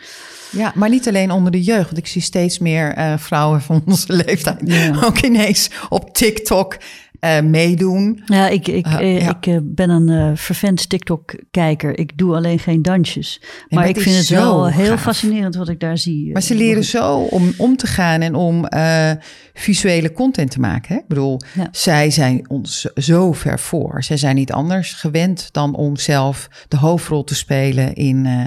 ja, 0.53 0.73
maar 0.75 0.89
niet 0.89 1.09
alleen 1.09 1.31
onder 1.31 1.53
de 1.53 1.63
jeugd, 1.63 1.85
want 1.85 1.97
ik 1.99 2.07
zie 2.07 2.23
steeds 2.23 2.59
meer 2.59 3.15
vrouwen 3.19 3.61
van 3.61 3.83
onze 3.87 4.13
leeftijd 4.25 4.61
Ja. 4.65 5.01
ook 5.05 5.19
ineens 5.19 5.71
op 5.89 6.15
TikTok 6.15 6.77
eh, 7.23 7.41
meedoen. 7.41 8.23
Ja, 8.25 8.49
ik, 8.49 8.69
ik, 8.69 8.87
eh, 8.87 9.21
ja. 9.21 9.31
ik 9.37 9.47
eh, 9.47 9.59
ben 9.63 9.91
een 9.91 10.09
eh 10.09 10.37
vervent 10.37 10.89
TikTok-kijker. 10.89 11.99
Ik 11.99 12.19
doe 12.19 12.35
alleen 12.37 12.59
geen 12.59 12.83
dansjes. 12.83 13.39
Maar, 13.41 13.81
maar 13.81 13.89
ik 13.89 14.01
vind 14.01 14.17
het 14.17 14.29
wel 14.29 14.67
heel 14.67 14.97
fascinerend 14.99 15.55
wat 15.55 15.69
ik 15.69 15.81
daar 15.81 15.99
zie. 15.99 16.33
Maar 16.33 16.43
ze 16.43 16.53
eh, 16.53 16.59
leren 16.59 16.85
zo 16.85 17.17
om 17.17 17.53
om 17.57 17.77
te 17.77 17.87
gaan 17.87 18.21
en 18.21 18.35
om 18.35 18.67
eh, 18.67 19.11
visuele 19.55 20.13
content 20.13 20.51
te 20.51 20.61
maken. 20.61 20.95
Hè? 20.95 21.01
Ik 21.01 21.09
bedoel, 21.09 21.41
Ja. 21.55 21.69
zij 21.71 22.11
zijn 22.11 22.51
ons 22.51 22.81
zo 22.95 23.33
ver 23.33 23.59
voor. 23.59 24.03
Zij 24.03 24.17
zijn 24.17 24.35
niet 24.35 24.53
anders 24.53 24.93
gewend 24.93 25.49
dan 25.53 25.75
om 25.75 25.97
zelf 25.97 26.49
de 26.69 26.77
hoofdrol 26.77 27.25
te 27.25 27.35
spelen 27.35 27.95
in 27.95 28.27
eh, 28.27 28.45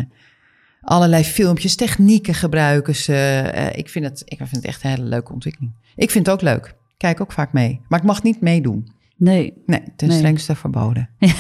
allerlei 0.82 1.24
filmpjes. 1.24 1.76
Technieken 1.76 2.34
gebruiken 2.34 2.96
ze. 2.96 3.14
Eh, 3.54 3.78
ik, 3.78 3.90
vind 3.90 4.06
het, 4.06 4.22
ik 4.26 4.38
vind 4.38 4.56
het 4.56 4.66
echt 4.66 4.84
een 4.84 4.90
hele 4.90 5.04
leuke 5.04 5.34
ontwikkeling. 5.34 5.74
Ik 5.96 6.12
vind 6.12 6.26
het 6.26 6.36
ook 6.36 6.42
leuk. 6.42 6.76
Kijk 6.98 7.22
ook 7.22 7.32
vaak 7.32 7.54
mee. 7.54 7.82
Maar 7.88 8.00
ik 8.00 8.06
mag 8.06 8.24
niet 8.24 8.42
meedoen. 8.42 8.94
Nee, 9.18 9.54
Nee, 9.66 9.82
ten 9.96 10.08
Nee. 10.08 10.18
strengste 10.18 10.56
verboden. 10.56 11.10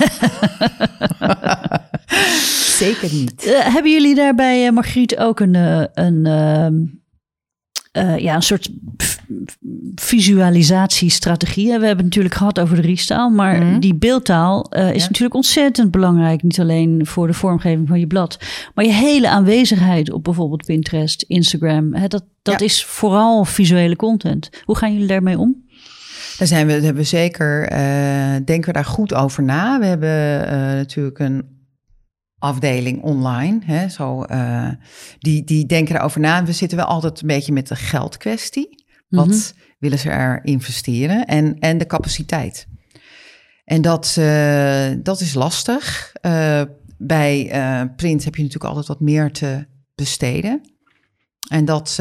Zeker 2.78 3.13
niet. 3.13 3.44
Eh, 3.46 3.74
hebben 3.74 3.91
jullie 3.91 4.15
daar 4.15 4.36
bij 4.36 4.65
eh, 4.65 4.72
Margriet 4.74 5.18
ook 5.18 5.39
een, 5.39 5.56
eh, 5.56 5.84
een, 5.94 6.26
ehm, 6.26 6.74
eh, 7.91 8.18
ja, 8.18 8.36
een 8.36 8.41
soort 8.41 8.70
v- 9.46 9.56
visualisatiestrategie? 9.96 11.66
We 11.66 11.72
hebben 11.72 11.90
het 11.90 12.04
natuurlijk 12.04 12.36
gehad 12.36 12.60
over 12.60 12.76
de 12.76 12.82
riestaal, 12.82 13.30
maar 13.30 13.58
Mhm. 13.62 13.80
die 13.80 13.96
beeldtaal 13.96 14.72
eh, 14.72 14.90
is 14.94 15.02
Ja. 15.02 15.08
natuurlijk 15.08 15.34
ontzettend 15.36 15.92
belangrijk. 15.92 16.44
Niet 16.44 16.60
alleen 16.60 17.06
voor 17.06 17.28
de 17.28 17.34
vormgeving 17.34 17.88
van 17.88 18.00
je 18.00 18.08
blad, 18.08 18.38
maar 18.74 18.86
je 18.86 18.94
hele 18.94 19.30
aanwezigheid 19.30 20.12
op 20.12 20.24
bijvoorbeeld 20.24 20.66
Pinterest, 20.66 21.22
Instagram. 21.22 21.94
Hè, 21.94 22.08
dat 22.08 22.26
dat 22.42 22.60
Ja. 22.60 22.66
is 22.66 22.86
vooral 22.86 23.46
visuele 23.46 23.96
content. 23.96 24.50
Hoe 24.66 24.78
gaan 24.78 24.94
jullie 24.94 25.08
daarmee 25.08 25.38
om? 25.40 25.64
Daar 26.38 26.48
zijn 26.48 26.66
we, 26.68 26.72
daar 26.74 26.82
hebben 26.82 27.02
we 27.04 27.08
zeker, 27.10 27.68
eh, 27.68 28.36
denken 28.46 28.66
we 28.66 28.72
daar 28.72 28.86
goed 28.86 29.14
over 29.14 29.44
na. 29.44 29.80
We 29.80 29.86
hebben 29.86 30.48
eh, 30.48 30.54
natuurlijk 30.58 31.20
een 31.20 31.54
afdeling 32.40 33.02
online, 33.02 33.60
hè, 33.66 33.90
zo, 33.90 34.26
die, 35.20 35.44
die 35.44 35.66
denken 35.66 35.94
daarover 35.94 36.20
na. 36.22 36.44
We 36.46 36.52
zitten 36.52 36.78
wel 36.78 36.88
altijd 36.88 37.22
een 37.22 37.28
beetje 37.28 37.52
met 37.54 37.68
de 37.68 37.76
geldkwestie. 37.76 38.85
Wat 39.08 39.28
Mhm. 39.28 39.39
willen 39.80 40.00
ze 40.00 40.10
er 40.10 40.39
investeren? 40.44 41.26
En, 41.26 41.60
en 41.60 41.78
de 41.78 41.86
capaciteit. 41.86 42.68
En 43.63 43.82
dat, 43.82 44.15
eh, 44.20 44.91
dat 44.98 45.20
is 45.20 45.34
lastig. 45.34 46.13
Eh, 46.22 46.62
bij 46.98 47.50
eh, 47.52 47.82
print 47.96 48.24
heb 48.24 48.36
je 48.36 48.41
natuurlijk 48.41 48.70
altijd 48.70 48.88
wat 48.88 49.00
meer 49.00 49.32
te 49.32 49.68
besteden. 49.96 50.62
En 51.50 51.65
dat, 51.65 51.96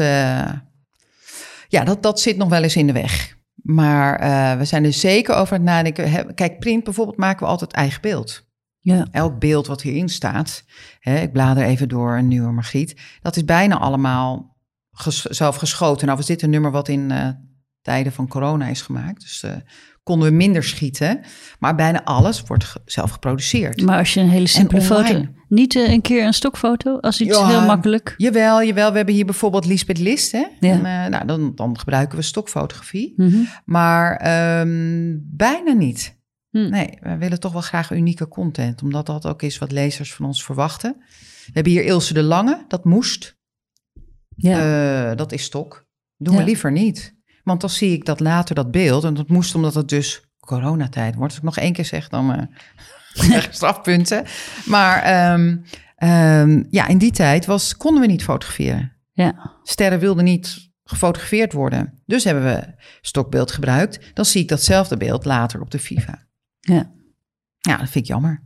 ja, 1.67 1.83
dat, 1.83 2.03
dat 2.03 2.19
zit 2.19 2.37
nog 2.37 2.49
wel 2.49 2.63
eens 2.63 2.75
in 2.75 2.87
de 2.87 2.93
weg. 2.93 3.37
Maar 3.55 4.57
we 4.57 4.65
zijn 4.65 4.83
er 4.85 4.93
zeker 4.93 5.35
over 5.35 5.53
aan 5.53 5.61
het 5.61 5.69
nadenken. 5.69 6.35
Kijk, 6.35 6.59
print 6.59 6.83
bijvoorbeeld 6.83 7.17
maken 7.17 7.45
we 7.45 7.51
altijd 7.51 7.71
eigen 7.71 8.01
beeld. 8.01 8.43
Ja, 8.79 9.07
Elk 9.11 9.39
beeld 9.39 9.67
wat 9.67 9.81
hierin 9.81 10.09
staat, 10.09 10.63
hè, 10.99 11.19
ik 11.19 11.31
blader 11.31 11.63
even 11.63 11.89
door 11.89 12.17
een 12.17 12.27
nieuwe 12.27 12.51
Margriet, 12.51 13.01
dat 13.21 13.35
is 13.35 13.45
bijna 13.45 13.77
allemaal 13.77 14.54
ges- 14.95 15.21
zelf 15.21 15.55
geschoten. 15.55 16.05
Nou 16.05 16.17
was 16.17 16.27
dit 16.27 16.41
een 16.41 16.49
nummer 16.49 16.71
wat 16.71 16.87
in 16.87 17.11
eh, 17.11 17.29
tijden 17.81 18.11
van 18.13 18.27
corona 18.27 18.67
is 18.67 18.81
gemaakt, 18.81 19.21
dus 19.21 19.43
eh, 19.43 19.51
konden 20.03 20.29
we 20.29 20.35
minder 20.35 20.63
schieten. 20.63 21.19
Maar 21.59 21.75
bijna 21.75 22.03
alles 22.03 22.41
wordt 22.41 22.63
ge- 22.63 22.81
zelf 22.85 23.11
geproduceerd. 23.11 23.81
maar 23.81 23.97
als 23.97 24.13
je 24.13 24.19
een 24.19 24.29
hele 24.29 24.47
simpele 24.47 24.81
foto, 24.81 25.25
niet 25.47 25.75
eh, 25.75 25.91
een 25.91 26.01
keer 26.01 26.25
een 26.25 26.33
stokfoto, 26.33 26.97
als 26.99 27.21
iets 27.21 27.37
Ja. 27.37 27.47
heel 27.47 27.65
makkelijk. 27.65 28.13
Jawel, 28.17 28.63
jawel, 28.63 28.91
we 28.91 28.97
hebben 28.97 29.15
hier 29.15 29.25
bijvoorbeeld 29.25 29.65
Lisbeth 29.65 29.97
List. 29.99 30.31
Hè? 30.31 30.45
Ja. 30.59 30.69
En, 30.83 31.11
nou, 31.11 31.25
dan, 31.25 31.51
dan 31.55 31.79
gebruiken 31.79 32.17
we 32.17 32.23
stokfotografie. 32.23 33.13
Mhm. 33.17 33.37
Maar 33.65 34.15
ehm, 34.17 35.15
bijna 35.21 35.71
niet. 35.71 36.17
Hm. 36.49 36.69
Nee, 36.69 36.97
we 37.01 37.17
willen 37.17 37.39
toch 37.39 37.51
wel 37.51 37.61
graag 37.61 37.91
unieke 37.91 38.27
content, 38.27 38.81
omdat 38.81 39.05
dat 39.05 39.25
ook 39.25 39.41
is 39.41 39.57
wat 39.57 39.71
lezers 39.71 40.13
van 40.13 40.25
ons 40.25 40.43
verwachten. 40.43 40.95
We 41.45 41.51
hebben 41.53 41.71
hier 41.71 41.83
Ilse 41.85 42.13
de 42.13 42.23
Lange, 42.23 42.65
dat 42.67 42.85
moest. 42.85 43.37
Ja. 44.35 45.09
Eh, 45.09 45.17
dat 45.17 45.31
is 45.31 45.43
stok. 45.43 45.85
Doen 46.17 46.33
Ja. 46.33 46.39
we 46.39 46.45
liever 46.45 46.71
niet. 46.71 47.15
Want 47.43 47.61
dan 47.61 47.69
zie 47.69 47.91
ik 47.91 48.05
dat 48.05 48.19
later 48.19 48.55
dat 48.55 48.71
beeld, 48.71 49.03
en 49.03 49.13
dat 49.13 49.27
moest 49.27 49.55
omdat 49.55 49.73
het 49.73 49.89
dus 49.89 50.21
coronatijd. 50.39 51.15
Wordt 51.15 51.33
het 51.33 51.43
nog 51.43 51.57
één 51.57 51.73
keer 51.73 51.85
zeg, 51.85 52.09
dan 52.09 52.31
uh, 53.15 53.43
strafpunten. 53.49 54.25
Maar 54.65 55.01
ehm, 55.01 55.57
ehm, 55.95 56.63
ja, 56.69 56.87
in 56.87 56.97
die 56.97 57.11
tijd 57.11 57.45
was, 57.45 57.77
konden 57.77 58.01
we 58.01 58.07
niet 58.07 58.23
fotograferen. 58.23 58.91
Ja. 59.11 59.53
Sterren 59.63 59.99
wilden 59.99 60.23
niet 60.23 60.69
gefotografeerd 60.83 61.53
worden. 61.53 62.01
Dus 62.05 62.23
hebben 62.23 62.43
we 62.43 62.73
stokbeeld 63.01 63.51
gebruikt. 63.51 64.11
Dan 64.13 64.25
zie 64.25 64.41
ik 64.41 64.47
datzelfde 64.47 64.97
beeld 64.97 65.25
later 65.25 65.61
op 65.61 65.71
de 65.71 65.79
FIFA. 65.79 66.25
Ja. 66.59 66.91
Ja, 67.59 67.77
dat 67.77 67.89
vind 67.89 68.05
ik 68.05 68.11
jammer. 68.11 68.43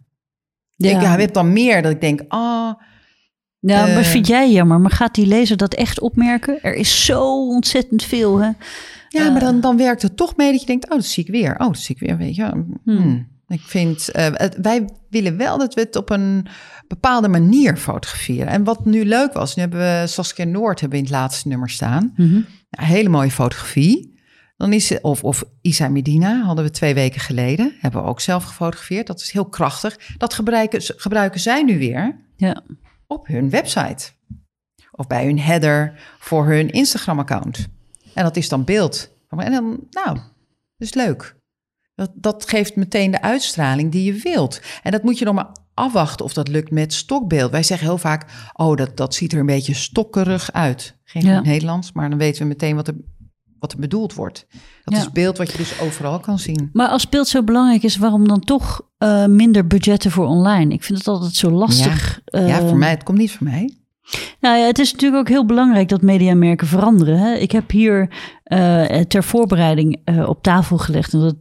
Ja. 0.75 0.89
Ik 0.89 1.01
ja, 1.01 1.17
heb 1.17 1.33
dan 1.33 1.53
meer 1.53 1.81
dat 1.81 1.91
ik 1.91 2.01
denk, 2.01 2.21
ah, 2.27 2.73
Ja, 3.59 3.81
maar 3.85 3.97
Eh. 3.97 4.03
vind 4.03 4.27
jij 4.27 4.51
jammer? 4.51 4.79
Maar 4.79 4.91
gaat 4.91 5.15
die 5.15 5.25
lezer 5.25 5.57
dat 5.57 5.73
echt 5.73 5.99
opmerken? 5.99 6.61
Er 6.63 6.73
is 6.75 7.05
zo 7.05 7.47
ontzettend 7.47 8.03
veel, 8.03 8.37
hè? 8.37 8.49
ja, 9.09 9.29
maar 9.31 9.39
dan, 9.39 9.61
dan 9.61 9.77
werkt 9.77 10.01
het 10.01 10.17
toch 10.17 10.35
mee 10.35 10.51
dat 10.51 10.59
je 10.59 10.65
denkt, 10.65 10.85
oh, 10.89 10.95
dat 10.95 11.05
zie 11.05 11.23
ik 11.23 11.29
weer. 11.31 11.51
Oh, 11.51 11.67
dat 11.67 11.77
zie 11.77 11.95
ik 11.95 12.01
weer, 12.07 12.17
weet 12.17 12.35
je. 12.35 12.63
Hmm. 12.83 13.27
Ik 13.47 13.61
vind, 13.61 14.09
eh, 14.11 14.27
het- 14.33 14.57
wij 14.61 14.89
willen 15.09 15.37
wel 15.37 15.57
dat 15.57 15.73
we 15.73 15.81
het 15.81 15.95
op 15.95 16.09
een 16.09 16.45
bepaalde 16.87 17.27
manier 17.27 17.77
fotograferen. 17.77 18.47
En 18.47 18.63
wat 18.63 18.85
nu 18.85 19.05
leuk 19.05 19.33
was, 19.33 19.55
nu 19.55 19.61
hebben 19.61 19.79
we 19.79 20.03
Saskia 20.07 20.45
Noord 20.45 20.79
hebben 20.79 20.99
we 20.99 21.05
in 21.05 21.11
het 21.11 21.19
laatste 21.21 21.47
nummer 21.47 21.69
staan. 21.69 22.13
Mhm. 22.15 22.35
Ja, 22.69 22.83
hele 22.83 23.09
mooie 23.09 23.31
fotografie. 23.31 24.17
Dan 24.57 24.73
is 24.73 25.01
of, 25.01 25.23
of 25.23 25.43
Isa 25.61 25.87
Medina 25.87 26.41
hadden 26.43 26.65
we 26.65 26.71
twee 26.71 26.93
weken 26.93 27.21
geleden. 27.21 27.73
Hebben 27.79 28.01
we 28.03 28.07
ook 28.07 28.19
zelf 28.21 28.43
gefotografeerd. 28.43 29.07
Dat 29.07 29.19
is 29.21 29.31
heel 29.31 29.45
krachtig. 29.45 29.97
Dat 30.17 30.33
gebruiken, 30.33 30.81
gebruiken 30.95 31.39
zij 31.39 31.63
nu 31.63 31.77
weer 31.77 32.19
Ja. 32.35 32.61
Op 33.09 33.27
hun 33.27 33.49
website. 33.49 34.11
Of 34.91 35.07
bij 35.07 35.25
hun 35.25 35.39
header 35.39 35.99
voor 36.19 36.45
hun 36.45 36.69
Instagram-account. 36.69 37.67
En 38.13 38.23
dat 38.23 38.35
is 38.35 38.49
dan 38.49 38.63
beeld. 38.63 39.11
En 39.29 39.51
dan, 39.51 39.79
nou, 39.89 40.13
dat 40.15 40.23
is 40.77 40.93
leuk. 40.93 41.35
Dat, 41.95 42.11
dat 42.13 42.49
geeft 42.49 42.75
meteen 42.75 43.11
de 43.11 43.21
uitstraling 43.21 43.91
die 43.91 44.13
je 44.13 44.19
wilt. 44.19 44.61
En 44.83 44.91
dat 44.91 45.03
moet 45.03 45.17
je 45.17 45.25
nog 45.25 45.35
maar 45.35 45.51
afwachten 45.73 46.25
of 46.25 46.33
dat 46.33 46.47
lukt 46.47 46.71
met 46.71 46.93
stokbeeld. 46.93 47.51
Wij 47.51 47.63
zeggen 47.63 47.87
heel 47.87 47.97
vaak, 47.97 48.49
oh, 48.53 48.75
dat, 48.75 48.97
dat 48.97 49.13
ziet 49.13 49.33
er 49.33 49.39
een 49.39 49.45
beetje 49.45 49.73
stokkerig 49.73 50.51
uit. 50.51 50.95
Geen 51.03 51.25
Ja. 51.25 51.39
Nederlands, 51.41 51.91
maar 51.91 52.09
dan 52.09 52.17
weten 52.17 52.41
we 52.41 52.47
meteen 52.47 52.75
wat 52.75 52.87
er, 52.87 52.95
wat 53.59 53.71
er 53.71 53.79
bedoeld 53.79 54.13
wordt. 54.13 54.45
Dat 54.83 54.93
Ja. 54.93 54.99
is 54.99 55.11
beeld 55.11 55.37
wat 55.37 55.51
je 55.51 55.57
dus 55.57 55.79
overal 55.79 56.19
kan 56.19 56.39
zien. 56.39 56.69
Maar 56.73 56.87
als 56.87 57.09
beeld 57.09 57.27
zo 57.27 57.43
belangrijk 57.43 57.83
is, 57.83 57.97
waarom 57.97 58.27
dan 58.27 58.39
toch 58.39 58.81
eh, 58.97 59.25
minder 59.25 59.67
budgetten 59.67 60.11
voor 60.11 60.25
online? 60.25 60.73
Ik 60.73 60.83
vind 60.83 60.97
het 60.97 61.07
altijd 61.07 61.35
zo 61.35 61.51
lastig. 61.51 62.21
ja, 62.25 62.39
eh, 62.59 62.67
voor 62.67 62.77
mij, 62.77 62.89
het 62.89 63.03
komt 63.03 63.17
niet 63.17 63.31
van 63.31 63.47
mij. 63.47 63.73
Nou 64.39 64.57
ja, 64.57 64.65
het 64.65 64.79
is 64.79 64.91
natuurlijk 64.91 65.21
ook 65.21 65.27
heel 65.29 65.45
belangrijk 65.45 65.89
dat 65.89 66.01
mediamerken 66.01 66.67
veranderen. 66.67 67.17
Hè? 67.19 67.33
Ik 67.33 67.51
heb 67.51 67.71
hier 67.71 68.09
eh, 68.43 68.85
ter 68.85 69.23
voorbereiding 69.23 70.01
eh, 70.03 70.29
op 70.29 70.43
tafel 70.43 70.77
gelegd. 70.77 71.13
En 71.13 71.19
dat 71.19 71.35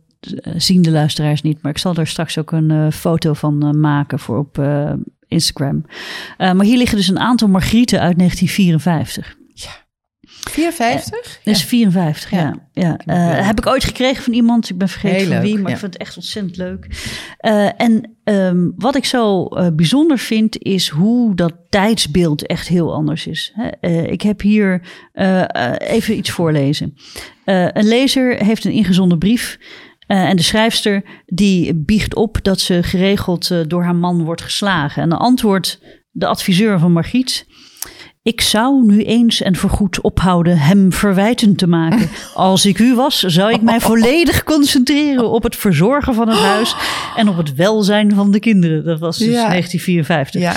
zien 0.56 0.82
de 0.82 0.90
luisteraars 0.90 1.42
niet. 1.42 1.62
Maar 1.62 1.72
ik 1.72 1.78
zal 1.78 1.94
er 1.94 2.06
straks 2.06 2.38
ook 2.38 2.52
een 2.52 2.92
foto 2.92 3.32
van 3.32 3.80
maken 3.80 4.18
voor 4.18 4.38
op 4.38 4.62
Instagram. 5.28 5.84
Maar 6.38 6.62
hier 6.62 6.76
liggen 6.76 6.96
dus 6.96 7.08
een 7.08 7.18
aantal 7.18 7.48
margrieten 7.48 8.00
uit 8.00 8.18
1954. 8.18 9.36
54? 10.50 11.40
Dus 11.44 11.64
54, 11.64 12.30
ja. 12.30 12.54
Ja. 12.72 12.98
ja. 13.04 13.38
Eh, 13.38 13.46
heb 13.46 13.58
ik 13.58 13.66
ooit 13.66 13.84
gekregen 13.84 14.22
van 14.22 14.32
iemand. 14.32 14.70
Ik 14.70 14.78
ben 14.78 14.88
vergeten 14.88 15.16
Heel 15.16 15.26
van 15.26 15.34
leuk, 15.34 15.42
wie, 15.42 15.54
maar 15.54 15.68
ja. 15.68 15.74
ik 15.74 15.80
vind 15.80 15.92
het 15.92 16.02
echt 16.02 16.16
ontzettend 16.16 16.56
leuk. 16.56 16.86
Eh, 17.38 17.80
en 17.80 18.16
ehm, 18.24 18.70
wat 18.76 18.96
ik 18.96 19.04
zo 19.04 19.44
eh, 19.44 19.66
bijzonder 19.72 20.18
vind, 20.18 20.62
is 20.62 20.88
hoe 20.88 21.34
dat 21.34 21.52
tijdsbeeld 21.68 22.46
echt 22.46 22.68
heel 22.68 22.94
anders 22.94 23.26
is. 23.26 23.52
Hè? 23.54 23.90
Ik 24.06 24.22
heb 24.22 24.40
hier 24.40 24.82
even 25.78 26.16
iets 26.16 26.30
voorlezen. 26.30 26.94
Een 27.44 27.88
lezer 27.88 28.44
heeft 28.44 28.64
een 28.64 28.72
ingezonden 28.72 29.18
brief. 29.18 29.58
en 30.06 30.36
de 30.36 30.42
schrijfster 30.42 31.02
die 31.26 31.74
biecht 31.74 32.14
op 32.14 32.38
dat 32.42 32.60
ze 32.60 32.82
geregeld 32.82 33.70
door 33.70 33.82
haar 33.82 33.96
man 33.96 34.24
wordt 34.24 34.42
geslagen. 34.42 35.02
En 35.02 35.08
dan 35.08 35.18
antwoordt 35.18 35.80
de 36.10 36.26
adviseur 36.26 36.78
van 36.78 36.92
Margriet... 36.92 37.46
Ik 38.28 38.40
zou 38.40 38.84
nu 38.84 39.04
eens 39.04 39.42
en 39.42 39.56
voorgoed 39.56 40.00
ophouden 40.00 40.58
hem 40.58 40.92
verwijten 40.92 41.56
te 41.56 41.66
maken. 41.66 42.08
Als 42.34 42.66
ik 42.66 42.78
u 42.78 42.94
was, 42.94 43.18
zou 43.20 43.52
ik 43.52 43.62
mij 43.62 43.80
volledig 43.80 44.44
concentreren 44.44 45.30
op 45.30 45.42
het 45.42 45.56
verzorgen 45.56 46.14
van 46.14 46.28
het 46.28 46.38
huis 46.38 46.74
en 47.16 47.28
op 47.28 47.36
het 47.36 47.54
welzijn 47.54 48.14
van 48.14 48.30
de 48.30 48.40
kinderen. 48.40 48.84
Dat 48.84 48.98
was 48.98 49.18
dus 49.18 49.28
Ja. 49.28 49.48
1954. 49.48 50.40
Ja. 50.40 50.54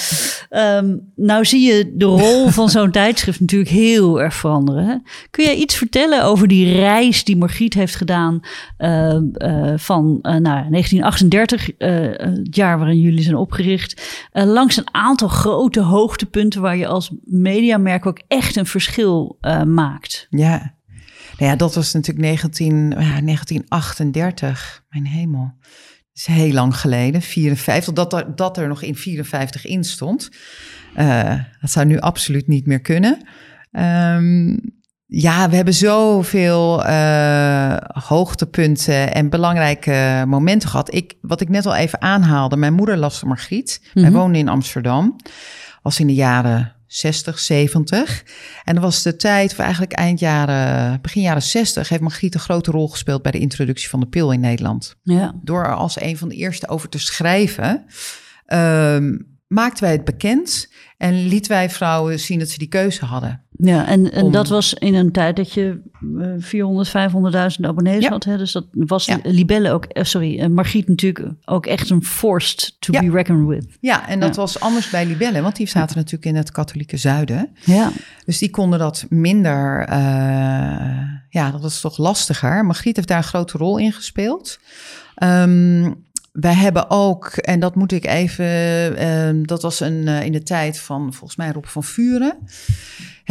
Ehm, 0.50 0.96
nou 1.16 1.46
zie 1.46 1.62
je 1.62 1.92
de 1.96 2.06
rol 2.06 2.48
van 2.48 2.70
zo'n 2.70 2.92
tijdschrift 3.02 3.40
natuurlijk 3.40 3.72
heel 3.72 4.22
erg 4.22 4.34
veranderen. 4.34 4.86
Hè? 4.86 4.96
Kun 5.30 5.44
jij 5.44 5.56
iets 5.56 5.76
vertellen 5.76 6.24
over 6.24 6.48
die 6.48 6.76
reis 6.76 7.24
die 7.24 7.38
Margriet 7.38 7.74
heeft 7.74 7.96
gedaan 7.96 8.40
eh, 8.78 9.16
eh, 9.34 9.74
van 9.76 10.20
eh, 10.22 10.32
nou, 10.32 10.70
1938, 10.70 11.72
eh, 11.78 11.90
het 12.18 12.56
jaar 12.56 12.78
waarin 12.78 13.00
jullie 13.00 13.24
zijn 13.24 13.36
opgericht, 13.36 14.02
langs 14.32 14.78
een 14.78 14.88
aantal 14.96 15.28
grote 15.28 15.82
hoogtepunten 15.82 16.62
waar 16.62 16.78
je 16.78 16.88
als 16.88 17.12
mediamerk 17.62 18.06
ook 18.06 18.22
echt 18.28 18.56
een 18.56 18.66
verschil 18.66 19.38
eh, 19.42 19.64
maakt? 19.64 20.28
Ja. 20.30 20.74
Nou 21.38 21.52
ja, 21.52 21.56
dat 21.56 21.76
was 21.76 21.94
natuurlijk 21.94 22.26
19, 22.26 22.76
ja, 22.90 23.22
1938. 23.22 24.84
Mijn 24.90 25.06
hemel. 25.08 25.54
Dat 25.60 25.70
is 26.14 26.26
heel 26.26 26.52
lang 26.54 26.76
geleden, 26.78 27.22
54. 27.22 27.94
Dat 27.94 28.14
er, 28.14 28.36
dat 28.36 28.58
er 28.58 28.68
nog 28.68 28.82
in 28.82 28.96
54 28.96 29.66
in 29.66 29.84
stond. 29.84 30.30
Eh, 30.96 31.36
dat 31.62 31.72
zou 31.72 31.86
nu 31.86 32.00
absoluut 32.00 32.48
niet 32.48 32.66
meer 32.68 32.82
kunnen. 32.82 33.28
Ehm, 33.72 34.58
ja, 35.06 35.50
we 35.50 35.56
hebben 35.56 35.74
zoveel 35.74 36.86
eh, 36.86 37.76
hoogtepunten 38.08 39.14
en 39.14 39.30
belangrijke 39.30 40.24
momenten 40.28 40.70
gehad. 40.70 40.94
Ik, 40.94 41.14
wat 41.22 41.42
ik 41.42 41.50
net 41.50 41.66
al 41.66 41.76
even 41.76 42.02
aanhaalde, 42.02 42.58
mijn 42.58 42.74
moeder 42.74 42.98
las 42.98 43.24
Margriet. 43.24 43.90
Wij 43.94 44.04
Mhm. 44.04 44.14
woonden 44.14 44.40
in 44.42 44.48
Amsterdam. 44.50 45.16
Was 45.82 46.00
in 46.00 46.08
de 46.08 46.14
jaren 46.14 46.76
60, 46.92 47.40
70. 47.40 48.24
En 48.64 48.74
dat 48.74 48.84
was 48.84 49.02
de 49.02 49.16
tijd, 49.16 49.52
of 49.52 49.60
eigenlijk 49.60 49.92
eind 49.92 50.20
jaren, 50.20 51.02
begin 51.02 51.22
jaren 51.22 51.42
60, 51.42 51.90
heeft 51.90 52.02
Margriet 52.02 52.34
een 52.34 52.40
grote 52.40 52.72
rol 52.72 52.88
gespeeld 52.88 53.22
bij 53.22 53.32
de 53.32 53.40
introductie 53.40 53.90
van 53.90 54.00
de 54.00 54.08
pil 54.08 54.32
in 54.32 54.40
Nederland. 54.40 54.96
Ja, 55.04 55.34
Door 55.44 55.64
er 55.64 55.76
als 55.76 56.02
een 56.02 56.18
van 56.18 56.30
de 56.30 56.36
eerste 56.36 56.68
over 56.68 56.90
te 56.90 57.00
schrijven, 57.00 57.86
ehm, 58.46 59.18
maakten 59.48 59.84
wij 59.84 59.92
het 59.92 60.04
bekend 60.04 60.70
en 60.98 61.28
lieten 61.28 61.52
wij 61.52 61.70
vrouwen 61.70 62.20
zien 62.20 62.40
dat 62.40 62.50
ze 62.50 62.58
die 62.58 62.68
keuze 62.68 63.06
hadden. 63.06 63.46
Ja 63.64 63.88
en, 63.88 64.12
en 64.12 64.24
Om- 64.24 64.32
dat 64.32 64.48
was 64.48 64.74
in 64.74 64.96
een 64.96 65.12
tijd 65.12 65.36
dat 65.36 65.54
je 65.54 65.82
eh, 66.20 66.28
400, 66.38 66.90
500.000 66.90 67.66
abonnees 67.66 68.04
Ja. 68.04 68.10
had. 68.10 68.24
Hè? 68.24 68.38
Dus 68.38 68.52
dat 68.52 68.66
was 68.72 69.06
Ja. 69.06 69.20
Libelle 69.24 69.72
ook, 69.72 69.86
eh, 69.86 70.04
sorry, 70.04 70.40
eh, 70.40 70.48
Margriet 70.48 70.88
natuurlijk 70.88 71.28
ook 71.46 71.66
echt 71.66 71.90
een 71.90 72.04
forced 72.04 72.76
to 72.80 72.94
Ja. 72.94 73.00
be 73.00 73.12
reckoned 73.12 73.48
with. 73.48 73.78
Ja, 73.80 74.08
en 74.10 74.20
dat 74.20 74.36
was 74.36 74.60
anders 74.60 74.90
bij 74.90 75.06
Libelle, 75.06 75.42
want 75.42 75.56
die 75.56 75.68
zaten 75.68 75.96
natuurlijk 75.98 76.26
in 76.26 76.36
het 76.36 76.52
katholieke 76.52 76.98
zuiden. 76.98 77.50
Ja, 77.66 77.92
Dus 78.26 78.38
die 78.38 78.50
konden 78.50 78.80
dat 78.80 79.06
minder, 79.10 79.86
eh, 79.88 79.98
ja, 81.30 81.52
dat 81.52 81.62
was 81.62 81.82
toch 81.82 81.98
lastiger. 81.98 82.66
Margriet 82.66 82.96
heeft 82.96 83.08
daar 83.08 83.18
een 83.18 83.24
grote 83.24 83.58
rol 83.58 83.78
in 83.78 83.92
gespeeld. 83.94 84.60
Ehm, 85.16 85.92
wij 86.32 86.54
hebben 86.54 86.90
ook, 86.90 87.26
en 87.28 87.60
dat 87.60 87.76
moet 87.76 87.92
ik 87.92 88.06
even, 88.06 88.46
ehm, 88.98 89.44
dat 89.44 89.62
was 89.62 89.80
een, 89.80 90.08
eh, 90.08 90.26
in 90.26 90.32
de 90.32 90.44
tijd 90.44 90.80
van 90.80 91.14
volgens 91.14 91.36
mij 91.38 91.52
Rob 91.52 91.66
van 91.66 91.84
Vuren, 91.84 92.38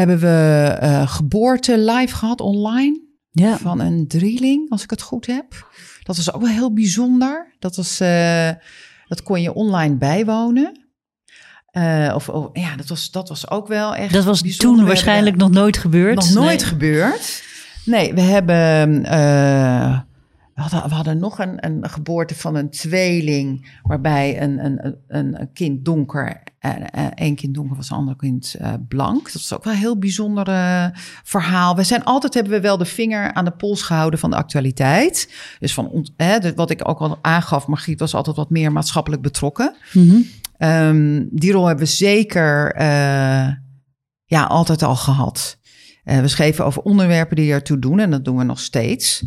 hebben 0.00 0.18
we 0.18 0.76
eh, 0.80 1.08
geboorte 1.08 1.78
live 1.78 2.14
gehad 2.14 2.40
online 2.40 3.00
ja. 3.30 3.56
van 3.58 3.80
een 3.80 4.08
drieling, 4.08 4.70
als 4.70 4.82
ik 4.82 4.90
het 4.90 5.02
goed 5.02 5.26
heb. 5.26 5.68
Dat 6.02 6.16
was 6.16 6.32
ook 6.32 6.40
wel 6.42 6.50
heel 6.50 6.72
bijzonder. 6.72 7.54
Dat, 7.58 7.76
was, 7.76 8.00
eh, 8.00 8.50
dat 9.08 9.22
kon 9.22 9.42
je 9.42 9.54
online 9.54 9.94
bijwonen. 9.96 10.84
Eh, 11.70 12.12
of, 12.14 12.28
of- 12.28 12.48
ja, 12.52 12.76
dat 12.76 12.88
was, 12.88 13.10
dat 13.10 13.28
was 13.28 13.50
ook 13.50 13.68
wel 13.68 13.94
echt. 13.94 14.12
Dat 14.12 14.24
was 14.24 14.40
bijzonder. 14.40 14.76
toen 14.78 14.86
waarschijnlijk 14.86 15.36
nog 15.36 15.50
nooit 15.50 15.76
gebeurd. 15.78 16.14
nog 16.14 16.32
nooit 16.32 16.58
Nee. 16.60 16.68
gebeurd. 16.68 17.42
Nee, 17.84 18.14
we 18.14 18.20
hebben. 18.20 19.02
we, 20.54 20.60
hadden, 20.60 20.88
we 20.88 20.94
hadden 20.94 21.18
nog 21.18 21.38
een, 21.38 21.66
een 21.66 21.90
geboorte 21.90 22.34
van 22.34 22.54
een 22.54 22.70
tweeling. 22.70 23.78
waarbij 23.82 24.42
een, 24.42 24.64
een, 24.64 24.96
een 25.08 25.50
kind 25.52 25.84
donker. 25.84 26.42
En 26.60 26.90
eh, 26.90 27.06
één 27.14 27.34
kind 27.34 27.54
donker 27.54 27.76
was, 27.76 27.90
een 27.90 27.96
ander 27.96 28.16
kind 28.16 28.54
eh, 28.58 28.72
blank. 28.88 29.32
Dat 29.32 29.42
is 29.42 29.52
ook 29.52 29.64
wel 29.64 29.72
een 29.72 29.78
heel 29.78 29.98
bijzonder 29.98 30.48
eh, 30.48 30.86
verhaal. 31.24 31.76
We 31.76 31.82
zijn 31.82 32.04
altijd 32.04 32.34
hebben 32.34 32.52
we 32.52 32.60
wel 32.60 32.78
de 32.78 32.84
vinger 32.84 33.32
aan 33.32 33.44
de 33.44 33.50
pols 33.50 33.82
gehouden 33.82 34.18
van 34.18 34.30
de 34.30 34.36
actualiteit. 34.36 35.32
Dus 35.58 35.74
van 35.74 36.08
hè, 36.16 36.54
wat 36.54 36.70
ik 36.70 36.88
ook 36.88 36.98
al 36.98 37.18
aangaf, 37.22 37.66
Margriet 37.66 38.00
was 38.00 38.14
altijd 38.14 38.36
wat 38.36 38.50
meer 38.50 38.72
maatschappelijk 38.72 39.22
betrokken. 39.22 39.74
Mhm. 39.92 40.20
Ehm, 40.60 41.24
die 41.30 41.52
rol 41.52 41.66
hebben 41.66 41.84
we 41.84 41.90
zeker 41.90 42.72
eh, 42.72 43.48
ja, 44.24 44.44
altijd 44.44 44.82
al 44.82 44.96
gehad. 44.96 45.58
Eh, 46.04 46.20
we 46.20 46.28
schreven 46.28 46.64
over 46.64 46.82
onderwerpen 46.82 47.36
die 47.36 47.52
ertoe 47.52 47.78
doen 47.78 47.98
en 47.98 48.10
dat 48.10 48.24
doen 48.24 48.36
we 48.36 48.44
nog 48.44 48.60
steeds. 48.60 49.24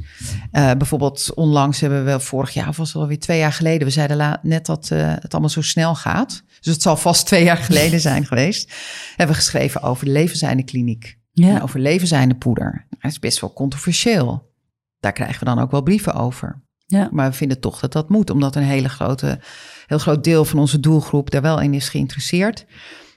Eh, 0.52 0.72
bijvoorbeeld 0.72 1.34
onlangs 1.34 1.80
hebben 1.80 2.06
we 2.06 2.20
vorig 2.20 2.54
jaar, 2.54 2.68
of 2.68 2.78
was 2.78 2.94
het 2.94 3.02
alweer 3.02 3.20
twee 3.20 3.38
jaar 3.40 3.52
geleden, 3.54 3.88
we 3.88 3.94
zeiden 3.94 4.40
net 4.42 4.66
dat 4.66 4.92
eh, 4.92 5.14
het 5.20 5.32
allemaal 5.32 5.50
zo 5.50 5.62
snel 5.62 5.96
gaat. 5.96 6.44
Dus 6.62 6.74
het 6.74 6.82
zal 6.82 6.98
vast 6.98 7.26
twee 7.28 7.44
jaar 7.44 7.58
geleden 7.58 8.00
zijn 8.00 8.26
geweest. 8.26 8.74
Hebben 9.16 9.36
we 9.36 9.42
geschreven 9.42 9.82
over 9.82 10.06
de 10.06 10.12
levenseinde 10.12 10.64
kliniek 10.64 11.18
Ja. 11.32 11.48
en 11.56 11.62
over 11.62 11.80
levenseinde 11.80 12.36
poeder. 12.36 12.86
Dat 12.90 13.12
is 13.12 13.20
best 13.20 13.40
wel 13.40 13.54
controversieel. 13.54 14.52
Daar 15.00 15.14
krijgen 15.14 15.40
we 15.40 15.46
dan 15.46 15.60
ook 15.60 15.72
wel 15.72 15.82
brieven 15.82 16.14
over. 16.14 16.62
Ja. 16.86 17.10
Maar 17.12 17.30
we 17.30 17.36
vinden 17.36 17.60
toch 17.60 17.80
dat 17.80 17.92
dat 17.92 18.10
moet, 18.10 18.30
omdat 18.30 18.56
een 18.56 18.64
hele 18.64 18.90
grote, 18.90 19.40
heel 19.86 19.98
groot 19.98 20.24
deel 20.24 20.46
van 20.46 20.60
onze 20.60 20.80
doelgroep 20.80 21.32
daar 21.32 21.42
wel 21.42 21.62
in 21.62 21.74
is 21.74 21.90
geïnteresseerd. 21.90 22.66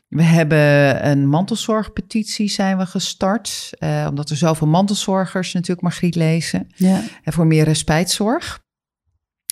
We 0.08 0.22
hebben 0.22 1.06
een 1.08 1.28
mantelzorgpetitie 1.28 2.48
zijn 2.48 2.78
we 2.78 2.86
gestart, 2.86 3.70
eh, 3.78 4.06
omdat 4.08 4.30
er 4.30 4.36
zoveel 4.36 4.66
mantelzorgers 4.66 5.52
natuurlijk 5.52 5.80
Margriet 5.82 6.14
lezen. 6.14 6.66
Ja. 6.76 7.00
En 7.22 7.32
voor 7.32 7.46
meer 7.46 7.64
respijtzorg. 7.64 8.64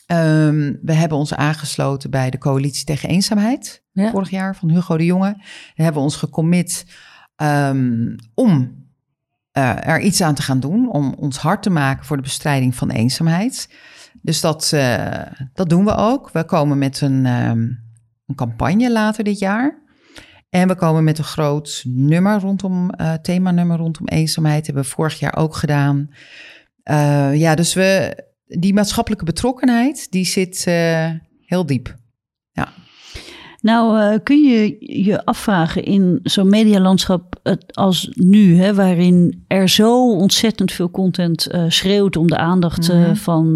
Ehm, 0.06 0.72
we 0.82 0.92
hebben 0.92 1.18
ons 1.18 1.34
aangesloten 1.34 2.10
bij 2.10 2.30
de 2.30 2.38
coalitie 2.38 2.84
tegen 2.84 3.08
eenzaamheid 3.08 3.82
Ja. 3.92 4.10
vorig 4.10 4.30
jaar 4.30 4.56
van 4.56 4.70
Hugo 4.70 4.96
de 4.96 5.04
Jonge. 5.04 5.32
Daar 5.32 5.72
hebben 5.74 5.94
we 5.94 6.00
ons 6.08 6.16
gecommit 6.16 6.86
ehm, 7.36 8.16
om 8.34 8.82
eh, 9.50 9.88
er 9.88 10.00
iets 10.00 10.20
aan 10.20 10.34
te 10.34 10.42
gaan 10.42 10.60
doen, 10.60 10.90
om 10.90 11.14
ons 11.18 11.36
hard 11.36 11.62
te 11.62 11.70
maken 11.70 12.04
voor 12.04 12.16
de 12.16 12.22
bestrijding 12.22 12.74
van 12.74 12.90
eenzaamheid. 12.90 13.68
Dus 14.22 14.40
dat, 14.40 14.70
eh, 14.72 15.22
dat 15.52 15.68
doen 15.68 15.84
we 15.84 15.94
ook. 15.94 16.30
We 16.30 16.44
komen 16.44 16.78
met 16.78 17.00
een, 17.00 17.26
ehm, 17.26 17.58
een 18.26 18.34
campagne 18.34 18.92
later 18.92 19.24
dit 19.24 19.38
jaar. 19.38 19.82
En 20.54 20.68
we 20.68 20.74
komen 20.74 21.04
met 21.04 21.18
een 21.18 21.24
groot 21.24 21.82
nummer 21.86 22.40
rondom, 22.40 22.90
eh 22.90 23.12
themanummer 23.12 23.76
rondom 23.76 24.06
eenzaamheid. 24.06 24.66
Hebben 24.66 24.84
we 24.84 24.90
vorig 24.90 25.18
jaar 25.18 25.36
ook 25.36 25.54
gedaan. 25.56 26.10
Eh, 26.82 27.34
ja, 27.34 27.54
dus 27.54 27.74
we, 27.74 28.16
die 28.46 28.74
maatschappelijke 28.74 29.24
betrokkenheid, 29.24 30.10
die 30.10 30.24
zit 30.24 30.66
eh, 30.66 31.10
heel 31.40 31.66
diep. 31.66 31.96
Nou, 33.64 34.00
eh, 34.00 34.18
kun 34.22 34.42
je 34.42 34.76
je 35.02 35.24
afvragen 35.24 35.84
in 35.84 36.20
zo'n 36.22 36.48
medialandschap 36.48 37.40
als 37.72 38.08
nu, 38.12 38.56
hè, 38.56 38.74
waarin 38.74 39.44
er 39.46 39.68
zo 39.68 40.10
ontzettend 40.12 40.72
veel 40.72 40.90
content 40.90 41.46
eh, 41.46 41.64
schreeuwt 41.68 42.16
om 42.16 42.26
de 42.26 42.36
aandacht 42.36 42.88
eh, 42.88 42.96
Mhm. 43.00 43.14
van 43.14 43.54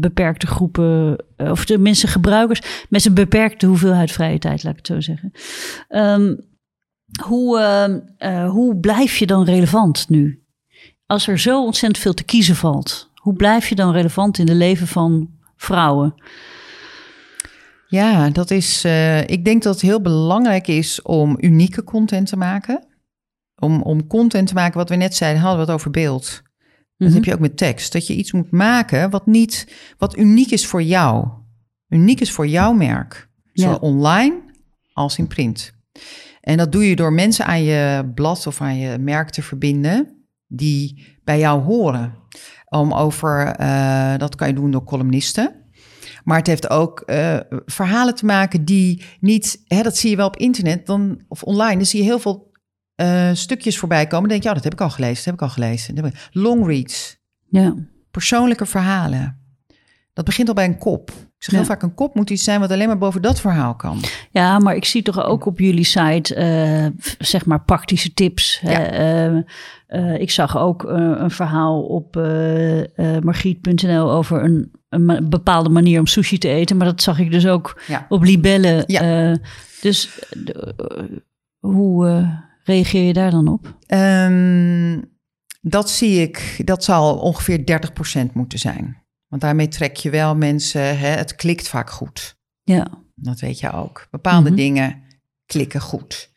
beperkte 0.00 0.46
groepen, 0.46 1.16
of 1.36 1.64
tenminste 1.64 2.06
gebruikers, 2.06 2.60
met 2.88 3.04
een 3.04 3.14
beperkte 3.14 3.66
hoeveelheid 3.66 4.10
vrije 4.12 4.38
tijd, 4.38 4.62
laat 4.64 4.72
ik 4.72 4.78
het 4.78 4.86
zo 4.86 5.00
zeggen. 5.00 5.32
Ehm, 5.88 6.34
hoe, 7.24 7.60
hoe 8.48 8.76
blijf 8.76 9.16
je 9.16 9.26
dan 9.26 9.44
relevant 9.44 10.08
nu? 10.08 10.42
Als 11.06 11.26
er 11.28 11.38
zo 11.38 11.64
ontzettend 11.64 12.02
veel 12.02 12.14
te 12.14 12.24
kiezen 12.24 12.56
valt, 12.56 13.10
hoe 13.14 13.34
blijf 13.34 13.68
je 13.68 13.74
dan 13.74 13.92
relevant 13.92 14.38
in 14.38 14.46
de 14.46 14.54
leven 14.54 14.86
van 14.86 15.30
vrouwen? 15.56 16.14
Ja, 17.92 18.30
dat 18.30 18.50
is. 18.50 18.84
eh, 18.84 19.20
ik 19.28 19.44
denk 19.44 19.62
dat 19.62 19.72
het 19.72 19.82
heel 19.82 20.00
belangrijk 20.00 20.66
is 20.68 21.02
om 21.02 21.36
unieke 21.40 21.84
content 21.84 22.26
te 22.28 22.36
maken. 22.36 22.86
Om, 23.56 23.82
om 23.82 24.06
content 24.06 24.48
te 24.48 24.54
maken, 24.54 24.78
wat 24.78 24.88
we 24.88 24.94
net 24.96 25.14
zeiden, 25.14 25.40
hadden 25.42 25.60
we 25.60 25.66
het 25.66 25.74
over 25.80 25.90
beeld. 25.90 26.42
Dat 26.96 27.08
Mhm. 27.08 27.12
heb 27.16 27.24
je 27.24 27.32
ook 27.34 27.40
met 27.40 27.56
tekst. 27.56 27.92
Dat 27.92 28.06
je 28.06 28.14
iets 28.14 28.32
moet 28.32 28.50
maken 28.50 29.10
wat 29.10 29.26
niet, 29.26 29.72
wat 29.98 30.16
uniek 30.18 30.50
is 30.50 30.66
voor 30.66 30.82
jou. 30.82 31.28
Uniek 31.88 32.20
is 32.20 32.32
voor 32.32 32.46
jouw 32.46 32.72
merk. 32.72 33.28
Zowel 33.52 33.72
Ja. 33.72 33.78
online 33.80 34.40
als 34.92 35.18
in 35.18 35.26
print. 35.26 35.72
En 36.40 36.56
dat 36.56 36.72
doe 36.72 36.88
je 36.88 36.96
door 36.96 37.12
mensen 37.12 37.46
aan 37.46 37.62
je 37.62 38.10
blad 38.14 38.46
of 38.46 38.60
aan 38.60 38.78
je 38.78 38.98
merk 38.98 39.30
te 39.30 39.42
verbinden 39.42 40.24
die 40.46 41.06
bij 41.24 41.38
jou 41.38 41.62
horen. 41.62 42.14
Om 42.68 42.92
over, 42.92 43.46
eh, 43.46 44.16
dat 44.16 44.34
kan 44.34 44.48
je 44.48 44.54
doen 44.54 44.70
door 44.70 44.84
columnisten. 44.84 45.54
Maar 46.24 46.38
het 46.38 46.46
heeft 46.46 46.70
ook 46.70 47.00
eh, 47.00 47.38
verhalen 47.66 48.14
te 48.14 48.24
maken 48.24 48.64
die 48.64 49.02
niet, 49.20 49.62
hè, 49.66 49.82
dat 49.82 49.96
zie 49.96 50.10
je 50.10 50.16
wel 50.16 50.26
op 50.26 50.36
internet 50.36 50.86
dan, 50.86 51.20
of 51.28 51.42
online. 51.42 51.76
Dan 51.76 51.86
zie 51.86 51.98
je 52.00 52.04
heel 52.06 52.18
veel 52.18 52.50
eh, 52.94 53.30
stukjes 53.32 53.78
voorbij 53.78 54.06
komen. 54.06 54.20
Dan 54.20 54.28
denk 54.28 54.42
je, 54.42 54.48
ja, 54.48 54.54
dat 54.54 54.64
heb 54.64 54.72
ik 54.72 54.80
al 54.80 54.90
gelezen, 54.90 55.14
dat 55.16 55.24
heb 55.24 55.34
ik 55.34 55.40
al 55.42 55.48
gelezen. 55.48 56.12
Long 56.30 56.66
reads, 56.66 57.18
Ja. 57.48 57.74
persoonlijke 58.10 58.66
verhalen. 58.66 59.40
Dat 60.12 60.24
begint 60.24 60.48
al 60.48 60.54
bij 60.54 60.64
een 60.64 60.78
kop. 60.78 61.10
Ik 61.42 61.48
zeg 61.48 61.60
Ja. 61.60 61.66
heel 61.66 61.74
vaak, 61.76 61.82
een 61.82 61.94
kop 61.94 62.14
moet 62.14 62.30
iets 62.30 62.44
zijn 62.44 62.60
wat 62.60 62.70
alleen 62.70 62.86
maar 62.86 62.98
boven 62.98 63.22
dat 63.22 63.40
verhaal 63.40 63.74
kan. 63.74 63.98
Ja, 64.30 64.58
maar 64.58 64.76
ik 64.76 64.84
zie 64.84 65.02
toch 65.02 65.24
ook 65.24 65.46
op 65.46 65.58
jullie 65.58 65.84
site, 65.84 66.34
eh, 66.34 66.86
zeg 67.18 67.46
maar, 67.46 67.64
praktische 67.64 68.14
tips. 68.14 68.60
hè. 68.60 68.72
Eh, 68.72 69.36
eh, 69.86 70.20
ik 70.20 70.30
zag 70.30 70.58
ook 70.58 70.82
een 70.82 71.30
verhaal 71.30 71.82
op 71.82 72.14
margriet.nl 73.22 74.10
over 74.12 74.44
een, 74.88 75.28
bepaalde 75.28 75.68
manier 75.68 75.98
om 75.98 76.06
sushi 76.06 76.38
te 76.38 76.48
eten. 76.48 76.76
Maar 76.76 76.86
dat 76.86 77.02
zag 77.02 77.18
ik 77.18 77.30
dus 77.30 77.46
ook 77.46 77.80
Ja. 77.86 78.06
op 78.08 78.22
Libelle. 78.22 78.84
Dus 79.80 80.18
hoe 81.58 82.28
reageer 82.64 83.06
je 83.06 83.12
daar 83.12 83.30
dan 83.30 83.48
op? 83.48 83.76
Ehm, 83.86 85.00
dat 85.60 85.90
zie 85.90 86.20
ik, 86.20 86.60
dat 86.64 86.84
zal 86.84 87.16
ongeveer 87.16 87.66
30% 87.66 88.34
moeten 88.34 88.58
zijn. 88.58 89.01
Want 89.32 89.44
daarmee 89.44 89.68
trek 89.68 89.96
je 89.96 90.10
wel 90.10 90.36
mensen, 90.36 90.98
hè, 90.98 91.08
het 91.08 91.34
klikt 91.34 91.68
vaak 91.68 91.90
goed. 91.90 92.36
Ja, 92.62 92.86
Dat 93.14 93.40
weet 93.40 93.60
je 93.60 93.72
ook. 93.72 94.06
Bepaalde 94.10 94.48
Mhm. 94.48 94.56
dingen 94.58 95.02
klikken 95.46 95.80
goed. 95.80 96.30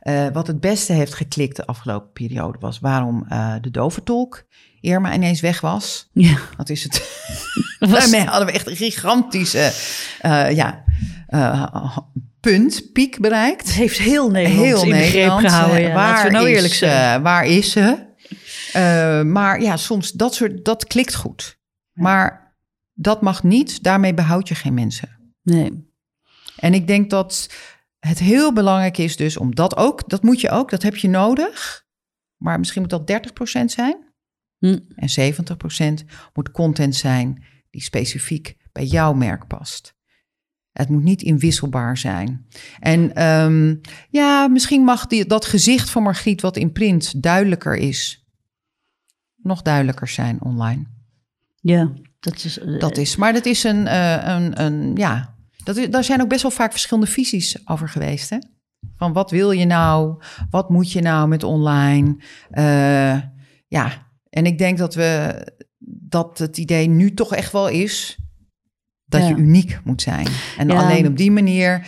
Eh, 0.00 0.26
wat 0.32 0.46
het 0.46 0.60
beste 0.60 0.92
heeft 0.92 1.14
geklikt 1.14 1.56
de 1.56 1.66
afgelopen 1.66 2.12
periode 2.12 2.58
was 2.60 2.78
waarom 2.80 3.26
eh, 3.28 3.54
de 3.60 3.70
doventolk 3.70 4.44
Irma 4.80 5.14
ineens 5.14 5.40
weg 5.40 5.60
was. 5.60 6.08
ja. 6.12 6.38
Dat 6.56 6.68
is 6.68 6.82
het. 6.82 7.20
Daarmee 7.90 8.20
hadden 8.24 8.46
we 8.46 8.52
echt 8.52 8.66
een 8.66 8.76
gigantische 8.76 9.72
eh, 10.20 10.50
ja, 10.50 10.84
punt, 12.40 12.92
piek 12.92 13.20
bereikt. 13.20 13.66
Het 13.66 13.74
heeft 13.76 13.98
heel 13.98 14.30
Nederland 14.30 14.64
Heel 14.66 14.82
in 14.82 14.88
de 14.90 14.96
greep 14.96 15.12
Nederland. 15.12 15.40
gehouden. 15.40 15.80
Ja. 15.80 15.94
waar 15.94 16.24
we 16.26 16.30
nou 16.30 16.48
is, 16.48 16.54
eerlijk 16.56 16.74
zijn. 16.74 17.22
waar 17.22 17.46
is 17.46 17.70
ze? 17.70 18.10
Maar 19.26 19.62
ja, 19.62 19.76
soms 19.76 20.10
dat 20.12 20.34
soort, 20.34 20.64
dat 20.64 20.86
klikt 20.86 21.14
goed. 21.14 21.58
Maar 21.92 22.41
dat 22.92 23.22
mag 23.22 23.42
niet, 23.42 23.82
daarmee 23.82 24.14
behoud 24.14 24.48
je 24.48 24.54
geen 24.54 24.74
mensen. 24.74 25.34
nee. 25.42 25.90
En 26.56 26.74
ik 26.74 26.86
denk 26.86 27.10
dat 27.10 27.54
het 27.98 28.18
heel 28.18 28.52
belangrijk 28.52 28.98
is 28.98 29.16
dus 29.16 29.36
om 29.36 29.54
dat 29.54 29.76
ook, 29.76 30.08
dat 30.08 30.22
moet 30.22 30.40
je 30.40 30.50
ook, 30.50 30.70
dat 30.70 30.82
heb 30.82 30.96
je 30.96 31.08
nodig. 31.08 31.84
Maar 32.36 32.58
misschien 32.58 32.80
moet 32.80 32.90
dat 32.90 33.30
30% 33.60 33.64
zijn. 33.64 34.12
Hm. 34.58 34.78
En 34.94 35.34
70% 36.02 36.04
moet 36.32 36.50
content 36.50 36.94
zijn 36.94 37.44
die 37.70 37.82
specifiek 37.82 38.56
bij 38.72 38.84
jouw 38.84 39.12
merk 39.12 39.46
past. 39.46 39.94
Het 40.72 40.88
moet 40.88 41.02
niet 41.02 41.22
inwisselbaar 41.22 41.96
zijn. 41.96 42.46
En 42.80 43.14
ehm, 43.14 43.76
ja, 44.10 44.48
misschien 44.48 44.82
mag 44.82 45.06
die, 45.06 45.26
dat 45.26 45.44
gezicht 45.44 45.90
van 45.90 46.02
Margriet, 46.02 46.40
wat 46.40 46.56
in 46.56 46.72
print 46.72 47.22
duidelijker 47.22 47.76
is, 47.76 48.26
nog 49.36 49.62
duidelijker 49.62 50.08
zijn 50.08 50.42
online. 50.42 50.86
Ja, 51.60 51.92
dat 52.22 52.44
is... 52.44 52.58
eh, 52.58 52.78
Dat 52.80 52.96
is, 52.96 53.16
maar 53.16 53.32
dat 53.32 53.46
is 53.46 53.64
een, 53.64 53.86
eh, 53.86 54.26
een, 54.34 54.60
een 54.62 54.96
ja, 54.96 55.34
dat 55.64 55.76
is, 55.76 55.90
daar 55.90 56.04
zijn 56.04 56.20
ook 56.22 56.28
best 56.28 56.42
wel 56.42 56.50
vaak 56.50 56.70
verschillende 56.70 57.10
visies 57.10 57.68
over 57.68 57.88
geweest. 57.88 58.30
Hè? 58.30 58.36
Van 58.96 59.12
wat 59.12 59.30
wil 59.30 59.50
je 59.50 59.64
nou? 59.64 60.22
Wat 60.50 60.70
moet 60.70 60.92
je 60.92 61.00
nou 61.00 61.28
met 61.28 61.42
online? 61.44 62.16
Eh, 62.50 63.18
ja, 63.68 64.06
en 64.30 64.46
ik 64.46 64.58
denk 64.58 64.78
dat 64.78 64.94
we 64.94 65.42
dat 65.94 66.38
het 66.38 66.58
idee 66.58 66.88
nu 66.88 67.14
toch 67.14 67.34
echt 67.34 67.52
wel 67.52 67.68
is 67.68 68.16
dat 69.04 69.20
Ja. 69.22 69.28
je 69.28 69.34
uniek 69.36 69.80
moet 69.84 70.02
zijn. 70.02 70.26
En 70.58 70.68
Ja. 70.68 70.74
alleen 70.82 71.06
op 71.06 71.16
die 71.16 71.30
manier. 71.30 71.86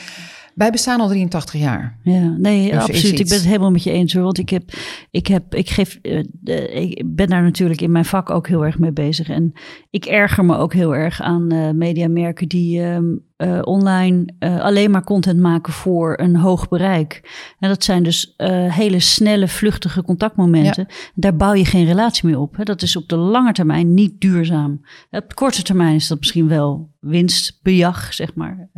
Wij 0.55 0.70
bestaan 0.70 1.00
al 1.00 1.09
83 1.09 1.61
jaar. 1.61 1.98
Ja, 2.02 2.36
nee, 2.38 2.70
Dus 2.70 2.80
absoluut. 2.80 3.18
Ik 3.18 3.28
ben 3.28 3.36
het 3.36 3.46
helemaal 3.46 3.70
met 3.70 3.82
je 3.82 3.90
eens 3.90 4.12
hoor. 4.12 4.22
Want 4.22 4.38
ik 4.38 4.48
heb, 4.48 4.70
ik 5.11 5.26
heb, 5.26 5.55
ik 5.55 5.70
geef, 5.70 5.98
eh, 6.02 6.80
ik 6.82 7.02
ben 7.14 7.28
daar 7.28 7.42
natuurlijk 7.42 7.80
in 7.80 7.92
mijn 7.92 8.05
vak 8.05 8.30
ook 8.30 8.48
heel 8.48 8.64
erg 8.64 8.78
mee 8.78 8.92
bezig. 8.92 9.28
En 9.28 9.52
ik 9.90 10.05
erger 10.05 10.44
me 10.44 10.57
ook 10.57 10.72
heel 10.72 10.94
erg 10.94 11.20
aan 11.20 11.50
eh, 11.50 11.70
mediamerken 11.70 12.48
die 12.48 12.82
ehm, 12.82 13.05
eh, 13.45 13.61
online 13.62 14.24
eh, 14.38 14.61
alleen 14.61 14.90
maar 14.90 15.05
content 15.05 15.40
maken 15.40 15.72
voor 15.72 16.18
een 16.20 16.36
hoog 16.36 16.68
bereik. 16.68 17.20
En 17.59 17.68
dat 17.68 17.84
zijn 17.84 18.03
dus 18.03 18.34
eh, 18.36 18.74
hele 18.74 19.01
snelle, 19.01 19.49
vluchtige 19.49 20.03
contactmomenten. 20.03 20.86
Daar 21.14 21.36
bouw 21.36 21.55
je 21.55 21.64
geen 21.64 21.86
relatie 21.86 22.28
meer 22.28 22.38
op. 22.38 22.57
Hè. 22.57 22.64
Dat 22.64 22.82
is 22.82 22.97
op 22.97 23.09
de 23.09 23.16
lange 23.16 23.53
termijn 23.53 23.95
niet 23.95 24.20
duurzaam. 24.20 24.80
Op 25.11 25.28
de 25.28 25.34
korte 25.34 25.62
termijn 25.62 25.95
is 25.95 26.09
dat 26.09 26.18
misschien 26.18 26.49
wel 26.49 26.92
winstbejag, 27.01 28.14
zeg 28.14 28.34
maar. 28.34 28.68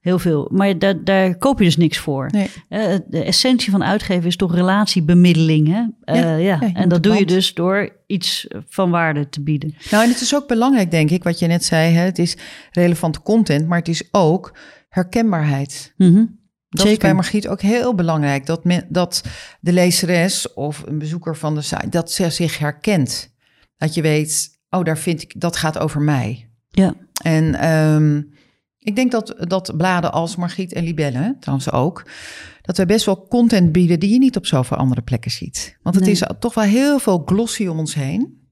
Heel 0.00 0.18
veel. 0.18 0.48
Maar 0.52 0.78
daar, 0.78 1.04
daar 1.04 1.38
koop 1.38 1.58
je 1.58 1.64
dus 1.64 1.76
niks 1.76 1.98
voor. 1.98 2.30
Nee. 2.30 2.48
De 3.08 3.24
essentie 3.24 3.70
van 3.70 3.84
uitgeven 3.84 4.26
is 4.26 4.36
toch 4.36 4.54
relatiebemiddeling. 4.54 5.68
Hè? 5.68 6.14
Ja, 6.18 6.36
ja, 6.36 6.60
en 6.72 6.88
dat 6.88 7.02
doe 7.02 7.14
je 7.14 7.26
dus 7.26 7.54
door 7.54 7.90
iets 8.14 8.46
van 8.68 8.90
waarde 8.90 9.28
te 9.28 9.42
bieden. 9.42 9.74
Nou, 9.90 10.04
en 10.04 10.10
het 10.10 10.20
is 10.20 10.34
ook 10.34 10.48
belangrijk, 10.48 10.90
denk 10.90 11.10
ik, 11.10 11.24
wat 11.24 11.38
je 11.38 11.46
net 11.46 11.64
zei. 11.64 11.94
Hè? 11.94 12.02
Het 12.04 12.18
is 12.18 12.36
relevante 12.70 13.20
content, 13.22 13.66
maar 13.66 13.78
het 13.78 13.88
is 13.88 14.08
ook 14.10 14.56
herkenbaarheid. 14.88 15.94
Mhm. 15.96 16.24
Dat 16.68 16.84
is 16.84 16.90
Zeker. 16.90 17.06
bij 17.08 17.14
Margriet 17.14 17.48
ook 17.48 17.60
heel 17.60 17.94
belangrijk. 17.94 18.46
Dat, 18.46 18.64
men, 18.64 18.86
dat 18.88 19.24
de 19.60 19.72
lezeres 19.72 20.52
of 20.52 20.82
een 20.86 20.98
bezoeker 20.98 21.36
van 21.36 21.54
de 21.54 21.62
site, 21.62 21.88
dat 21.88 22.12
ze 22.12 22.30
zich 22.30 22.58
herkent. 22.58 23.34
Dat 23.76 23.94
je 23.94 24.02
weet, 24.02 24.58
oh, 24.70 24.84
daar 24.84 24.98
vind 24.98 25.22
ik, 25.22 25.40
dat 25.40 25.56
gaat 25.56 25.78
over 25.78 26.00
mij. 26.00 26.48
Ja, 26.70 26.94
En 27.22 27.54
ehm, 27.54 28.22
ik 28.84 28.96
denk 28.96 29.10
dat, 29.10 29.34
dat 29.38 29.76
bladen 29.76 30.12
als 30.12 30.36
Margriet 30.36 30.72
en 30.72 30.84
Libelle, 30.84 31.36
trouwens 31.40 31.70
ook, 31.72 32.06
dat 32.62 32.76
wij 32.76 32.86
best 32.86 33.06
wel 33.06 33.26
content 33.28 33.72
bieden 33.72 34.00
die 34.00 34.12
je 34.12 34.18
niet 34.18 34.36
op 34.36 34.46
zoveel 34.46 34.76
andere 34.76 35.02
plekken 35.02 35.30
ziet. 35.30 35.78
Want 35.82 35.94
het 35.94 36.04
Nee. 36.04 36.12
is 36.12 36.22
toch 36.38 36.54
wel 36.54 36.64
heel 36.64 36.98
veel 36.98 37.22
glossy 37.26 37.66
om 37.66 37.78
ons 37.78 37.94
heen. 37.94 38.48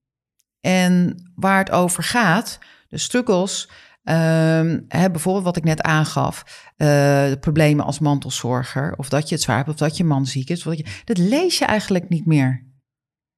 En 0.60 1.22
waar 1.34 1.58
het 1.58 1.70
over 1.70 2.02
gaat, 2.02 2.58
de 2.88 2.98
struggles, 2.98 3.70
ehm, 4.02 4.80
hè, 4.88 5.10
bijvoorbeeld 5.10 5.44
wat 5.44 5.56
ik 5.56 5.64
net 5.64 5.82
aangaf, 5.82 6.42
eh, 6.76 6.86
de 7.28 7.36
problemen 7.40 7.84
als 7.84 7.98
mantelzorger, 7.98 8.94
of 8.96 9.08
dat 9.08 9.28
je 9.28 9.34
het 9.34 9.44
zwaar 9.44 9.56
hebt, 9.56 9.68
of 9.68 9.76
dat 9.76 9.96
je 9.96 10.04
man 10.04 10.26
ziek 10.26 10.50
is, 10.50 10.66
of 10.66 10.74
dat, 10.74 10.86
je, 10.86 11.00
dat 11.04 11.18
lees 11.18 11.58
je 11.58 11.64
eigenlijk 11.64 12.08
niet 12.08 12.26
meer 12.26 12.66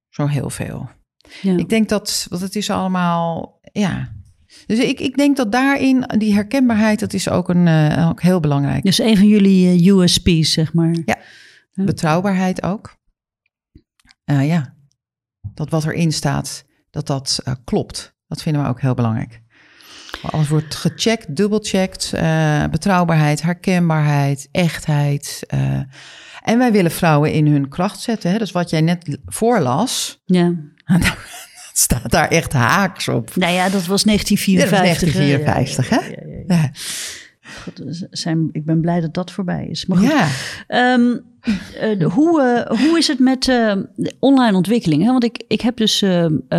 zo 0.09 0.27
heel 0.27 0.51
veel. 0.51 0.91
Ja. 1.43 1.57
Ik 1.57 1.69
denk 1.69 1.89
dat, 1.89 2.27
want 2.31 2.43
het 2.43 2.57
is 2.57 2.71
allemaal, 2.71 3.59
ja. 3.73 4.13
Dus 4.67 4.79
ik, 4.79 5.01
ik 5.01 5.17
denk 5.17 5.37
dat 5.37 5.53
daarin, 5.53 6.05
die 6.19 6.35
herkenbaarheid, 6.35 7.01
dat 7.01 7.13
is 7.13 7.29
ook, 7.29 7.49
een, 7.49 7.69
eh, 7.69 8.09
ook 8.09 8.23
heel 8.23 8.41
belangrijk. 8.41 8.85
Dus 8.85 8.99
een 8.99 9.17
van 9.17 9.29
jullie 9.29 9.69
eh, 9.69 9.95
USP's, 9.97 10.53
zeg 10.53 10.73
maar. 10.73 10.97
Ja. 11.05 11.19
Betrouwbaarheid 11.75 12.63
ook. 12.63 12.97
Eh, 14.25 14.47
ja, 14.47 14.75
dat 15.55 15.71
wat 15.71 15.85
erin 15.85 16.13
staat, 16.13 16.65
dat 16.91 17.07
dat 17.07 17.43
klopt. 17.65 18.15
Dat 18.27 18.43
vinden 18.43 18.63
we 18.63 18.69
ook 18.69 18.81
heel 18.81 18.95
belangrijk. 18.95 19.43
Alles 20.23 20.49
wordt 20.49 20.75
gecheckt, 20.75 21.37
dubbelcheckt. 21.37 22.11
betrouwbaarheid, 22.71 23.43
herkenbaarheid, 23.43 24.49
echtheid. 24.53 25.47
en 26.43 26.59
wij 26.59 26.73
willen 26.73 26.91
vrouwen 26.91 27.33
in 27.33 27.47
hun 27.47 27.69
kracht 27.69 28.01
zetten. 28.01 28.31
Hè? 28.31 28.39
Dus 28.39 28.53
wat 28.53 28.71
jij 28.71 28.81
net 28.81 29.19
voorlas, 29.25 30.23
Ja. 30.25 30.55
staat 31.85 32.11
daar 32.11 32.29
echt 32.29 32.53
haaks 32.53 33.09
op. 33.09 33.37
Nou 33.37 33.53
ja, 33.53 33.69
dat 33.69 33.87
was 33.87 34.03
1954. 34.03 34.71
hè? 34.71 34.85
1954, 34.85 35.89
hè? 35.89 36.55
Ja, 36.55 36.71
God, 37.63 38.07
zijn, 38.11 38.49
ik 38.53 38.65
ben 38.65 38.81
blij 38.81 39.01
dat 39.01 39.15
dat 39.15 39.31
voorbij 39.31 39.67
is. 39.67 39.87
Maar 39.87 39.99
goed, 39.99 40.09
ja. 40.09 40.29
Ehm, 40.67 41.17
eh, 41.81 42.07
hoe, 42.07 42.43
eh, 42.43 42.79
hoe 42.79 42.99
is 42.99 43.09
het 43.09 43.19
met 43.19 43.49
eh, 43.49 43.77
online 44.19 44.57
ontwikkeling? 44.57 45.03
Hè? 45.03 45.11
Want 45.11 45.25
ik, 45.25 45.45
ik 45.49 45.61
heb 45.61 45.77
dus 45.77 46.05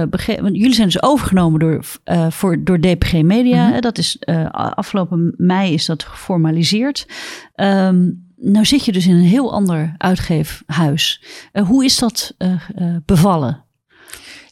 begrepen, 0.09 0.43
want 0.43 0.55
jullie 0.55 0.73
zijn 0.73 0.87
dus 0.87 1.03
overgenomen 1.03 1.59
door, 1.59 1.85
eh, 2.03 2.31
voor, 2.31 2.63
door 2.63 2.79
DPG 2.79 3.21
Media. 3.21 3.71
hè? 3.71 3.79
Dat 3.79 3.97
is 3.97 4.17
eh, 4.19 4.49
afgelopen 4.51 5.33
mei 5.37 5.73
is 5.73 5.85
dat 5.85 6.03
geformaliseerd. 6.03 7.07
Ehm, 7.55 8.09
nou 8.37 8.65
zit 8.65 8.85
je 8.85 8.91
dus 8.91 9.07
in 9.07 9.15
een 9.15 9.21
heel 9.21 9.53
ander 9.53 9.95
uitgeefhuis. 9.97 11.23
Eh, 11.51 11.67
hoe 11.67 11.85
is 11.85 11.97
dat 11.97 12.33
eh, 12.37 12.53
eh, 12.75 12.95
bevallen? 13.05 13.64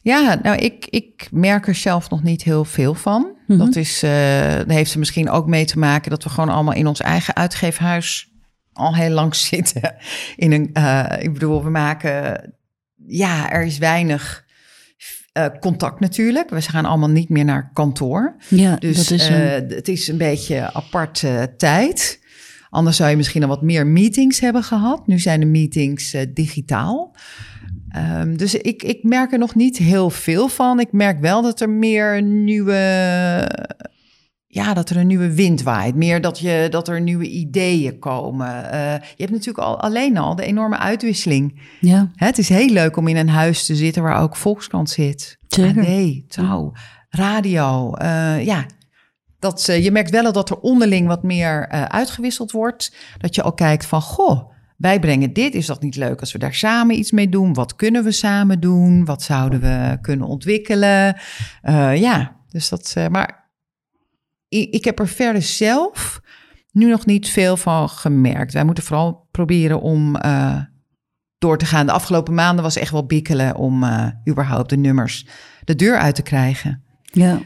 Ja, 0.04 0.38
nou, 0.42 0.56
ik, 0.58 0.86
ik 0.90 1.28
merk 1.30 1.68
er 1.68 1.74
zelf 1.74 2.10
nog 2.10 2.22
niet 2.22 2.42
heel 2.42 2.64
veel 2.64 2.94
van. 2.94 3.36
Mhm. 3.46 3.58
Dat 3.58 3.76
is, 3.76 4.00
daar 4.00 4.68
heeft 4.68 4.92
er 4.92 4.98
misschien 4.98 5.30
ook 5.30 5.46
mee 5.46 5.64
te 5.64 5.78
maken 5.78 6.10
dat 6.10 6.22
we 6.24 6.30
gewoon 6.30 6.48
allemaal 6.54 6.74
in 6.74 6.86
ons 6.86 7.00
eigen 7.00 7.36
uitgeefhuis 7.36 8.32
al 8.72 8.94
heel 8.94 9.10
lang 9.10 9.34
zitten. 9.50 9.94
In 10.36 10.52
een, 10.52 10.70
eh, 10.72 11.04
ik 11.18 11.32
bedoel, 11.32 11.64
we 11.64 11.70
maken, 11.70 12.54
ja, 13.06 13.50
er 13.50 13.62
is 13.64 13.78
weinig 13.78 14.44
eh, 15.32 15.46
contact 15.60 16.00
natuurlijk. 16.00 16.50
We 16.50 16.62
gaan 16.62 16.84
allemaal 16.84 17.10
niet 17.10 17.28
meer 17.28 17.44
naar 17.44 17.70
kantoor. 17.72 18.36
Ja, 18.48 18.76
Dus 18.76 18.96
dat 18.96 19.10
is. 19.10 19.28
een- 19.28 19.68
het 19.68 19.88
is 19.88 20.08
een 20.08 20.18
beetje 20.18 20.72
aparte 20.72 21.54
tijd. 21.56 22.22
Anders 22.70 22.96
zou 22.96 23.10
je 23.10 23.16
misschien 23.16 23.42
al 23.42 23.48
wat 23.48 23.62
meer 23.62 23.86
meetings 23.86 24.40
hebben 24.40 24.62
gehad. 24.62 25.06
Nu 25.06 25.18
zijn 25.18 25.40
de 25.40 25.46
meetings 25.46 26.16
digitaal. 26.34 27.14
Ehm, 27.94 28.36
dus 28.36 28.54
ik, 28.54 28.82
ik 28.82 29.02
merk 29.02 29.32
er 29.32 29.38
nog 29.38 29.54
niet 29.54 29.76
heel 29.78 30.10
veel 30.10 30.48
van. 30.48 30.80
Ik 30.80 30.92
merk 30.92 31.20
wel 31.20 31.42
dat 31.42 31.60
er 31.60 31.70
meer 31.70 32.22
nieuwe. 32.22 32.72
Ja, 34.46 34.74
dat 34.74 34.90
er 34.90 34.96
een 34.96 35.06
nieuwe 35.06 35.34
wind 35.34 35.62
waait. 35.62 35.94
Meer 35.94 36.20
dat, 36.20 36.38
je, 36.38 36.66
dat 36.70 36.88
er 36.88 37.00
nieuwe 37.00 37.28
ideeën 37.28 37.98
komen. 37.98 38.70
Eh, 38.70 38.92
je 38.92 39.22
hebt 39.22 39.30
natuurlijk 39.30 39.66
al 39.66 39.80
alleen 39.80 40.16
al 40.16 40.34
de 40.34 40.44
enorme 40.44 40.78
uitwisseling. 40.78 41.60
ja, 41.80 42.10
Hè, 42.14 42.26
het 42.26 42.38
is 42.38 42.48
heel 42.48 42.68
leuk 42.68 42.96
om 42.96 43.08
in 43.08 43.16
een 43.16 43.28
huis 43.28 43.66
te 43.66 43.76
zitten 43.76 44.02
waar 44.02 44.22
ook 44.22 44.36
Volkskrant 44.36 44.90
zit. 44.90 45.38
Zeker. 45.48 45.86
AD, 45.86 46.30
Trouw, 46.30 46.72
radio. 47.08 47.94
eh, 47.94 48.44
ja, 48.44 48.66
dat, 49.38 49.68
eh, 49.68 49.84
je 49.84 49.90
merkt 49.90 50.10
wel 50.10 50.32
dat 50.32 50.50
er 50.50 50.58
onderling 50.58 51.06
wat 51.06 51.22
meer 51.22 51.68
uitgewisseld 51.88 52.50
wordt. 52.50 52.94
Dat 53.18 53.34
je 53.34 53.42
al 53.42 53.52
kijkt 53.52 53.86
van, 53.86 54.00
goh, 54.02 54.52
wij 54.84 54.98
brengen 55.00 55.32
dit. 55.32 55.54
Is 55.54 55.66
dat 55.66 55.82
niet 55.82 55.96
leuk 55.96 56.20
als 56.20 56.32
we 56.32 56.38
daar 56.38 56.54
samen 56.54 56.98
iets 56.98 57.10
mee 57.10 57.28
doen? 57.28 57.54
Wat 57.54 57.76
kunnen 57.76 58.04
we 58.04 58.12
samen 58.12 58.60
doen? 58.60 59.04
Wat 59.04 59.22
zouden 59.22 59.60
we 59.60 59.98
kunnen 60.00 60.26
ontwikkelen? 60.26 61.16
Eh, 61.62 61.96
ja, 61.96 62.36
dus 62.48 62.68
dat... 62.68 62.92
eh, 62.96 63.08
maar 63.08 63.50
ik, 64.48 64.70
ik 64.70 64.84
heb 64.84 64.98
er 64.98 65.08
verder 65.08 65.42
zelf 65.42 66.20
nu 66.72 66.88
nog 66.90 67.06
niet 67.06 67.28
veel 67.28 67.56
van 67.56 67.88
gemerkt. 67.88 68.52
Wij 68.52 68.64
moeten 68.64 68.84
vooral 68.84 69.28
proberen 69.30 69.80
om... 69.80 70.16
eh, 70.16 70.60
door 71.38 71.58
te 71.58 71.66
gaan. 71.66 71.86
De 71.86 71.92
afgelopen 71.92 72.34
maanden 72.34 72.64
was 72.64 72.76
echt 72.76 72.90
wel 72.90 73.06
bikkelen 73.06 73.56
om 73.56 73.84
überhaupt 74.28 74.70
de 74.70 74.76
nummers 74.76 75.26
de 75.64 75.74
deur 75.74 75.98
uit 75.98 76.14
te 76.14 76.22
krijgen. 76.22 76.82
ja. 77.12 77.40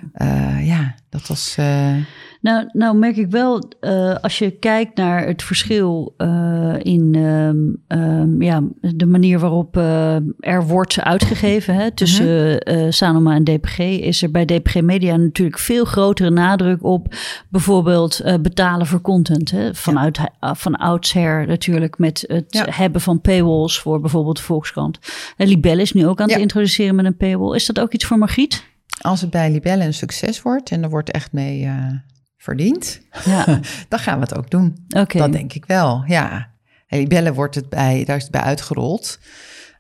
Ja, 0.61 0.95
dat 1.11 1.27
was. 1.27 1.55
eh, 1.59 1.95
Nou, 2.41 2.69
nou 2.73 2.97
merk 2.97 3.17
ik 3.17 3.31
wel, 3.31 3.63
eh, 3.81 4.15
als 4.15 4.39
je 4.39 4.51
kijkt 4.51 4.97
naar 4.97 5.27
het 5.27 5.43
verschil 5.43 6.15
eh, 6.17 6.75
in 6.79 7.15
ehm, 7.15 7.59
ehm, 8.01 8.43
ja, 8.43 8.63
de 8.81 9.07
manier 9.07 9.39
waarop 9.39 9.77
er 10.41 10.67
wordt 10.67 11.01
uitgegeven 11.01 11.75
hè, 11.75 11.91
tussen 11.91 12.61
eh, 12.61 12.87
Sanoma 12.91 13.35
en 13.35 13.45
DPG, 13.45 13.79
is 13.79 14.23
er 14.23 14.31
bij 14.31 14.45
DPG 14.45 14.81
Media 14.81 15.17
natuurlijk 15.17 15.59
veel 15.59 15.85
grotere 15.85 16.31
nadruk 16.31 16.85
op 16.85 17.15
bijvoorbeeld 17.49 18.23
betalen 18.41 18.87
voor 18.87 19.01
content. 19.01 19.51
Hè, 19.51 19.75
vanuit 19.75 20.19
van 20.41 20.77
oudsher 20.77 21.47
natuurlijk 21.47 21.99
met 21.99 22.25
het 22.27 22.45
Ja. 22.49 22.67
hebben 22.71 23.01
van 23.01 23.21
paywalls 23.21 23.79
voor 23.81 24.01
bijvoorbeeld 24.01 24.37
de 24.37 24.43
Volkskrant. 24.43 24.99
Libelle 25.37 25.83
is 25.83 25.93
nu 25.93 26.07
ook 26.07 26.21
aan 26.21 26.31
het 26.31 26.39
introduceren 26.39 26.95
met 26.95 27.05
een 27.05 27.17
paywall. 27.17 27.55
Is 27.55 27.67
dat 27.67 27.81
ook 27.81 27.93
iets 27.93 28.05
voor 28.05 28.19
Margriet? 28.19 28.65
Als 29.01 29.21
het 29.21 29.31
bij 29.31 29.51
Libelle 29.51 29.85
een 29.85 29.95
succes 29.95 30.43
wordt 30.43 30.71
en 30.71 30.83
er 30.83 30.91
wordt 30.91 31.11
echt 31.11 31.33
mee 31.33 31.65
eh, 31.65 31.91
verdiend, 32.37 33.01
Ja, 33.25 33.45
dan 33.89 33.99
gaan 33.99 34.19
we 34.19 34.25
het 34.25 34.37
ook 34.37 34.51
doen. 34.51 34.85
oké. 34.89 35.19
Dat 35.19 35.33
denk 35.33 35.53
ik 35.53 35.65
wel. 35.67 36.05
Ja, 36.07 36.51
en 36.87 36.99
Libelle 36.99 37.33
wordt 37.35 37.55
het 37.55 37.69
bij, 37.69 38.05
daar 38.05 38.17
is 38.17 38.23
het 38.23 38.33
bij 38.33 38.41
uitgerold. 38.41 39.19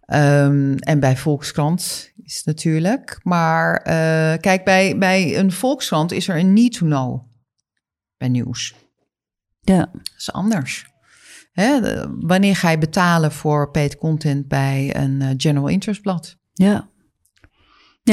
Ehm, 0.01 0.75
en 0.75 1.01
bij 1.01 1.16
Volkskrant 1.16 2.12
is 2.23 2.37
het 2.37 2.47
natuurlijk. 2.47 3.21
Maar 3.23 3.77
eh, 3.77 4.39
kijk, 4.41 4.64
bij, 4.64 4.99
bij 4.99 5.39
een 5.39 5.53
Volkskrant 5.53 6.12
is 6.12 6.29
er 6.29 6.39
een 6.39 6.53
need 6.53 6.73
to 6.73 6.87
know 6.87 7.23
bij 8.16 8.29
nieuws. 8.29 8.75
Ja. 9.61 9.79
Dat 9.93 10.12
is 10.16 10.33
anders. 10.33 10.87
Hè, 11.53 11.81
wanneer 12.21 12.57
ga 12.57 12.71
je 12.71 12.79
betalen 12.79 13.33
voor 13.33 13.71
paid 13.71 13.97
content 13.97 14.49
bij 14.49 14.97
een 14.97 15.23
eh, 15.23 15.29
general 15.37 15.69
interest 15.69 16.03
blad? 16.03 16.37
Ja. 16.53 16.89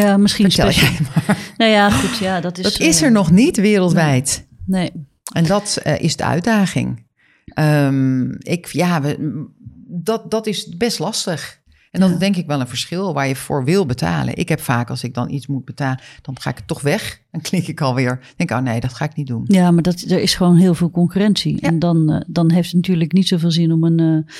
Ja, 0.02 0.18
misschien 0.18 0.52
Vertel 0.52 0.72
jij 0.72 0.98
maar. 1.02 1.38
Nou 1.58 1.72
ja, 1.72 1.90
goed, 1.90 2.18
ja, 2.18 2.42
dat 2.42 2.58
is... 2.58 2.64
Dat 2.64 2.80
is 2.80 3.00
eh, 3.00 3.06
er 3.06 3.12
nog 3.12 3.32
niet 3.32 3.58
wereldwijd. 3.58 4.48
Nee. 4.66 4.92
En 5.34 5.46
dat 5.46 5.80
eh, 5.84 6.00
is 6.02 6.16
de 6.16 6.24
uitdaging. 6.24 7.06
Ehm, 7.46 8.32
ik, 8.32 8.66
ja, 8.66 9.02
we, 9.02 9.44
dat, 9.88 10.32
dat 10.32 10.48
is 10.48 10.76
best 10.78 11.00
lastig. 11.00 11.64
En 11.92 12.00
dat 12.02 12.10
Ja. 12.10 12.16
is 12.16 12.20
denk 12.22 12.36
ik 12.36 12.48
wel 12.48 12.60
een 12.60 12.68
verschil 12.68 13.14
waar 13.14 13.28
je 13.28 13.36
voor 13.36 13.64
wil 13.64 13.86
betalen. 13.86 14.38
Ik 14.38 14.50
heb 14.50 14.60
vaak, 14.62 14.90
als 14.90 15.04
ik 15.04 15.14
dan 15.14 15.30
iets 15.30 15.48
moet 15.48 15.66
betalen, 15.66 16.00
dan 16.22 16.40
ga 16.40 16.50
ik 16.50 16.58
het 16.58 16.68
toch 16.68 16.82
weg. 16.82 17.22
Dan 17.32 17.42
klik 17.42 17.68
ik 17.68 17.82
alweer. 17.82 18.20
Denk, 18.36 18.52
oh 18.52 18.60
nee, 18.60 18.80
dat 18.80 18.94
ga 18.94 19.06
ik 19.06 19.16
niet 19.16 19.28
doen. 19.28 19.44
Ja, 19.48 19.72
maar 19.72 19.84
dat, 19.84 20.02
er 20.02 20.20
is 20.22 20.36
gewoon 20.36 20.58
heel 20.58 20.74
veel 20.74 20.92
concurrentie. 20.92 21.58
Ja. 21.62 21.68
En 21.68 21.80
dan, 21.80 22.12
eh, 22.12 22.22
dan 22.28 22.52
heeft 22.52 22.68
het 22.68 22.76
natuurlijk 22.76 23.12
niet 23.12 23.28
zoveel 23.28 23.52
zin 23.52 23.72
om 23.72 23.84
een, 23.84 24.00
eh, 24.00 24.34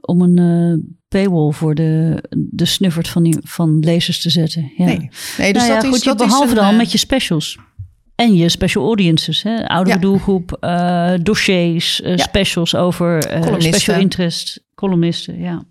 om 0.00 0.22
een 0.22 0.38
eh, 0.38 0.90
paywall 1.10 1.52
voor 1.52 1.74
de, 1.74 2.22
de 2.36 2.64
snuffert 2.64 3.08
van, 3.08 3.22
die, 3.22 3.38
van 3.42 3.78
lezers 3.78 4.20
te 4.22 4.30
zetten. 4.30 4.72
Ja. 4.76 4.84
Nee, 4.84 5.10
nee 5.38 5.52
dus 5.52 5.62
nou 5.62 5.74
dat 5.74 5.84
goed, 5.86 5.96
is, 5.96 6.02
je, 6.02 6.08
dat 6.08 6.20
is 6.20 6.26
behalve 6.26 6.48
een, 6.50 6.54
dan 6.54 6.70
eh, 6.70 6.76
met 6.76 6.92
je 6.92 6.98
specials. 6.98 7.58
En 8.14 8.34
je 8.34 8.48
special 8.48 8.84
audiences, 8.84 9.42
hè? 9.42 9.66
oudere 9.66 9.96
Ja. 9.96 10.02
doelgroep, 10.02 10.56
eh, 10.60 11.12
dossiers, 11.22 12.02
eh, 12.02 12.16
Ja. 12.16 12.22
specials 12.22 12.74
over 12.74 13.22
special 13.58 14.00
interest, 14.00 14.60
columnisten. 14.74 15.38
Ja. 15.40 15.62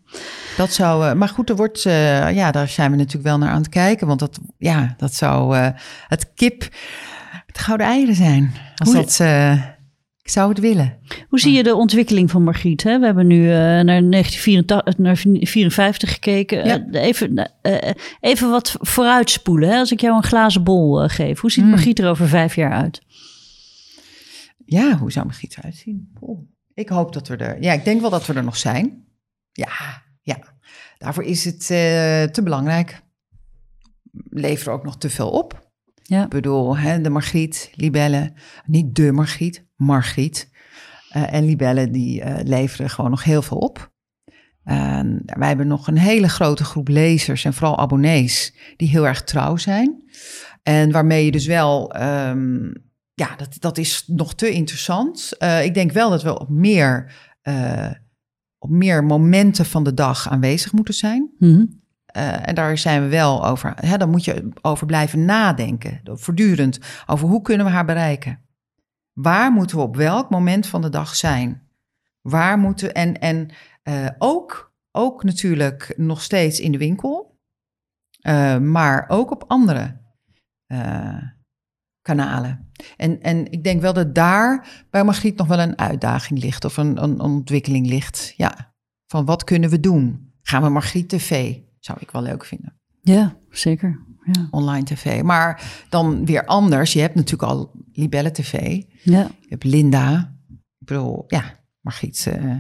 Dat 0.57 0.73
zou, 0.73 1.15
maar 1.15 1.29
goed, 1.29 1.49
er 1.49 1.55
wordt, 1.55 1.81
ja, 1.81 2.51
daar 2.51 2.67
zijn 2.67 2.91
we 2.91 2.97
natuurlijk 2.97 3.25
wel 3.25 3.37
naar 3.37 3.49
aan 3.49 3.61
het 3.61 3.69
kijken. 3.69 4.07
Want 4.07 4.19
dat, 4.19 4.39
ja, 4.57 4.93
dat 4.97 5.13
zou 5.15 5.55
het 6.07 6.31
kip, 6.35 6.67
het 7.45 7.57
gouden 7.59 7.87
eieren 7.87 8.15
zijn. 8.15 8.53
Als 8.75 8.89
Hoe- 8.89 8.97
dat, 8.97 9.19
ik 10.29 10.35
zou 10.35 10.49
het 10.49 10.59
willen. 10.59 10.97
Hoe 11.27 11.39
zie 11.39 11.53
je 11.53 11.63
de 11.63 11.75
ontwikkeling 11.75 12.31
van 12.31 12.43
Margriet? 12.43 12.83
Hè? 12.83 12.99
We 12.99 13.05
hebben 13.05 13.27
nu 13.27 13.43
eh, 13.43 13.55
naar 13.55 13.83
1954 13.83 14.97
naar 14.97 15.17
54 15.17 16.13
gekeken. 16.13 16.65
Ja. 16.65 16.87
Eh, 16.91 17.03
even, 17.03 17.51
eh, 17.61 17.91
even 18.19 18.49
wat 18.49 18.75
vooruitspoelen. 18.79 19.69
Hè? 19.69 19.77
Als 19.77 19.91
ik 19.91 20.01
jou 20.01 20.15
een 20.15 20.23
glazen 20.23 20.63
bol 20.63 21.07
geef. 21.07 21.39
Hoe 21.39 21.51
ziet 21.51 21.63
Hmm. 21.63 21.71
Margriet 21.71 21.99
er 21.99 22.09
over 22.09 22.27
vijf 22.27 22.55
jaar 22.55 22.71
uit? 22.71 23.01
Ja, 24.65 24.97
hoe 24.97 25.11
zou 25.11 25.25
mijn 25.25 25.37
giet 25.37 25.57
eruit 25.57 25.75
zien? 25.75 26.13
Ik 26.73 26.89
hoop 26.89 27.13
dat 27.13 27.27
we 27.27 27.35
er, 27.35 27.61
ja, 27.61 27.73
ik 27.73 27.85
denk 27.85 28.01
wel 28.01 28.09
dat 28.09 28.25
we 28.25 28.33
er 28.33 28.43
nog 28.43 28.57
zijn. 28.57 29.05
Ja, 29.51 30.03
ja. 30.21 30.39
Daarvoor 30.97 31.23
is 31.23 31.45
het 31.45 31.65
te 32.33 32.41
belangrijk. 32.43 33.01
Lever 34.29 34.67
er 34.67 34.73
ook 34.73 34.83
nog 34.83 34.97
te 34.97 35.09
veel 35.09 35.29
op. 35.29 35.68
Ja. 36.09 36.23
Ik 36.23 36.29
bedoel, 36.29 36.77
hè, 36.77 37.01
de 37.01 37.09
Margriet, 37.09 37.71
Libelle, 37.75 38.33
niet 38.65 38.95
de 38.95 39.11
Margriet, 39.11 39.65
Margriet. 39.75 40.49
Eh, 41.09 41.33
en 41.33 41.45
Libelle, 41.45 41.89
die 41.89 42.21
eh, 42.21 42.43
leveren 42.43 42.89
gewoon 42.89 43.09
nog 43.09 43.23
heel 43.23 43.41
veel 43.41 43.57
op. 43.57 43.91
En 44.63 45.21
wij 45.25 45.47
hebben 45.47 45.67
nog 45.67 45.87
een 45.87 45.97
hele 45.97 46.29
grote 46.29 46.63
groep 46.63 46.87
lezers 46.87 47.45
en 47.45 47.53
vooral 47.53 47.77
abonnees 47.77 48.53
die 48.77 48.87
heel 48.87 49.07
erg 49.07 49.23
trouw 49.23 49.57
zijn. 49.57 50.03
En 50.63 50.91
waarmee 50.91 51.25
je 51.25 51.31
dus 51.31 51.45
wel, 51.45 51.91
ehm, 51.91 52.63
ja, 53.13 53.35
dat, 53.37 53.55
dat 53.59 53.77
is 53.77 54.03
nog 54.07 54.35
te 54.35 54.51
interessant. 54.51 55.31
Uh, 55.39 55.63
ik 55.63 55.73
denk 55.73 55.91
wel 55.91 56.09
dat 56.09 56.23
we 56.23 56.39
op 56.39 56.49
meer, 56.49 57.15
uh, 57.43 57.91
op 58.57 58.69
meer 58.69 59.03
momenten 59.03 59.65
van 59.65 59.83
de 59.83 59.93
dag 59.93 60.29
aanwezig 60.29 60.71
moeten 60.71 60.93
zijn. 60.93 61.29
Mm 61.37 61.53
-hmm. 61.53 61.81
Uh, 62.17 62.47
en 62.47 62.55
daar 62.55 62.77
zijn 62.77 63.01
we 63.01 63.07
wel 63.07 63.45
over. 63.45 63.73
Hè, 63.75 63.97
dan 63.97 64.09
moet 64.09 64.23
je 64.23 64.49
over 64.61 64.85
blijven 64.85 65.25
nadenken, 65.25 66.01
voortdurend, 66.03 66.79
over 67.05 67.27
hoe 67.27 67.41
kunnen 67.41 67.65
we 67.65 67.71
haar 67.71 67.85
bereiken. 67.85 68.39
Waar 69.13 69.51
moeten 69.51 69.77
we 69.77 69.83
op 69.83 69.95
welk 69.95 70.29
moment 70.29 70.67
van 70.67 70.81
de 70.81 70.89
dag 70.89 71.15
zijn? 71.15 71.67
Waar 72.21 72.57
moeten 72.57 72.93
en, 72.93 73.19
en 73.19 73.49
uh, 73.83 74.07
ook, 74.17 74.73
ook 74.91 75.23
natuurlijk 75.23 75.93
nog 75.97 76.21
steeds 76.21 76.59
in 76.59 76.71
de 76.71 76.77
winkel, 76.77 77.39
uh, 78.21 78.57
maar 78.57 79.05
ook 79.07 79.31
op 79.31 79.43
andere 79.47 80.01
kanalen. 82.01 82.71
En, 82.97 83.21
en 83.21 83.51
ik 83.51 83.63
denk 83.63 83.81
wel 83.81 83.93
dat 83.93 84.15
daar 84.15 84.67
bij 84.89 85.03
Margriet 85.03 85.37
nog 85.37 85.47
wel 85.47 85.59
een 85.59 85.77
uitdaging 85.77 86.39
ligt 86.39 86.65
of 86.65 86.77
een, 86.77 87.03
een 87.03 87.19
ontwikkeling 87.19 87.87
ligt. 87.87 88.33
Ja, 88.37 88.73
van 89.07 89.25
wat 89.25 89.43
kunnen 89.43 89.69
we 89.69 89.79
doen? 89.79 90.33
Gaan 90.41 90.61
we 90.61 90.69
Margriet 90.69 91.09
TV? 91.09 91.57
Zou 91.79 91.97
ik 92.01 92.11
wel 92.11 92.21
leuk 92.21 92.45
vinden. 92.45 92.79
Ja, 93.01 93.35
zeker. 93.49 93.99
Ja. 94.31 94.47
Online 94.51 94.83
tv. 94.83 95.21
Maar 95.21 95.61
dan 95.89 96.25
weer 96.25 96.45
anders. 96.45 96.93
Je 96.93 97.01
hebt 97.01 97.15
natuurlijk 97.15 97.51
al 97.51 97.71
Libelle 97.93 98.31
TV. 98.31 98.81
Ja. 99.03 99.21
Je 99.21 99.47
hebt 99.49 99.63
Linda. 99.63 100.35
Ik 100.79 100.85
bedoel, 100.85 101.23
ja, 101.27 101.43
Margriet. 101.81 102.25
Uh... 102.37 102.55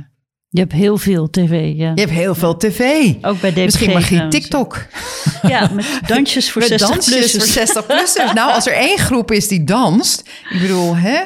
Je 0.51 0.59
hebt 0.59 0.71
heel 0.71 0.97
veel 0.97 1.29
tv, 1.29 1.75
ja. 1.75 1.91
Je 1.95 2.01
hebt 2.01 2.11
heel 2.11 2.35
veel 2.35 2.57
tv. 2.57 3.13
Ook 3.21 3.41
bij 3.41 3.51
DPG. 3.51 3.63
Misschien 3.63 3.91
Margriet 3.91 4.31
TikTok. 4.31 4.85
Ja, 5.41 5.69
met 5.73 5.99
dansjes 6.07 6.51
voor 6.51 6.61
met 6.69 6.69
60 6.69 6.89
dansjes 6.89 7.15
plussers. 7.15 7.43
voor 7.43 7.53
60 7.53 7.85
plussers. 7.85 8.33
nou, 8.33 8.53
als 8.53 8.67
er 8.67 8.73
één 8.87 8.97
groep 8.97 9.31
is 9.31 9.47
die 9.47 9.63
danst. 9.63 10.29
Ik 10.49 10.61
bedoel, 10.61 10.95
hè? 10.95 11.23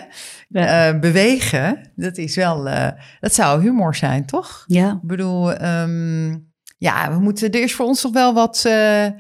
Ja. 0.50 0.94
Uh, 0.94 1.00
bewegen. 1.00 1.92
Dat 1.96 2.18
is 2.18 2.36
wel... 2.36 2.68
Uh, 2.68 2.88
dat 3.20 3.34
zou 3.34 3.62
humor 3.62 3.96
zijn, 3.96 4.26
toch? 4.26 4.64
Ja. 4.68 4.92
Ik 4.92 5.08
bedoel... 5.08 5.62
Um, 5.64 6.53
ja, 6.84 7.14
we 7.14 7.20
moeten, 7.20 7.52
er 7.52 7.62
is 7.62 7.74
voor 7.74 7.86
ons 7.86 8.02
toch 8.02 8.12
wel 8.12 8.34
wat 8.34 8.64
uh, 8.68 9.06
uh, 9.06 9.12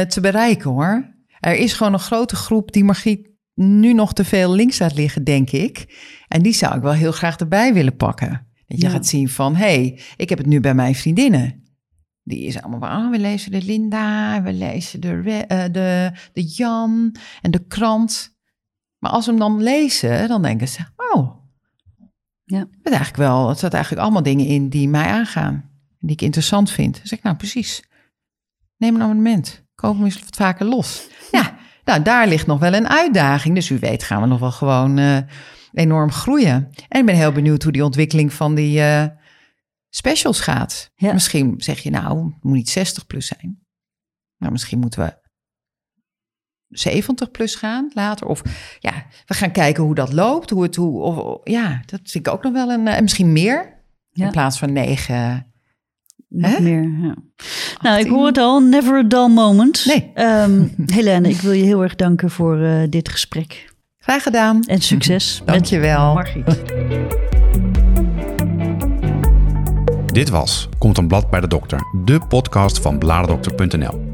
te 0.00 0.20
bereiken 0.20 0.70
hoor. 0.70 1.14
Er 1.40 1.56
is 1.56 1.72
gewoon 1.72 1.92
een 1.92 1.98
grote 1.98 2.36
groep 2.36 2.72
die 2.72 2.84
Margriet 2.84 3.28
nu 3.54 3.92
nog 3.92 4.12
te 4.12 4.24
veel 4.24 4.52
links 4.54 4.78
laat 4.78 4.94
liggen, 4.94 5.24
denk 5.24 5.50
ik. 5.50 6.02
En 6.28 6.42
die 6.42 6.52
zou 6.52 6.76
ik 6.76 6.82
wel 6.82 6.92
heel 6.92 7.12
graag 7.12 7.36
erbij 7.36 7.74
willen 7.74 7.96
pakken. 7.96 8.28
Dat 8.66 8.80
je 8.80 8.86
Ja. 8.86 8.90
gaat 8.92 9.06
zien 9.06 9.28
van, 9.28 9.56
hé, 9.56 9.64
hey, 9.64 10.00
ik 10.16 10.28
heb 10.28 10.38
het 10.38 10.46
nu 10.46 10.60
bij 10.60 10.74
mijn 10.74 10.94
vriendinnen. 10.94 11.62
Die 12.22 12.46
is 12.46 12.62
allemaal 12.62 12.80
van, 12.90 13.04
oh, 13.04 13.10
we 13.10 13.18
lezen 13.18 13.50
de 13.50 13.62
Linda, 13.62 14.42
we 14.42 14.52
lezen 14.52 15.00
de, 15.00 15.44
eh, 15.48 15.64
de, 15.72 16.12
de 16.32 16.42
Jan 16.42 17.14
en 17.42 17.50
de 17.50 17.66
krant. 17.66 18.36
Maar 18.98 19.10
als 19.10 19.24
we 19.24 19.30
hem 19.30 19.40
dan 19.40 19.62
lezen, 19.62 20.28
dan 20.28 20.42
denken 20.42 20.68
ze, 20.68 20.80
oh, 20.96 21.42
Ja. 22.44 22.58
het, 22.58 22.92
eigenlijk 22.92 23.16
wel, 23.16 23.48
het 23.48 23.58
staat 23.58 23.74
eigenlijk 23.74 24.02
allemaal 24.02 24.22
dingen 24.22 24.46
in 24.46 24.68
die 24.68 24.88
mij 24.88 25.06
aangaan. 25.06 25.72
Die 26.06 26.16
ik 26.16 26.22
interessant 26.22 26.70
vind. 26.70 26.96
Dan 26.96 27.06
zeg 27.06 27.18
ik, 27.18 27.24
nou 27.24 27.36
precies. 27.36 27.82
Neem 28.76 28.94
een 28.94 29.02
abonnement. 29.02 29.64
Koop 29.74 29.94
hem 29.94 30.04
eens 30.04 30.20
wat 30.20 30.36
vaker 30.36 30.66
los. 30.66 31.06
Ja, 31.32 31.56
nou 31.84 32.02
daar 32.02 32.28
ligt 32.28 32.46
nog 32.46 32.58
wel 32.58 32.74
een 32.74 32.88
uitdaging. 32.88 33.54
Dus 33.54 33.70
u 33.70 33.78
weet 33.78 34.02
gaan 34.02 34.20
we 34.20 34.26
nog 34.26 34.38
wel 34.40 34.50
gewoon 34.52 34.98
eh, 34.98 35.18
enorm 35.72 36.10
groeien. 36.10 36.70
En 36.88 37.00
ik 37.00 37.06
ben 37.06 37.14
heel 37.14 37.32
benieuwd 37.32 37.62
hoe 37.62 37.72
die 37.72 37.84
ontwikkeling 37.84 38.32
van 38.32 38.54
die 38.54 38.80
eh, 38.80 39.06
specials 39.88 40.40
gaat. 40.40 40.90
Ja. 40.94 41.12
Misschien 41.12 41.54
zeg 41.56 41.78
je 41.80 41.90
nou, 41.90 42.24
het 42.24 42.44
moet 42.44 42.54
niet 42.54 42.70
60 42.70 43.06
plus 43.06 43.26
zijn. 43.26 43.58
Maar 44.36 44.52
misschien 44.52 44.78
moeten 44.78 45.00
we 45.04 45.22
70 46.68 47.30
plus 47.30 47.54
gaan 47.54 47.90
later. 47.94 48.26
Of 48.26 48.42
ja, 48.78 49.06
we 49.26 49.34
gaan 49.34 49.52
kijken 49.52 49.82
hoe 49.82 49.94
dat 49.94 50.12
loopt. 50.12 50.50
Hoe 50.50 50.62
het, 50.62 50.76
hoe, 50.76 51.00
of, 51.02 51.40
ja, 51.44 51.82
dat 51.86 52.00
vind 52.04 52.26
ik 52.26 52.32
ook 52.32 52.42
nog 52.42 52.52
wel 52.52 52.70
een... 52.70 52.88
eh, 52.88 52.96
En 52.96 53.02
misschien 53.02 53.32
meer. 53.32 53.82
Ja. 54.10 54.24
In 54.26 54.32
plaats 54.32 54.58
van 54.58 54.72
negen. 54.72 55.52
Nog 56.36 56.60
meer, 56.60 56.82
ja. 56.82 57.14
Nou, 57.82 57.98
ik 57.98 58.04
18. 58.04 58.12
hoor 58.12 58.26
het 58.26 58.38
al, 58.38 58.60
never 58.60 58.98
a 58.98 59.02
dull 59.02 59.28
moment. 59.28 59.84
Nee. 59.86 60.10
Ehm, 60.14 60.62
Helene, 60.94 61.28
ik 61.28 61.40
wil 61.40 61.52
je 61.52 61.62
heel 61.62 61.82
erg 61.82 61.94
danken 61.94 62.30
voor 62.30 62.60
eh, 62.60 62.82
dit 62.88 63.08
gesprek. 63.08 63.72
Graag 63.98 64.22
gedaan. 64.22 64.62
En 64.62 64.80
succes 64.80 65.42
Dank 65.44 65.64
je 65.64 65.78
met 65.78 65.88
wel. 65.88 66.14
Margriet. 66.14 66.62
Dit 70.12 70.28
was 70.28 70.68
Komt 70.78 70.98
een 70.98 71.08
blad 71.08 71.30
bij 71.30 71.40
de 71.40 71.48
dokter, 71.48 71.80
de 72.04 72.20
podcast 72.28 72.78
van 72.80 72.98
bladerdokter.nl. 72.98 74.13